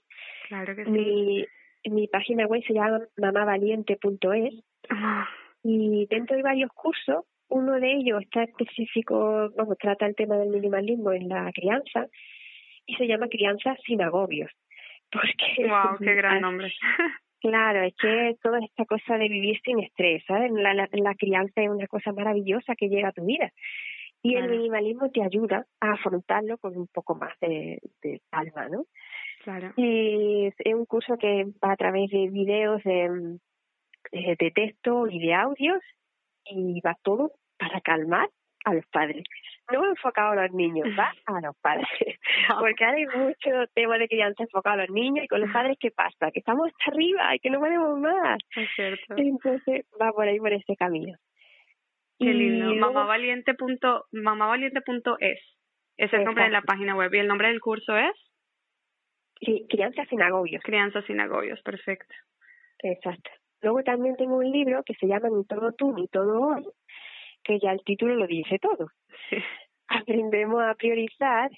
claro 0.48 0.74
que 0.74 0.84
sí. 0.84 0.90
mi, 0.90 1.46
mi 1.90 2.06
página 2.08 2.46
web 2.46 2.62
se 2.66 2.74
llama 2.74 3.00
mamavaliente.es 3.16 4.54
ah. 4.90 5.28
y 5.62 6.06
dentro 6.06 6.36
de 6.36 6.42
varios 6.42 6.70
cursos, 6.72 7.24
uno 7.48 7.78
de 7.78 7.92
ellos 7.92 8.22
está 8.22 8.44
específico, 8.44 9.50
vamos, 9.56 9.76
trata 9.78 10.06
el 10.06 10.14
tema 10.14 10.36
del 10.36 10.48
minimalismo 10.48 11.12
en 11.12 11.28
la 11.28 11.50
crianza 11.52 12.06
y 12.86 12.94
se 12.94 13.06
llama 13.06 13.28
Crianza 13.28 13.76
sin 13.86 14.02
agobios. 14.02 14.50
Porque, 15.12 15.68
wow, 15.68 15.98
qué 15.98 16.14
gran 16.14 16.40
nombre. 16.40 16.72
Claro, 17.42 17.82
es 17.82 17.92
que 17.96 18.36
toda 18.40 18.60
esta 18.60 18.84
cosa 18.84 19.18
de 19.18 19.28
vivir 19.28 19.58
sin 19.64 19.80
estrés, 19.80 20.22
¿sabes? 20.28 20.52
La, 20.52 20.74
la, 20.74 20.88
la 20.92 21.14
crianza 21.16 21.60
es 21.60 21.68
una 21.68 21.88
cosa 21.88 22.12
maravillosa 22.12 22.76
que 22.76 22.88
llega 22.88 23.08
a 23.08 23.12
tu 23.12 23.24
vida. 23.24 23.50
Y 24.22 24.36
el 24.36 24.48
minimalismo 24.48 25.10
te 25.10 25.24
ayuda 25.24 25.66
a 25.80 25.94
afrontarlo 25.94 26.56
con 26.58 26.76
un 26.76 26.86
poco 26.86 27.16
más 27.16 27.34
de, 27.40 27.80
de 28.00 28.20
calma, 28.30 28.68
¿no? 28.68 28.84
Claro. 29.44 29.72
Y 29.76 30.46
es 30.46 30.54
un 30.74 30.86
curso 30.86 31.16
que 31.18 31.44
va 31.64 31.72
a 31.72 31.76
través 31.76 32.10
de 32.10 32.28
videos 32.30 32.82
de, 32.84 33.38
eh, 34.12 34.36
de 34.38 34.50
texto 34.50 35.06
y 35.08 35.18
de 35.18 35.34
audios 35.34 35.80
y 36.44 36.80
va 36.80 36.96
todo 37.02 37.32
para 37.58 37.80
calmar 37.80 38.28
a 38.64 38.74
los 38.74 38.86
padres. 38.86 39.24
No 39.72 39.84
enfocado 39.88 40.32
a 40.32 40.46
los 40.46 40.52
niños, 40.52 40.86
va 40.98 41.12
a 41.26 41.40
los 41.40 41.56
padres. 41.58 41.86
Porque 42.60 42.84
hay 42.84 43.06
mucho 43.06 43.66
tema 43.74 43.98
de 43.98 44.08
crianza 44.08 44.42
enfocado 44.42 44.74
a 44.74 44.86
los 44.86 44.90
niños 44.90 45.24
y 45.24 45.28
con 45.28 45.40
los 45.40 45.50
padres, 45.50 45.76
¿qué 45.80 45.90
pasa? 45.90 46.30
Que 46.30 46.40
estamos 46.40 46.68
hasta 46.68 46.90
arriba 46.90 47.34
y 47.34 47.38
que 47.38 47.50
no 47.50 47.60
podemos 47.60 47.98
más. 47.98 48.38
Es 48.56 48.68
cierto. 48.74 49.14
Entonces 49.16 49.86
va 50.00 50.12
por 50.12 50.26
ahí, 50.26 50.38
por 50.38 50.52
ese 50.52 50.76
camino. 50.76 51.16
Qué 52.18 52.32
lindo. 52.32 52.74
Mamavaliente 52.74 53.54
punto, 53.54 54.04
mamavaliente.es. 54.12 55.40
Es 55.96 56.12
el 56.12 56.24
nombre 56.24 56.44
de 56.44 56.50
la 56.50 56.62
página 56.62 56.94
web. 56.94 57.12
¿Y 57.14 57.18
el 57.18 57.28
nombre 57.28 57.48
del 57.48 57.60
curso 57.60 57.96
es? 57.96 58.12
Sí, 59.44 59.66
Crianza 59.68 60.04
sin 60.06 60.22
agobios. 60.22 60.62
Crianza 60.62 61.02
sin 61.02 61.20
agobios, 61.20 61.60
perfecto. 61.62 62.14
Exacto. 62.78 63.30
Luego 63.60 63.82
también 63.82 64.16
tengo 64.16 64.36
un 64.36 64.50
libro 64.50 64.82
que 64.84 64.94
se 64.94 65.06
llama 65.06 65.28
Ni 65.30 65.44
todo 65.44 65.72
tú, 65.72 65.92
ni 65.92 66.08
todo 66.08 66.40
hoy, 66.40 66.66
que 67.44 67.58
ya 67.58 67.72
el 67.72 67.82
título 67.84 68.14
lo 68.14 68.26
dice 68.26 68.58
todo. 68.58 68.88
Aprendemos 69.88 70.62
a 70.62 70.74
priorizar 70.74 71.50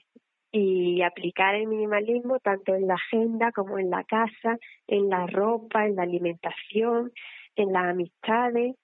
y 0.50 1.02
aplicar 1.02 1.54
el 1.56 1.66
minimalismo 1.66 2.38
tanto 2.40 2.74
en 2.74 2.86
la 2.86 2.94
agenda 2.94 3.52
como 3.52 3.78
en 3.78 3.90
la 3.90 4.04
casa, 4.04 4.56
en 4.86 5.08
la 5.08 5.26
ropa, 5.26 5.86
en 5.86 5.96
la 5.96 6.02
alimentación, 6.02 7.12
en 7.56 7.72
las 7.72 7.86
amistades 7.86 8.76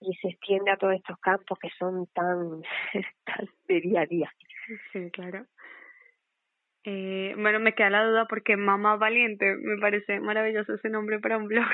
y 0.00 0.14
se 0.16 0.28
extiende 0.28 0.70
a 0.70 0.76
todos 0.76 0.94
estos 0.94 1.18
campos 1.18 1.58
que 1.58 1.70
son 1.78 2.06
tan, 2.08 2.62
tan 3.24 3.48
de 3.68 3.80
día 3.80 4.02
a 4.02 4.06
día. 4.06 4.32
Sí, 4.92 5.10
claro. 5.10 5.46
Eh, 6.84 7.34
bueno, 7.36 7.60
me 7.60 7.74
queda 7.74 7.90
la 7.90 8.04
duda 8.04 8.26
porque 8.28 8.56
Mamá 8.56 8.96
Valiente 8.96 9.56
me 9.56 9.80
parece 9.80 10.20
maravilloso 10.20 10.74
ese 10.74 10.90
nombre 10.90 11.18
para 11.18 11.38
un 11.38 11.48
blog. 11.48 11.64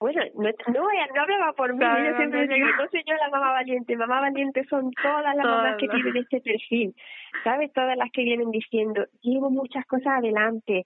Bueno, 0.00 0.22
no, 0.36 0.48
no, 0.72 0.88
no 1.14 1.20
hablaba 1.22 1.52
por 1.54 1.74
mí, 1.74 1.84
yo 1.84 2.16
siempre 2.16 2.46
digo, 2.46 2.68
no 2.78 2.88
soy 2.88 3.02
yo 3.04 3.16
la 3.16 3.30
mamá 3.30 3.50
valiente, 3.50 3.96
mamá 3.96 4.20
valiente 4.20 4.64
son 4.70 4.92
todas 4.92 5.34
las 5.34 5.44
mamás 5.44 5.76
que 5.76 5.88
tienen 5.88 6.16
este 6.18 6.40
perfil, 6.40 6.94
¿sabes? 7.42 7.72
Todas 7.72 7.96
las 7.96 8.08
que 8.12 8.22
vienen 8.22 8.52
diciendo, 8.52 9.06
llevo 9.22 9.50
muchas 9.50 9.84
cosas 9.86 10.18
adelante, 10.18 10.84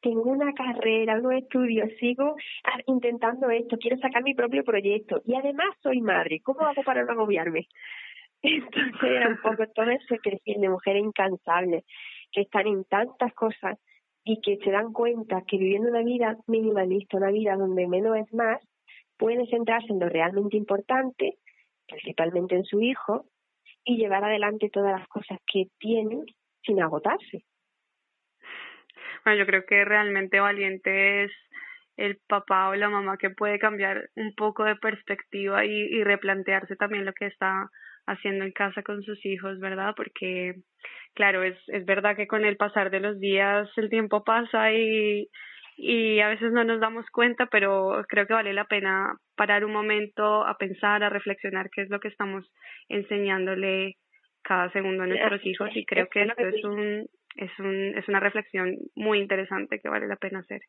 tengo 0.00 0.30
una 0.30 0.54
carrera, 0.54 1.18
unos 1.18 1.34
estudios, 1.34 1.90
sigo 2.00 2.36
intentando 2.86 3.50
esto, 3.50 3.76
quiero 3.76 3.98
sacar 3.98 4.22
mi 4.22 4.34
propio 4.34 4.64
proyecto 4.64 5.20
y 5.26 5.34
además 5.34 5.68
soy 5.82 6.00
madre, 6.00 6.40
¿cómo 6.42 6.60
hago 6.60 6.82
para 6.84 7.04
no 7.04 7.12
agobiarme? 7.12 7.68
Entonces 8.44 9.02
era 9.02 9.28
un 9.28 9.38
poco 9.38 9.66
todo 9.74 9.90
ese 9.90 10.18
perfil 10.18 10.60
de 10.60 10.68
mujeres 10.68 11.02
incansables 11.02 11.84
que 12.30 12.42
están 12.42 12.66
en 12.66 12.84
tantas 12.84 13.32
cosas 13.32 13.78
y 14.22 14.40
que 14.42 14.58
se 14.58 14.70
dan 14.70 14.92
cuenta 14.92 15.42
que 15.46 15.56
viviendo 15.56 15.88
una 15.88 16.02
vida 16.02 16.36
minimalista, 16.46 17.16
una 17.16 17.30
vida 17.30 17.56
donde 17.56 17.86
menos 17.88 18.18
es 18.18 18.32
más, 18.34 18.60
pueden 19.16 19.46
centrarse 19.46 19.90
en 19.90 19.98
lo 19.98 20.10
realmente 20.10 20.58
importante, 20.58 21.38
principalmente 21.88 22.54
en 22.56 22.64
su 22.64 22.82
hijo, 22.82 23.24
y 23.82 23.96
llevar 23.96 24.24
adelante 24.24 24.68
todas 24.70 24.98
las 24.98 25.08
cosas 25.08 25.38
que 25.50 25.66
tienen 25.78 26.24
sin 26.62 26.82
agotarse. 26.82 27.44
Bueno, 29.24 29.38
yo 29.38 29.46
creo 29.46 29.64
que 29.66 29.84
realmente 29.86 30.40
valiente 30.40 31.24
es 31.24 31.32
el 31.96 32.18
papá 32.26 32.68
o 32.68 32.74
la 32.74 32.90
mamá 32.90 33.16
que 33.16 33.30
puede 33.30 33.58
cambiar 33.58 34.10
un 34.16 34.34
poco 34.34 34.64
de 34.64 34.76
perspectiva 34.76 35.64
y 35.64 36.02
replantearse 36.02 36.76
también 36.76 37.06
lo 37.06 37.12
que 37.14 37.26
está 37.26 37.70
haciendo 38.06 38.44
en 38.44 38.52
casa 38.52 38.82
con 38.82 39.02
sus 39.02 39.24
hijos, 39.24 39.58
¿verdad? 39.60 39.94
Porque, 39.96 40.54
claro, 41.14 41.42
es, 41.42 41.56
es 41.68 41.84
verdad 41.84 42.16
que 42.16 42.26
con 42.26 42.44
el 42.44 42.56
pasar 42.56 42.90
de 42.90 43.00
los 43.00 43.18
días 43.18 43.68
el 43.76 43.88
tiempo 43.88 44.24
pasa 44.24 44.72
y, 44.72 45.28
y 45.76 46.20
a 46.20 46.28
veces 46.28 46.52
no 46.52 46.64
nos 46.64 46.80
damos 46.80 47.06
cuenta, 47.10 47.46
pero 47.46 48.04
creo 48.08 48.26
que 48.26 48.34
vale 48.34 48.52
la 48.52 48.64
pena 48.64 49.16
parar 49.36 49.64
un 49.64 49.72
momento 49.72 50.46
a 50.46 50.56
pensar, 50.56 51.02
a 51.02 51.08
reflexionar 51.08 51.70
qué 51.70 51.82
es 51.82 51.90
lo 51.90 52.00
que 52.00 52.08
estamos 52.08 52.44
enseñándole 52.88 53.96
cada 54.42 54.70
segundo 54.72 55.02
a 55.02 55.06
nuestros 55.06 55.44
hijos 55.46 55.70
y 55.74 55.84
creo 55.86 56.06
que 56.08 56.22
esto 56.22 56.46
es 56.46 56.64
un 56.64 57.06
es 57.36 57.58
un 57.58 57.96
es 57.96 58.06
una 58.08 58.20
reflexión 58.20 58.76
muy 58.94 59.18
interesante 59.18 59.80
que 59.80 59.88
vale 59.88 60.06
la 60.06 60.16
pena 60.16 60.40
hacer 60.40 60.60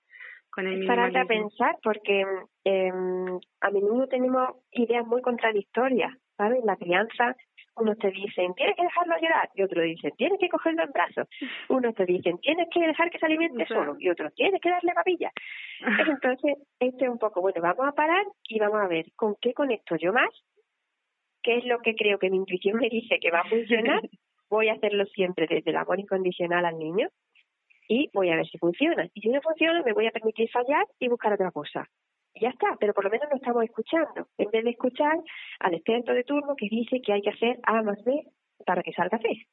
con 0.49 0.65
el 0.65 0.87
para 0.87 1.25
pensar 1.25 1.75
porque 1.83 2.25
eh, 2.63 2.91
a 3.61 3.69
menudo 3.71 4.07
tenemos 4.07 4.49
ideas 4.71 5.05
muy 5.05 5.21
contradictorias 5.21 6.13
¿sabes? 6.37 6.63
La 6.63 6.75
crianza, 6.75 7.35
unos 7.77 7.97
te 7.97 8.09
dicen, 8.11 8.53
tienes 8.55 8.75
que 8.75 8.83
dejarlo 8.83 9.15
llorar, 9.21 9.49
y 9.53 9.63
otros 9.63 9.83
dicen, 9.83 10.11
tienes 10.17 10.39
que 10.39 10.49
cogerlo 10.49 10.83
en 10.83 10.91
brazos. 10.91 11.27
Unos 11.69 11.93
te 11.95 12.05
dicen, 12.05 12.37
tienes 12.39 12.67
que 12.71 12.79
dejar 12.79 13.09
que 13.09 13.19
se 13.19 13.25
alimente 13.25 13.65
solo, 13.67 13.95
y 13.99 14.09
otros, 14.09 14.33
tienes 14.33 14.61
que 14.61 14.69
darle 14.69 14.93
papilla. 14.93 15.31
Entonces, 16.07 16.57
este 16.79 17.05
es 17.05 17.11
un 17.11 17.19
poco, 17.19 17.41
bueno, 17.41 17.61
vamos 17.61 17.87
a 17.87 17.91
parar 17.91 18.25
y 18.47 18.59
vamos 18.59 18.81
a 18.81 18.87
ver 18.87 19.11
con 19.15 19.35
qué 19.41 19.53
conecto 19.53 19.95
yo 19.97 20.13
más, 20.13 20.29
qué 21.43 21.57
es 21.57 21.65
lo 21.65 21.79
que 21.79 21.95
creo 21.95 22.17
que 22.17 22.29
mi 22.29 22.37
intuición 22.37 22.79
me 22.79 22.89
dice 22.89 23.19
que 23.19 23.31
va 23.31 23.41
a 23.41 23.49
funcionar, 23.49 24.01
voy 24.49 24.69
a 24.69 24.73
hacerlo 24.73 25.05
siempre 25.07 25.47
desde 25.49 25.71
el 25.71 25.77
amor 25.77 25.99
incondicional 25.99 26.65
al 26.65 26.79
niño, 26.79 27.09
y 27.87 28.09
voy 28.13 28.31
a 28.31 28.35
ver 28.35 28.47
si 28.47 28.57
funciona. 28.57 29.07
Y 29.13 29.21
si 29.21 29.29
no 29.29 29.41
funciona, 29.41 29.83
me 29.83 29.93
voy 29.93 30.07
a 30.07 30.11
permitir 30.11 30.49
fallar 30.49 30.87
y 30.97 31.07
buscar 31.07 31.33
otra 31.33 31.51
cosa 31.51 31.87
ya 32.39 32.49
está, 32.49 32.75
pero 32.79 32.93
por 32.93 33.05
lo 33.05 33.09
menos 33.09 33.27
lo 33.29 33.37
estamos 33.37 33.63
escuchando, 33.63 34.27
en 34.37 34.51
vez 34.51 34.63
de 34.63 34.71
escuchar 34.71 35.17
al 35.59 35.73
experto 35.73 36.13
de 36.13 36.23
turno 36.23 36.55
que 36.55 36.67
dice 36.69 37.01
que 37.01 37.13
hay 37.13 37.21
que 37.21 37.29
hacer 37.29 37.59
A 37.63 37.81
más 37.81 38.03
B 38.03 38.23
para 38.65 38.83
que 38.83 38.93
salga 38.93 39.19
C. 39.19 39.47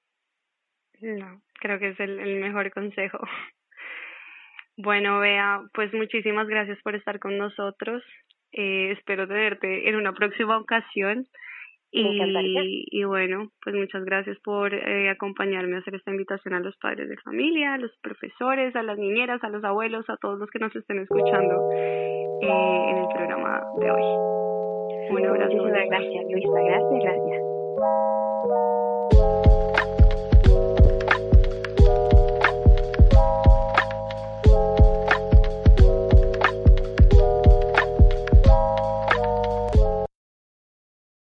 No, 1.01 1.41
creo 1.55 1.78
que 1.78 1.89
es 1.89 2.01
el, 2.01 2.41
mejor 2.41 2.70
consejo. 2.72 3.18
Bueno, 4.76 5.20
Bea, 5.20 5.61
pues 5.74 5.93
muchísimas 5.93 6.47
gracias 6.49 6.78
por 6.83 6.95
estar 6.95 7.18
con 7.18 7.37
nosotros. 7.37 8.03
Eh, 8.53 8.93
espero 8.93 9.28
tenerte 9.28 9.89
en 9.89 9.97
una 9.97 10.12
próxima 10.12 10.57
ocasión. 10.59 11.26
Y, 11.95 12.86
y 12.90 13.05
bueno, 13.05 13.51
pues 13.62 13.76
muchas 13.76 14.03
gracias 14.05 14.38
por 14.38 14.72
eh, 14.72 15.11
acompañarme 15.11 15.76
a 15.76 15.80
hacer 15.80 15.95
esta 15.95 16.11
invitación 16.11 16.55
a 16.55 16.61
los 16.61 16.74
padres 16.78 17.09
de 17.09 17.18
familia, 17.18 17.74
a 17.74 17.78
los 17.78 17.93
profesores, 18.03 18.74
a 18.74 18.82
las 18.82 18.99
niñeras, 18.99 19.45
a 19.45 19.51
los 19.51 19.62
abuelos, 19.62 20.09
a 20.09 20.16
todos 20.16 20.38
los 20.38 20.51
que 20.51 20.59
nos 20.59 20.74
estén 20.74 21.01
escuchando 21.01 21.70
eh, 21.72 22.86
en 22.88 22.97
el 22.97 23.09
programa 23.14 23.62
de 23.78 23.90
hoy. 23.90 24.03
Un 25.11 25.26
abrazo. 25.26 25.55
Muchísimas 25.55 25.86
gracias, 25.88 26.24
Luisa. 26.30 26.61
Gracias, 26.62 27.03
gracias. 27.03 27.52